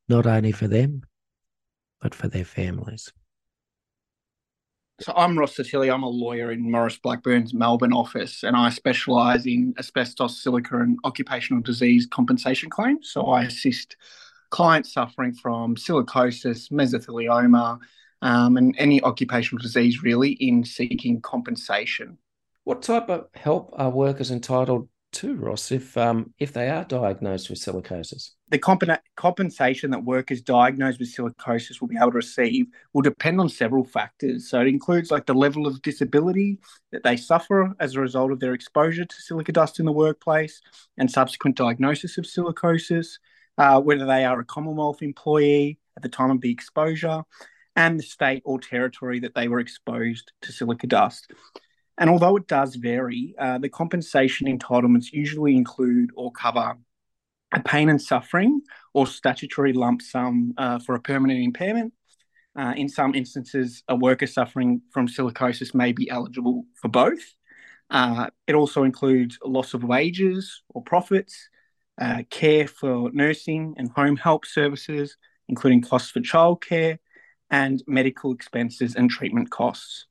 not 0.10 0.26
only 0.26 0.52
for 0.52 0.68
them, 0.68 1.04
but 2.02 2.16
for 2.16 2.28
their 2.28 2.44
families. 2.44 3.14
So 5.00 5.14
I'm 5.16 5.38
Ross 5.38 5.56
Sottile. 5.56 5.94
I'm 5.94 6.02
a 6.02 6.10
lawyer 6.10 6.52
in 6.52 6.72
Maurice 6.72 6.98
Blackburn's 6.98 7.54
Melbourne 7.54 7.94
office, 7.94 8.42
and 8.42 8.56
I 8.56 8.72
specialise 8.72 9.46
in 9.46 9.76
asbestos, 9.78 10.42
silica, 10.42 10.80
and 10.80 10.98
occupational 11.04 11.62
disease 11.62 12.08
compensation 12.08 12.72
claims. 12.72 13.12
So 13.12 13.28
I 13.28 13.44
assist 13.44 13.96
clients 14.50 14.92
suffering 14.92 15.36
from 15.36 15.76
silicosis, 15.76 16.72
mesothelioma, 16.72 17.80
um, 18.22 18.58
and 18.58 18.76
any 18.78 19.02
occupational 19.02 19.62
disease 19.62 20.04
really 20.04 20.32
in 20.32 20.64
seeking 20.64 21.22
compensation. 21.22 22.18
What 22.64 22.82
type 22.82 23.10
of 23.10 23.28
help 23.36 23.72
are 23.74 23.90
workers 23.90 24.32
entitled 24.32 24.90
to, 25.16 25.36
Ross, 25.36 25.72
if 25.72 25.98
um, 25.98 26.34
if 26.40 26.52
they 26.52 26.70
are 26.70 26.84
diagnosed 26.84 27.50
with 27.50 27.60
silicosis? 27.60 28.32
The 28.50 28.60
comp- 28.60 28.84
compensation 29.16 29.92
that 29.92 30.04
workers 30.04 30.42
diagnosed 30.42 31.00
with 31.00 31.14
silicosis 31.16 31.80
will 31.80 31.88
be 31.88 31.96
able 31.96 32.12
to 32.12 32.18
receive 32.18 32.68
will 32.94 33.02
depend 33.02 33.40
on 33.40 33.48
several 33.48 33.86
factors. 33.86 34.50
So 34.50 34.60
it 34.60 34.68
includes 34.68 35.12
like 35.12 35.26
the 35.26 35.34
level 35.34 35.68
of 35.68 35.82
disability 35.82 36.60
that 36.92 37.04
they 37.04 37.18
suffer 37.18 37.74
as 37.80 37.96
a 37.96 38.02
result 38.02 38.32
of 38.32 38.40
their 38.40 38.54
exposure 38.54 39.06
to 39.06 39.22
silica 39.22 39.54
dust 39.54 39.80
in 39.80 39.86
the 39.86 39.92
workplace 39.92 40.62
and 40.98 41.10
subsequent 41.10 41.56
diagnosis 41.56 42.18
of 42.18 42.26
silicosis, 42.26 43.20
uh, 43.58 43.80
whether 43.80 44.06
they 44.06 44.26
are 44.26 44.40
a 44.40 44.46
Commonwealth 44.46 45.02
employee 45.02 45.80
at 45.96 46.04
the 46.04 46.10
time 46.10 46.32
of 46.32 46.42
the 46.42 46.52
exposure, 46.52 47.24
and 47.76 48.00
the 48.00 48.04
state 48.04 48.42
or 48.46 48.60
territory 48.60 49.20
that 49.20 49.36
they 49.36 49.48
were 49.48 49.60
exposed 49.60 50.32
to 50.42 50.52
silica 50.52 50.88
dust. 50.88 51.32
And 51.98 52.10
although 52.10 52.38
it 52.38 52.48
does 52.48 52.76
vary, 52.76 53.36
uh, 53.40 53.58
the 53.58 53.70
compensation 53.70 54.48
entitlements 54.48 55.12
usually 55.12 55.56
include 55.56 56.10
or 56.16 56.32
cover 56.32 56.76
a 57.54 57.62
pain 57.62 57.90
and 57.90 58.02
suffering 58.02 58.62
or 58.94 59.08
statutory 59.08 59.72
lump 59.72 60.02
sum 60.02 60.54
uh, 60.58 60.80
for 60.80 60.96
a 60.96 61.00
permanent 61.00 61.42
impairment. 61.42 61.94
Uh, 62.58 62.74
in 62.76 62.88
some 62.88 63.14
instances, 63.16 63.84
a 63.88 63.96
worker 63.96 64.28
suffering 64.28 64.82
from 64.92 65.08
silicosis 65.08 65.74
may 65.74 65.92
be 65.92 66.10
eligible 66.10 66.66
for 66.82 66.88
both. 66.88 67.36
Uh, 67.90 68.30
it 68.48 68.56
also 68.56 68.84
includes 68.84 69.38
loss 69.44 69.74
of 69.74 69.84
wages 69.84 70.64
or 70.70 70.82
profits, 70.82 71.50
uh, 72.00 72.24
care 72.30 72.68
for 72.68 73.12
nursing 73.12 73.76
and 73.78 73.90
home 73.92 74.18
help 74.18 74.46
services, 74.46 75.18
including 75.48 75.82
costs 75.82 76.12
for 76.12 76.20
childcare, 76.22 76.98
and 77.50 77.84
medical 77.88 78.34
expenses 78.34 78.96
and 78.96 79.10
treatment 79.10 79.50
costs. 79.52 80.06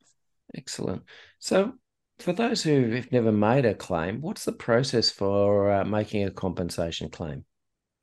Excellent. 0.57 1.03
So, 1.39 1.75
for 2.19 2.33
those 2.33 2.63
who 2.63 2.91
have 2.93 3.11
never 3.11 3.33
made 3.33 3.65
a 3.65 3.75
claim, 3.75 4.21
what's 4.21 4.45
the 4.45 4.53
process 4.53 5.11
for 5.11 5.71
uh, 5.73 5.85
making 5.85 6.25
a 6.25 6.31
compensation 6.31 7.09
claim? 7.09 7.45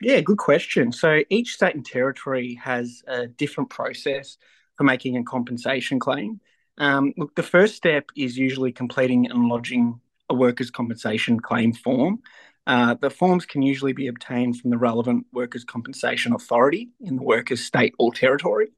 Yeah, 0.02 0.20
good 0.22 0.38
question. 0.38 0.92
So, 0.92 1.22
each 1.30 1.54
state 1.54 1.76
and 1.76 1.86
territory 1.86 2.60
has 2.62 3.04
a 3.08 3.28
different 3.28 3.70
process 3.70 4.38
for 4.78 4.84
making 4.84 5.18
a 5.18 5.24
compensation 5.24 6.00
claim. 6.00 6.42
Um, 6.78 7.14
look, 7.18 7.36
the 7.36 7.44
first 7.44 7.76
step 7.76 8.06
is 8.18 8.38
usually 8.38 8.72
completing 8.72 9.30
and 9.30 9.48
lodging 9.48 10.00
a 10.30 10.34
workers' 10.34 10.72
compensation 10.72 11.40
claim 11.40 11.74
form. 11.74 12.20
Uh, 12.68 12.96
the 13.00 13.10
forms 13.10 13.46
can 13.46 13.62
usually 13.62 13.94
be 13.94 14.08
obtained 14.08 14.60
from 14.60 14.72
the 14.72 14.78
relevant 14.78 15.26
workers' 15.34 15.64
compensation 15.64 16.34
authority 16.34 16.90
in 17.02 17.16
the 17.16 17.24
workers' 17.24 17.64
state 17.64 17.94
or 18.00 18.12
territory. 18.14 18.70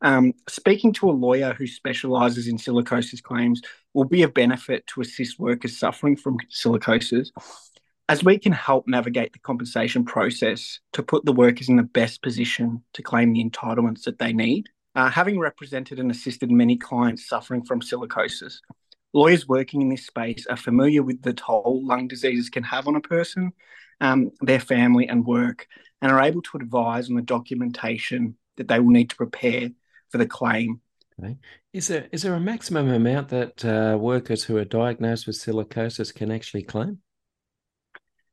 Um, 0.00 0.32
speaking 0.48 0.92
to 0.94 1.10
a 1.10 1.12
lawyer 1.12 1.54
who 1.54 1.66
specialises 1.66 2.46
in 2.46 2.56
silicosis 2.56 3.22
claims 3.22 3.60
will 3.94 4.04
be 4.04 4.22
a 4.22 4.28
benefit 4.28 4.86
to 4.88 5.00
assist 5.00 5.38
workers 5.38 5.78
suffering 5.78 6.16
from 6.16 6.38
silicosis, 6.50 7.30
as 8.08 8.24
we 8.24 8.38
can 8.38 8.52
help 8.52 8.86
navigate 8.86 9.32
the 9.32 9.38
compensation 9.40 10.04
process 10.04 10.78
to 10.92 11.02
put 11.02 11.24
the 11.24 11.32
workers 11.32 11.68
in 11.68 11.76
the 11.76 11.82
best 11.82 12.22
position 12.22 12.82
to 12.94 13.02
claim 13.02 13.32
the 13.32 13.44
entitlements 13.44 14.04
that 14.04 14.18
they 14.18 14.32
need. 14.32 14.68
Uh, 14.94 15.10
having 15.10 15.38
represented 15.38 15.98
and 15.98 16.10
assisted 16.10 16.50
many 16.50 16.76
clients 16.76 17.28
suffering 17.28 17.64
from 17.64 17.80
silicosis, 17.80 18.58
lawyers 19.12 19.46
working 19.46 19.82
in 19.82 19.88
this 19.88 20.06
space 20.06 20.46
are 20.46 20.56
familiar 20.56 21.02
with 21.02 21.22
the 21.22 21.32
toll 21.32 21.82
lung 21.84 22.08
diseases 22.08 22.48
can 22.50 22.62
have 22.62 22.88
on 22.88 22.96
a 22.96 23.00
person, 23.00 23.52
um, 24.00 24.30
their 24.40 24.60
family, 24.60 25.08
and 25.08 25.26
work, 25.26 25.66
and 26.00 26.10
are 26.10 26.22
able 26.22 26.42
to 26.42 26.56
advise 26.56 27.10
on 27.10 27.16
the 27.16 27.22
documentation 27.22 28.36
that 28.56 28.68
they 28.68 28.80
will 28.80 28.90
need 28.90 29.10
to 29.10 29.16
prepare 29.16 29.70
for 30.10 30.18
the 30.18 30.26
claim. 30.26 30.80
Okay. 31.18 31.36
Is 31.72 31.88
there 31.88 32.08
is 32.12 32.22
there 32.22 32.34
a 32.34 32.40
maximum 32.40 32.88
amount 32.88 33.28
that 33.30 33.64
uh, 33.64 33.98
workers 33.98 34.44
who 34.44 34.56
are 34.56 34.64
diagnosed 34.64 35.26
with 35.26 35.36
silicosis 35.36 36.14
can 36.14 36.30
actually 36.30 36.62
claim? 36.62 36.98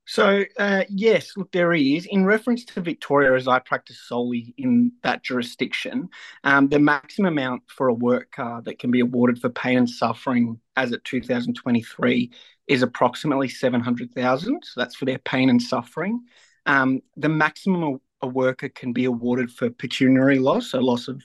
So 0.08 0.46
uh, 0.60 0.84
yes, 0.88 1.32
look, 1.36 1.52
there 1.52 1.74
is. 1.74 2.06
In 2.06 2.26
reference 2.26 2.64
to 2.66 2.82
Victoria, 2.82 3.34
as 3.34 3.48
I 3.48 3.58
practice 3.58 4.00
solely 4.00 4.54
in 4.58 4.92
that 5.02 5.24
jurisdiction, 5.24 6.10
um, 6.44 6.68
the 6.70 6.78
maximum 6.78 7.34
amount 7.34 7.64
for 7.68 7.88
a 7.88 7.94
worker 7.94 8.62
that 8.66 8.78
can 8.78 8.92
be 8.92 9.00
awarded 9.00 9.42
for 9.42 9.50
pain 9.50 9.80
and 9.80 9.90
suffering, 9.90 10.60
as 10.76 10.92
at 10.92 11.04
2023, 11.06 12.32
is 12.68 12.84
approximately 12.84 13.50
700,000. 13.50 14.64
So 14.64 14.80
that's 14.80 14.96
for 14.96 15.06
their 15.06 15.18
pain 15.20 15.50
and 15.50 15.62
suffering. 15.62 16.22
Um, 16.68 17.02
the 17.18 17.30
maximum 17.30 18.00
a 18.22 18.28
worker 18.28 18.70
can 18.70 18.94
be 18.94 19.06
awarded 19.06 19.52
for 19.52 19.70
pecuniary 19.70 20.40
loss, 20.40 20.72
so 20.72 20.80
loss 20.80 21.08
of 21.08 21.24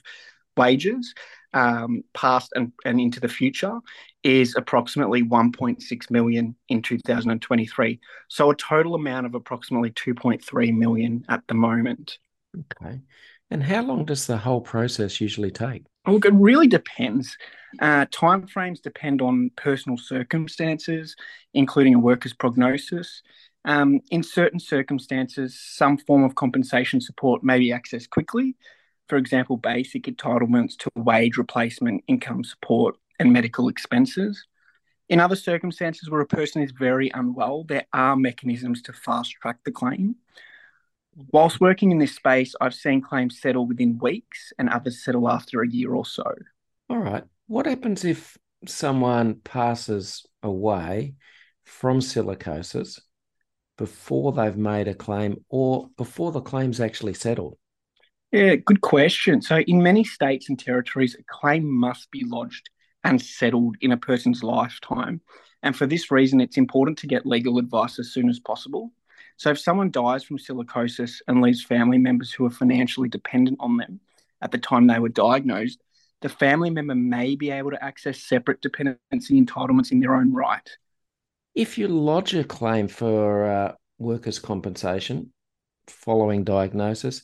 wages 0.61 1.13
um, 1.53 2.03
past 2.13 2.51
and, 2.55 2.71
and 2.85 2.99
into 2.99 3.19
the 3.19 3.27
future 3.27 3.79
is 4.23 4.55
approximately 4.55 5.23
1.6 5.23 6.11
million 6.11 6.55
in 6.69 6.81
2023. 6.81 7.99
So 8.29 8.51
a 8.51 8.55
total 8.55 8.95
amount 8.95 9.25
of 9.25 9.35
approximately 9.35 9.91
2.3 9.91 10.77
million 10.77 11.25
at 11.29 11.41
the 11.47 11.55
moment. 11.55 12.19
Okay. 12.57 12.99
And 13.49 13.63
how 13.63 13.81
long 13.81 14.05
does 14.05 14.27
the 14.27 14.37
whole 14.37 14.61
process 14.61 15.19
usually 15.19 15.51
take? 15.51 15.83
Look, 16.07 16.25
it 16.25 16.33
really 16.33 16.67
depends. 16.67 17.37
Uh, 17.79 18.05
timeframes 18.05 18.81
depend 18.81 19.21
on 19.21 19.51
personal 19.55 19.97
circumstances, 19.97 21.15
including 21.53 21.95
a 21.95 21.99
worker's 21.99 22.33
prognosis. 22.33 23.21
Um, 23.65 23.99
in 24.09 24.23
certain 24.23 24.59
circumstances, 24.59 25.59
some 25.59 25.97
form 25.97 26.23
of 26.23 26.35
compensation 26.35 27.01
support 27.01 27.43
may 27.43 27.59
be 27.59 27.69
accessed 27.69 28.09
quickly, 28.09 28.55
for 29.11 29.17
example, 29.17 29.57
basic 29.57 30.03
entitlements 30.03 30.77
to 30.77 30.89
wage 30.95 31.35
replacement, 31.35 32.01
income 32.07 32.45
support, 32.45 32.95
and 33.19 33.33
medical 33.33 33.67
expenses. 33.67 34.45
In 35.09 35.19
other 35.19 35.35
circumstances 35.35 36.09
where 36.09 36.21
a 36.21 36.25
person 36.25 36.61
is 36.61 36.71
very 36.71 37.11
unwell, 37.13 37.65
there 37.65 37.85
are 37.91 38.15
mechanisms 38.15 38.81
to 38.83 38.93
fast 38.93 39.31
track 39.33 39.57
the 39.65 39.71
claim. 39.71 40.15
Whilst 41.33 41.59
working 41.59 41.91
in 41.91 41.97
this 41.97 42.15
space, 42.15 42.55
I've 42.61 42.73
seen 42.73 43.01
claims 43.01 43.41
settle 43.41 43.67
within 43.67 43.97
weeks 43.97 44.53
and 44.57 44.69
others 44.69 45.03
settle 45.03 45.29
after 45.29 45.61
a 45.61 45.67
year 45.67 45.93
or 45.93 46.05
so. 46.05 46.33
All 46.89 46.99
right. 46.99 47.25
What 47.47 47.65
happens 47.65 48.05
if 48.05 48.37
someone 48.65 49.41
passes 49.43 50.25
away 50.41 51.15
from 51.65 51.99
silicosis 51.99 53.01
before 53.77 54.31
they've 54.31 54.55
made 54.55 54.87
a 54.87 54.95
claim 54.95 55.43
or 55.49 55.89
before 55.97 56.31
the 56.31 56.39
claim's 56.39 56.79
actually 56.79 57.15
settled? 57.15 57.57
Yeah, 58.31 58.55
good 58.55 58.79
question. 58.79 59.41
So, 59.41 59.59
in 59.59 59.83
many 59.83 60.05
states 60.05 60.47
and 60.47 60.57
territories, 60.57 61.15
a 61.19 61.23
claim 61.23 61.69
must 61.69 62.09
be 62.11 62.23
lodged 62.25 62.69
and 63.03 63.21
settled 63.21 63.75
in 63.81 63.91
a 63.91 63.97
person's 63.97 64.41
lifetime. 64.41 65.19
And 65.63 65.75
for 65.75 65.85
this 65.85 66.11
reason, 66.11 66.39
it's 66.39 66.57
important 66.57 66.97
to 66.99 67.07
get 67.07 67.25
legal 67.25 67.57
advice 67.57 67.99
as 67.99 68.13
soon 68.13 68.29
as 68.29 68.39
possible. 68.39 68.91
So, 69.35 69.49
if 69.49 69.59
someone 69.59 69.91
dies 69.91 70.23
from 70.23 70.37
silicosis 70.37 71.21
and 71.27 71.41
leaves 71.41 71.63
family 71.63 71.97
members 71.97 72.31
who 72.31 72.45
are 72.45 72.51
financially 72.51 73.09
dependent 73.09 73.57
on 73.59 73.75
them 73.75 73.99
at 74.41 74.51
the 74.51 74.57
time 74.57 74.87
they 74.87 74.99
were 74.99 75.09
diagnosed, 75.09 75.81
the 76.21 76.29
family 76.29 76.69
member 76.69 76.95
may 76.95 77.35
be 77.35 77.51
able 77.51 77.71
to 77.71 77.83
access 77.83 78.23
separate 78.23 78.61
dependency 78.61 79.41
entitlements 79.41 79.91
in 79.91 79.99
their 79.99 80.15
own 80.15 80.31
right. 80.31 80.69
If 81.53 81.77
you 81.77 81.89
lodge 81.89 82.33
a 82.33 82.45
claim 82.45 82.87
for 82.87 83.45
uh, 83.45 83.73
workers' 83.97 84.39
compensation 84.39 85.33
following 85.87 86.45
diagnosis, 86.45 87.23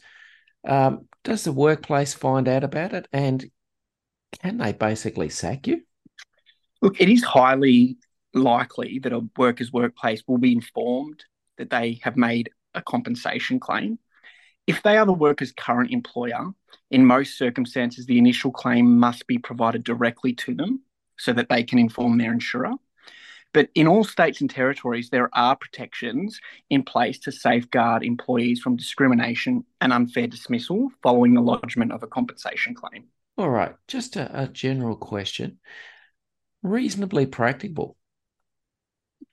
um, 0.66 1.08
does 1.24 1.43
the 1.43 1.51
workplace 1.51 2.14
find 2.14 2.47
out 2.47 2.64
about 2.64 2.93
it 2.93 3.08
and 3.12 3.45
can 4.41 4.58
they 4.58 4.74
basically 4.74 5.30
sack 5.30 5.68
you? 5.68 5.82
Look, 6.82 7.01
it 7.01 7.10
is 7.10 7.24
highly 7.24 7.97
likely 8.34 8.99
that 8.99 9.14
a 9.14 9.28
worker's 9.38 9.72
workplace 9.72 10.24
will 10.28 10.38
be 10.38 10.51
informed 10.51 11.24
that 11.58 11.70
they 11.70 11.99
have 12.03 12.16
made 12.16 12.49
a 12.74 12.82
compensation 12.82 13.60
claim. 13.60 13.99
If 14.68 14.84
they 14.84 14.97
are 14.97 15.05
the 15.05 15.14
worker's 15.14 15.51
current 15.51 15.91
employer, 15.91 16.51
in 16.91 17.05
most 17.05 17.38
circumstances, 17.38 18.05
the 18.05 18.18
initial 18.18 18.51
claim 18.51 18.99
must 18.99 19.26
be 19.28 19.38
provided 19.38 19.84
directly 19.84 20.34
to 20.34 20.53
them 20.53 20.82
so 21.18 21.34
that 21.34 21.49
they 21.49 21.64
can 21.64 21.80
inform 21.80 22.18
their 22.18 22.32
insurer. 22.32 22.74
But 23.58 23.70
in 23.74 23.88
all 23.88 24.03
states 24.03 24.39
and 24.39 24.47
territories, 24.47 25.10
there 25.10 25.32
are 25.34 25.55
protections 25.55 26.39
in 26.70 26.84
place 26.84 27.18
to 27.22 27.32
safeguard 27.32 28.03
employees 28.03 28.60
from 28.60 28.76
discrimination 28.76 29.66
and 29.82 29.91
unfair 29.91 30.28
dismissal 30.28 30.89
following 31.01 31.34
the 31.34 31.41
lodgement 31.41 31.91
of 31.91 32.03
a 32.03 32.08
compensation 32.08 32.76
claim. 32.76 33.05
All 33.36 33.49
right, 33.49 33.74
just 33.88 34.16
a, 34.16 34.43
a 34.43 34.47
general 34.47 34.95
question. 34.95 35.58
Reasonably 36.62 37.26
practicable. 37.26 37.97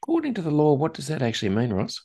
According 0.03 0.33
to 0.33 0.41
the 0.41 0.51
law, 0.51 0.73
what 0.73 0.95
does 0.95 1.09
that 1.09 1.21
actually 1.21 1.51
mean, 1.51 1.75
Ross? 1.75 2.01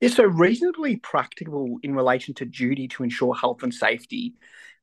Yeah, 0.00 0.08
so 0.08 0.24
reasonably 0.24 0.96
practicable 0.96 1.80
in 1.82 1.94
relation 1.94 2.32
to 2.36 2.46
duty 2.46 2.88
to 2.88 3.02
ensure 3.02 3.34
health 3.34 3.62
and 3.62 3.74
safety 3.74 4.36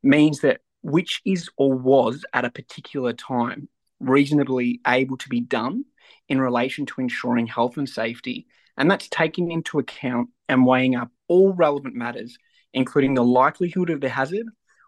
means 0.04 0.42
that 0.42 0.62
which 0.84 1.20
is 1.26 1.50
or 1.58 1.74
was 1.74 2.26
at 2.32 2.46
a 2.46 2.52
particular 2.52 3.12
time 3.12 3.68
reasonably 4.00 4.82
able 4.88 5.18
to 5.18 5.30
be 5.30 5.42
done 5.42 5.86
in 6.28 6.40
relation 6.40 6.86
to 6.86 7.02
ensuring 7.02 7.48
health 7.48 7.78
and 7.78 7.90
safety. 7.90 8.48
And 8.78 8.90
that's 8.90 9.10
taking 9.10 9.52
into 9.52 9.80
account 9.80 10.30
and 10.48 10.66
weighing 10.66 10.96
up 10.96 11.12
all 11.28 11.54
relevant 11.54 11.96
matters, 11.96 12.38
including 12.74 13.14
the 13.14 13.24
likelihood 13.24 13.90
of 13.90 14.02
the 14.02 14.10
hazard 14.10 14.46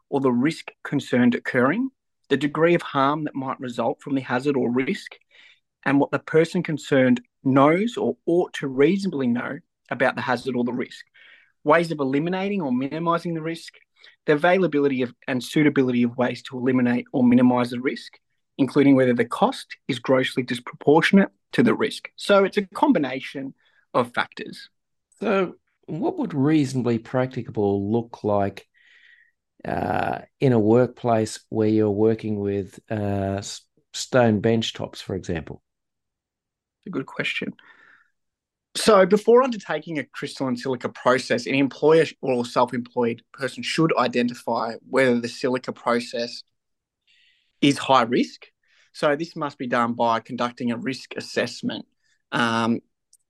or 0.10 0.20
the 0.20 0.32
risk 0.32 0.72
concerned 0.84 1.36
occurring, 1.36 1.90
the 2.30 2.38
degree 2.38 2.74
of 2.74 2.82
harm 2.82 3.26
that 3.26 3.36
might 3.36 3.60
result 3.60 4.02
from 4.02 4.16
the 4.16 4.22
hazard 4.22 4.56
or 4.56 4.72
risk, 4.72 5.16
and 5.84 6.00
what 6.00 6.12
the 6.12 6.20
person 6.20 6.64
concerned 6.64 7.22
knows 7.44 7.98
or 7.98 8.16
ought 8.26 8.54
to 8.54 8.68
reasonably 8.68 9.28
know 9.28 9.58
about 9.90 10.16
the 10.16 10.22
hazard 10.22 10.56
or 10.56 10.64
the 10.64 10.72
risk, 10.72 11.06
ways 11.64 11.92
of 11.92 12.00
eliminating 12.00 12.62
or 12.62 12.72
minimizing 12.72 13.34
the 13.34 13.42
risk, 13.42 13.74
the 14.26 14.34
availability 14.34 15.02
of 15.02 15.14
and 15.28 15.44
suitability 15.44 16.04
of 16.04 16.18
ways 16.18 16.42
to 16.44 16.58
eliminate 16.58 17.06
or 17.12 17.24
minimize 17.24 17.72
the 17.72 17.80
risk, 17.80 18.18
including 18.62 18.96
whether 18.96 19.14
the 19.14 19.26
cost 19.26 19.76
is 19.88 19.98
grossly 20.00 20.44
disproportionate 20.44 21.30
to 21.52 21.64
the 21.64 21.74
risk. 21.74 22.10
So 22.16 22.44
it's 22.46 22.58
a 22.58 22.62
combination 22.62 23.54
of 23.94 24.14
factors. 24.14 24.70
So, 25.20 25.56
what 25.88 26.18
would 26.20 26.34
reasonably 26.34 27.00
practicable 27.00 27.92
look 27.92 28.24
like 28.24 28.68
uh, 29.66 30.20
in 30.40 30.54
a 30.54 30.60
workplace 30.60 31.40
where 31.50 31.68
you're 31.68 31.90
working 31.90 32.40
with 32.40 32.80
uh, 32.90 33.42
stone 33.94 34.40
bench 34.40 34.74
tops, 34.74 35.02
for 35.02 35.16
example? 35.16 35.62
a 36.86 36.90
good 36.90 37.06
question. 37.06 37.54
So, 38.76 39.06
before 39.06 39.44
undertaking 39.44 40.00
a 40.00 40.06
crystalline 40.06 40.56
silica 40.56 40.90
process, 40.90 41.46
an 41.46 41.56
employer 41.56 42.06
or 42.22 42.46
self 42.46 42.74
employed 42.74 43.22
person 43.34 43.64
should 43.64 43.92
identify 43.98 44.76
whether 44.88 45.20
the 45.20 45.28
silica 45.28 45.74
process 45.74 46.44
is 47.62 47.78
high 47.78 48.04
risk. 48.04 48.48
So, 48.94 49.16
this 49.16 49.36
must 49.36 49.58
be 49.58 49.68
done 49.68 49.94
by 49.94 50.20
conducting 50.20 50.72
a 50.72 50.78
risk 50.78 51.14
assessment. 51.16 51.86
Um, 52.32 52.82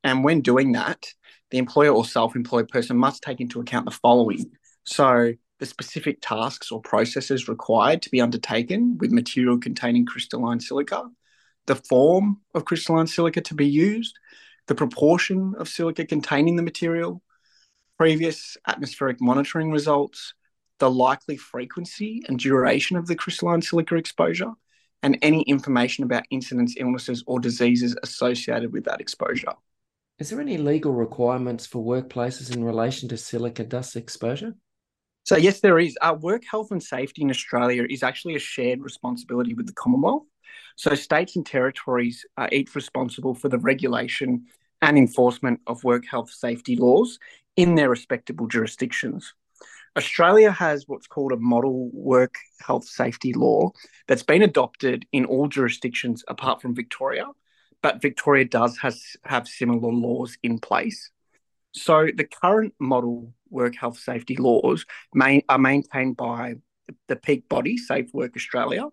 and 0.03 0.24
when 0.24 0.41
doing 0.41 0.72
that, 0.74 1.05
the 1.51 1.57
employer 1.57 1.91
or 1.91 2.05
self 2.05 2.36
employed 2.36 2.68
person 2.70 2.97
must 2.97 3.24
take 3.24 3.39
into 3.41 3.59
account 3.59 3.86
the 3.86 3.91
following. 3.91 4.51
So, 4.84 5.34
the 5.59 5.66
specific 5.66 6.18
tasks 6.22 6.72
or 6.72 6.82
processes 6.82 7.47
required 7.47 8.01
to 8.01 8.09
be 8.09 8.20
undertaken 8.20 8.97
with 8.97 9.12
material 9.12 9.59
containing 9.59 10.07
crystalline 10.07 10.59
silica, 10.59 11.03
the 11.68 11.76
form 11.76 12.41
of 12.55 12.66
crystalline 12.66 13.05
silica 13.05 13.41
to 13.41 13.53
be 13.53 13.68
used, 13.68 14.18
the 14.68 14.74
proportion 14.74 15.53
of 15.59 15.70
silica 15.70 16.05
containing 16.05 16.55
the 16.55 16.64
material, 16.64 17.22
previous 17.97 18.57
atmospheric 18.68 19.22
monitoring 19.22 19.70
results, 19.70 20.34
the 20.80 20.89
likely 20.89 21.38
frequency 21.38 22.24
and 22.28 22.39
duration 22.39 22.97
of 22.97 23.05
the 23.05 23.16
crystalline 23.16 23.62
silica 23.62 23.95
exposure, 23.95 24.51
and 25.04 25.18
any 25.22 25.41
information 25.43 26.04
about 26.04 26.24
incidents, 26.30 26.76
illnesses, 26.78 27.24
or 27.28 27.39
diseases 27.39 27.95
associated 28.04 28.72
with 28.72 28.86
that 28.86 29.02
exposure. 29.02 29.54
Is 30.20 30.30
there 30.30 30.41
any 30.41 30.58
legal 30.58 30.93
requirements 30.93 31.66
for 31.66 31.84
workplaces 31.84 32.56
in 32.56 32.64
relation 32.64 33.10
to 33.10 33.18
silica 33.18 33.64
dust 33.64 33.95
exposure? 33.95 34.54
So, 35.24 35.38
yes, 35.38 35.60
there 35.60 35.80
is. 35.80 35.97
Uh, 36.02 36.16
work 36.20 36.43
health 36.49 36.72
and 36.72 36.82
safety 36.82 37.22
in 37.22 37.30
Australia 37.30 37.86
is 37.89 38.04
actually 38.04 38.36
a 38.36 38.39
shared 38.39 38.82
responsibility 38.82 39.54
with 39.54 39.68
the 39.68 39.74
Commonwealth. 39.74 40.24
So, 40.76 40.93
states 40.95 41.36
and 41.36 41.45
territories 41.45 42.26
are 42.38 42.49
each 42.52 42.76
responsible 42.76 43.34
for 43.34 43.49
the 43.49 43.60
regulation 43.60 44.45
and 44.82 44.97
enforcement 44.97 45.62
of 45.68 45.84
work 45.84 46.06
health 46.06 46.32
safety 46.32 46.76
laws 46.76 47.20
in 47.56 47.76
their 47.76 47.89
respectable 47.89 48.47
jurisdictions. 48.47 49.34
Australia 49.98 50.52
has 50.52 50.86
what's 50.88 51.08
called 51.08 51.34
a 51.34 51.38
model 51.38 51.89
work 51.92 52.36
health 52.66 52.86
safety 52.86 53.34
law 53.34 53.72
that's 54.08 54.24
been 54.24 54.42
adopted 54.42 55.06
in 55.12 55.26
all 55.26 55.48
jurisdictions 55.48 56.24
apart 56.28 56.62
from 56.62 56.74
Victoria, 56.74 57.26
but 57.82 58.02
Victoria 58.02 58.46
does 58.46 58.78
has, 58.78 59.18
have 59.26 59.48
similar 59.48 59.92
laws 59.92 60.38
in 60.44 60.60
place. 60.60 61.12
So 61.74 62.08
the 62.16 62.26
current 62.26 62.74
model 62.80 63.34
work 63.50 63.76
health 63.76 63.98
safety 63.98 64.38
laws 64.38 64.86
main, 65.14 65.42
are 65.50 65.58
maintained 65.58 66.16
by 66.16 66.56
the 67.08 67.16
peak 67.16 67.50
body, 67.50 67.78
Safe 67.78 68.14
Work 68.14 68.36
Australia, 68.36 68.88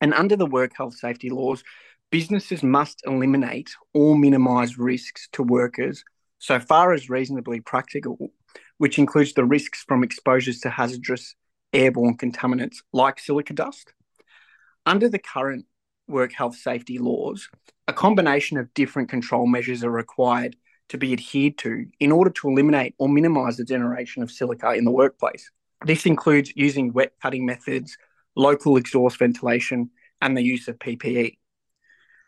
and 0.00 0.14
under 0.14 0.36
the 0.36 0.46
work 0.46 0.72
health 0.76 0.94
safety 0.94 1.30
laws, 1.30 1.62
businesses 2.10 2.62
must 2.62 3.02
eliminate 3.06 3.70
or 3.94 4.16
minimise 4.16 4.78
risks 4.78 5.28
to 5.32 5.42
workers 5.42 6.04
so 6.38 6.58
far 6.58 6.92
as 6.92 7.10
reasonably 7.10 7.60
practical, 7.60 8.32
which 8.80 8.98
includes 8.98 9.34
the 9.34 9.44
risks 9.44 9.84
from 9.86 10.02
exposures 10.02 10.58
to 10.60 10.70
hazardous 10.70 11.34
airborne 11.74 12.16
contaminants 12.16 12.76
like 12.94 13.20
silica 13.20 13.52
dust. 13.52 13.92
Under 14.86 15.06
the 15.06 15.18
current 15.18 15.66
work 16.08 16.32
health 16.32 16.56
safety 16.56 16.96
laws, 16.96 17.50
a 17.86 17.92
combination 17.92 18.56
of 18.56 18.72
different 18.72 19.10
control 19.10 19.46
measures 19.46 19.84
are 19.84 19.90
required 19.90 20.56
to 20.88 20.96
be 20.96 21.12
adhered 21.12 21.58
to 21.58 21.88
in 22.00 22.10
order 22.10 22.30
to 22.30 22.48
eliminate 22.48 22.94
or 22.96 23.06
minimise 23.06 23.58
the 23.58 23.64
generation 23.64 24.22
of 24.22 24.30
silica 24.30 24.72
in 24.72 24.86
the 24.86 24.90
workplace. 24.90 25.50
This 25.84 26.06
includes 26.06 26.50
using 26.56 26.94
wet 26.94 27.12
cutting 27.20 27.44
methods, 27.44 27.98
local 28.34 28.78
exhaust 28.78 29.18
ventilation, 29.18 29.90
and 30.22 30.34
the 30.34 30.42
use 30.42 30.68
of 30.68 30.78
PPE. 30.78 31.36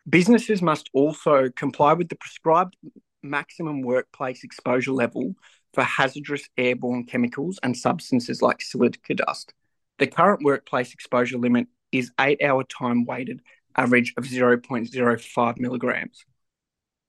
Businesses 0.07 0.61
must 0.61 0.91
also 0.93 1.49
comply 1.49 1.95
with 1.95 2.11
the 2.11 2.17
prescribed 2.17 2.77
maximum 3.23 3.83
workplace 3.83 4.45
exposure 4.45 4.93
level 4.93 5.35
for 5.73 5.83
hazardous 5.85 6.49
airborne 6.57 7.05
chemicals 7.05 7.59
and 7.63 7.77
substances 7.77 8.43
like 8.43 8.61
silica 8.61 9.15
dust. 9.15 9.55
The 9.99 10.07
current 10.07 10.43
workplace 10.43 10.93
exposure 10.93 11.39
limit 11.39 11.67
is 11.93 12.11
eight 12.21 12.43
hour 12.43 12.65
time 12.65 13.05
weighted 13.05 13.41
average 13.77 14.15
of 14.17 14.25
0.05 14.25 15.59
milligrams. 15.59 16.25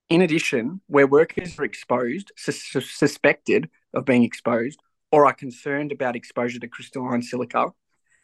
In 0.09 0.21
addition, 0.21 0.81
where 0.87 1.07
workers 1.07 1.57
are 1.57 1.63
exposed, 1.63 2.31
sus- 2.37 2.91
suspected 2.91 3.69
of 3.93 4.05
being 4.05 4.23
exposed, 4.23 4.79
or 5.11 5.25
are 5.25 5.33
concerned 5.33 5.91
about 5.91 6.15
exposure 6.15 6.59
to 6.59 6.67
crystalline 6.67 7.21
silica, 7.21 7.67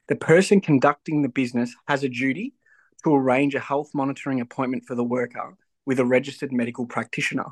the 0.07 0.15
person 0.15 0.61
conducting 0.61 1.21
the 1.21 1.29
business 1.29 1.75
has 1.87 2.03
a 2.03 2.09
duty 2.09 2.53
to 3.03 3.15
arrange 3.15 3.55
a 3.55 3.59
health 3.59 3.91
monitoring 3.93 4.41
appointment 4.41 4.83
for 4.85 4.95
the 4.95 5.03
worker 5.03 5.55
with 5.85 5.99
a 5.99 6.05
registered 6.05 6.51
medical 6.51 6.85
practitioner. 6.85 7.45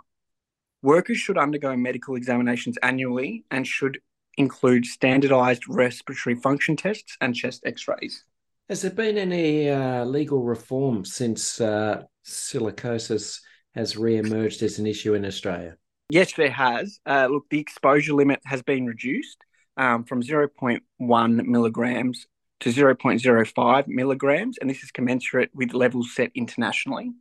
Workers 0.87 1.17
should 1.17 1.37
undergo 1.37 1.75
medical 1.75 2.15
examinations 2.15 2.77
annually 2.81 3.43
and 3.51 3.67
should 3.67 3.99
include 4.37 4.85
standardized 4.85 5.63
respiratory 5.67 6.37
function 6.37 6.77
tests 6.77 7.17
and 7.19 7.35
chest 7.35 7.63
x 7.65 7.89
rays. 7.89 8.23
Has 8.69 8.83
there 8.83 8.91
been 8.91 9.17
any 9.17 9.69
uh, 9.69 10.05
legal 10.05 10.43
reform 10.43 11.03
since 11.03 11.59
uh, 11.59 12.03
silicosis 12.25 13.41
has 13.75 13.97
re 13.97 14.15
emerged 14.15 14.63
as 14.63 14.79
an 14.79 14.87
issue 14.87 15.13
in 15.13 15.25
Australia? 15.25 15.75
Yes, 16.09 16.31
there 16.35 16.49
has. 16.49 17.01
Uh, 17.05 17.27
look, 17.29 17.49
the 17.49 17.59
exposure 17.59 18.13
limit 18.13 18.39
has 18.45 18.61
been 18.61 18.85
reduced 18.85 19.39
um, 19.75 20.05
from 20.05 20.23
0.1 20.23 21.45
milligrams 21.45 22.27
to 22.61 22.69
0.05 22.69 23.87
milligrams, 23.89 24.57
and 24.59 24.69
this 24.69 24.83
is 24.83 24.91
commensurate 24.91 25.49
with 25.53 25.73
levels 25.73 26.15
set 26.15 26.31
internationally. 26.33 27.11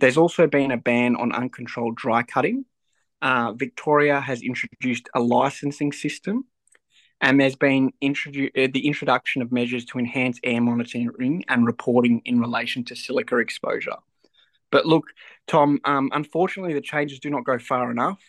There's 0.00 0.18
also 0.18 0.46
been 0.46 0.70
a 0.70 0.76
ban 0.76 1.16
on 1.16 1.32
uncontrolled 1.32 1.96
dry 1.96 2.22
cutting. 2.22 2.66
Uh, 3.22 3.52
Victoria 3.52 4.20
has 4.20 4.42
introduced 4.42 5.08
a 5.14 5.20
licensing 5.20 5.92
system, 5.92 6.44
and 7.20 7.40
there's 7.40 7.56
been 7.56 7.92
introdu- 8.02 8.50
uh, 8.56 8.70
the 8.72 8.86
introduction 8.86 9.42
of 9.42 9.50
measures 9.50 9.84
to 9.86 9.98
enhance 9.98 10.38
air 10.44 10.60
monitoring 10.60 11.44
and 11.48 11.66
reporting 11.66 12.22
in 12.24 12.40
relation 12.40 12.84
to 12.84 12.96
silica 12.96 13.38
exposure. 13.38 13.96
But 14.70 14.84
look, 14.84 15.04
Tom, 15.46 15.80
um, 15.84 16.10
unfortunately, 16.12 16.74
the 16.74 16.80
changes 16.80 17.20
do 17.20 17.30
not 17.30 17.44
go 17.44 17.58
far 17.58 17.90
enough 17.90 18.20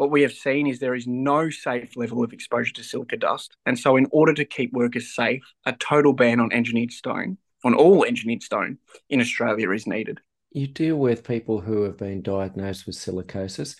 what 0.00 0.10
we 0.10 0.22
have 0.22 0.32
seen 0.32 0.66
is 0.66 0.78
there 0.78 0.94
is 0.94 1.06
no 1.06 1.50
safe 1.50 1.94
level 1.94 2.24
of 2.24 2.32
exposure 2.32 2.72
to 2.72 2.82
silica 2.82 3.18
dust. 3.18 3.54
And 3.66 3.78
so, 3.78 3.98
in 3.98 4.06
order 4.12 4.32
to 4.32 4.46
keep 4.46 4.72
workers 4.72 5.14
safe, 5.14 5.42
a 5.66 5.74
total 5.74 6.14
ban 6.14 6.40
on 6.40 6.50
engineered 6.54 6.90
stone, 6.90 7.36
on 7.64 7.74
all 7.74 8.06
engineered 8.06 8.42
stone 8.42 8.78
in 9.10 9.20
Australia 9.20 9.70
is 9.72 9.86
needed. 9.86 10.18
You 10.52 10.68
deal 10.68 10.96
with 10.96 11.28
people 11.28 11.60
who 11.60 11.82
have 11.82 11.98
been 11.98 12.22
diagnosed 12.22 12.86
with 12.86 12.96
silicosis. 12.96 13.76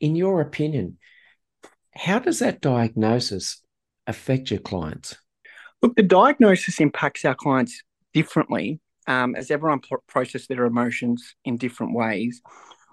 In 0.00 0.16
your 0.16 0.40
opinion, 0.40 0.98
how 1.94 2.18
does 2.18 2.40
that 2.40 2.60
diagnosis 2.60 3.62
affect 4.06 4.50
your 4.50 4.60
clients? 4.60 5.16
Look, 5.82 5.96
the 5.96 6.02
diagnosis 6.02 6.80
impacts 6.80 7.24
our 7.24 7.34
clients 7.34 7.82
differently 8.12 8.80
um, 9.06 9.34
as 9.34 9.50
everyone 9.50 9.80
p- 9.80 9.96
processes 10.06 10.46
their 10.48 10.64
emotions 10.64 11.34
in 11.44 11.56
different 11.56 11.94
ways. 11.94 12.42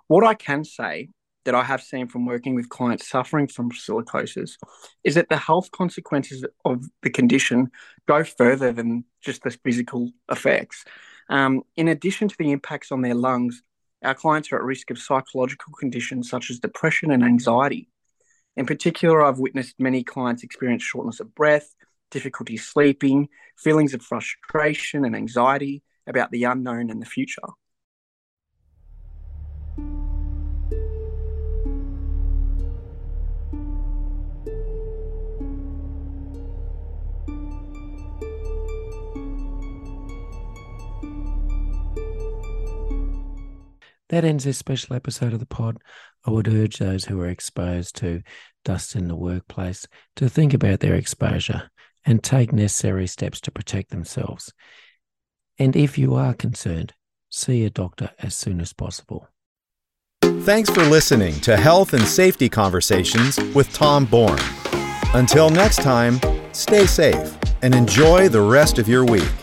What 0.07 0.25
I 0.25 0.33
can 0.33 0.63
say 0.63 1.09
that 1.45 1.55
I 1.55 1.63
have 1.63 1.81
seen 1.81 2.07
from 2.07 2.25
working 2.25 2.55
with 2.55 2.69
clients 2.69 3.09
suffering 3.09 3.47
from 3.47 3.71
silicosis 3.71 4.51
is 5.03 5.15
that 5.15 5.29
the 5.29 5.37
health 5.37 5.71
consequences 5.71 6.45
of 6.63 6.85
the 7.01 7.09
condition 7.09 7.69
go 8.07 8.23
further 8.23 8.71
than 8.71 9.05
just 9.21 9.43
the 9.43 9.51
physical 9.51 10.11
effects. 10.31 10.85
Um, 11.29 11.63
in 11.75 11.87
addition 11.87 12.27
to 12.27 12.35
the 12.37 12.51
impacts 12.51 12.91
on 12.91 13.01
their 13.01 13.15
lungs, 13.15 13.61
our 14.03 14.15
clients 14.15 14.51
are 14.51 14.57
at 14.57 14.63
risk 14.63 14.91
of 14.91 14.99
psychological 14.99 15.73
conditions 15.79 16.29
such 16.29 16.49
as 16.49 16.59
depression 16.59 17.11
and 17.11 17.23
anxiety. 17.23 17.89
In 18.55 18.65
particular, 18.65 19.23
I've 19.23 19.39
witnessed 19.39 19.75
many 19.79 20.03
clients 20.03 20.43
experience 20.43 20.83
shortness 20.83 21.19
of 21.19 21.33
breath, 21.33 21.73
difficulty 22.11 22.57
sleeping, 22.57 23.29
feelings 23.57 23.93
of 23.93 24.01
frustration 24.01 25.05
and 25.05 25.15
anxiety 25.15 25.81
about 26.05 26.31
the 26.31 26.43
unknown 26.43 26.89
and 26.89 27.01
the 27.01 27.05
future. 27.05 27.41
That 44.13 44.25
ends 44.25 44.43
this 44.43 44.59
special 44.59 44.95
episode 44.95 45.33
of 45.33 45.39
the 45.39 45.47
pod. 45.47 45.79
I 46.23 46.29
would 46.29 46.47
urge 46.47 46.77
those 46.77 47.05
who 47.05 47.19
are 47.21 47.29
exposed 47.29 47.95
to 47.95 48.21
dust 48.63 48.95
in 48.95 49.07
the 49.07 49.15
workplace 49.15 49.87
to 50.17 50.29
think 50.29 50.53
about 50.53 50.81
their 50.81 50.93
exposure 50.93 51.71
and 52.05 52.21
take 52.21 52.53
necessary 52.53 53.07
steps 53.07 53.41
to 53.41 53.51
protect 53.51 53.89
themselves. 53.89 54.53
And 55.57 55.75
if 55.75 55.97
you 55.97 56.13
are 56.13 56.35
concerned, 56.35 56.93
see 57.31 57.65
a 57.65 57.71
doctor 57.71 58.11
as 58.19 58.35
soon 58.35 58.61
as 58.61 58.71
possible. 58.71 59.29
Thanks 60.21 60.69
for 60.69 60.83
listening 60.83 61.33
to 61.39 61.57
Health 61.57 61.95
and 61.95 62.07
Safety 62.07 62.49
Conversations 62.49 63.39
with 63.55 63.73
Tom 63.73 64.05
Bourne. 64.05 64.37
Until 65.15 65.49
next 65.49 65.77
time, 65.77 66.19
stay 66.51 66.85
safe 66.85 67.35
and 67.63 67.73
enjoy 67.73 68.29
the 68.29 68.41
rest 68.41 68.77
of 68.77 68.87
your 68.87 69.05
week. 69.05 69.42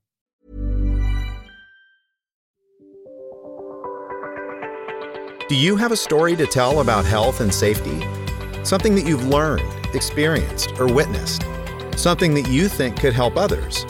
Do 5.51 5.57
you 5.57 5.75
have 5.75 5.91
a 5.91 5.97
story 5.97 6.37
to 6.37 6.47
tell 6.47 6.79
about 6.79 7.03
health 7.03 7.41
and 7.41 7.53
safety? 7.53 7.99
Something 8.63 8.95
that 8.95 9.05
you've 9.05 9.25
learned, 9.25 9.69
experienced, 9.93 10.71
or 10.79 10.87
witnessed? 10.87 11.43
Something 11.97 12.33
that 12.35 12.47
you 12.47 12.69
think 12.69 13.01
could 13.01 13.11
help 13.11 13.35
others? 13.35 13.83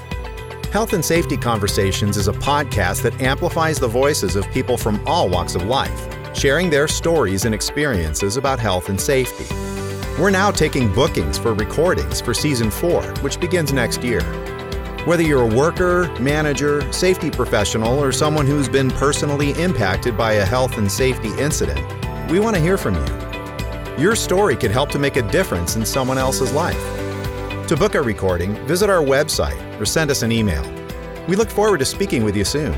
Health 0.72 0.94
and 0.94 1.06
Safety 1.06 1.38
Conversations 1.38 2.18
is 2.18 2.28
a 2.28 2.34
podcast 2.34 3.04
that 3.04 3.22
amplifies 3.22 3.80
the 3.80 3.88
voices 3.88 4.36
of 4.36 4.50
people 4.50 4.76
from 4.76 5.08
all 5.08 5.30
walks 5.30 5.54
of 5.54 5.62
life, 5.66 6.36
sharing 6.36 6.72
their 6.72 6.88
stories 6.88 7.46
and 7.46 7.54
experiences 7.54 8.38
about 8.38 8.58
health 8.58 8.90
and 8.90 9.00
safety. 9.00 9.46
We're 10.20 10.32
now 10.32 10.50
taking 10.50 10.92
bookings 10.92 11.38
for 11.38 11.54
recordings 11.54 12.22
for 12.22 12.34
season 12.34 12.72
four, 12.72 13.04
which 13.22 13.40
begins 13.40 13.72
next 13.72 14.02
year. 14.02 14.22
Whether 15.06 15.24
you're 15.24 15.42
a 15.42 15.56
worker, 15.56 16.08
manager, 16.20 16.94
safety 16.94 17.32
professional, 17.32 17.98
or 17.98 18.12
someone 18.12 18.46
who's 18.46 18.70
been 18.70 18.92
personally 18.92 19.60
impacted 19.60 20.16
by 20.16 20.34
a 20.34 20.46
health 20.46 20.78
and 20.78 20.92
safety 20.92 21.30
incident, 21.40 21.82
we 22.30 22.40
want 22.40 22.56
to 22.56 22.62
hear 22.62 22.78
from 22.78 22.94
you. 22.94 23.98
Your 23.98 24.16
story 24.16 24.56
could 24.56 24.70
help 24.70 24.92
to 24.92 25.00
make 25.00 25.16
a 25.16 25.24
difference 25.24 25.76
in 25.76 25.88
someone 25.88 26.20
else's 26.20 26.54
life. 26.54 26.78
To 27.68 27.76
book 27.76 27.96
a 27.96 28.02
recording, 28.02 28.54
visit 28.68 28.92
our 28.92 29.02
website 29.02 29.82
or 29.82 29.86
send 29.86 30.12
us 30.12 30.22
an 30.22 30.32
email. 30.32 30.64
We 31.28 31.36
look 31.36 31.50
forward 31.50 31.80
to 31.80 31.86
speaking 31.86 32.24
with 32.24 32.38
you 32.38 32.46
soon. 32.46 32.74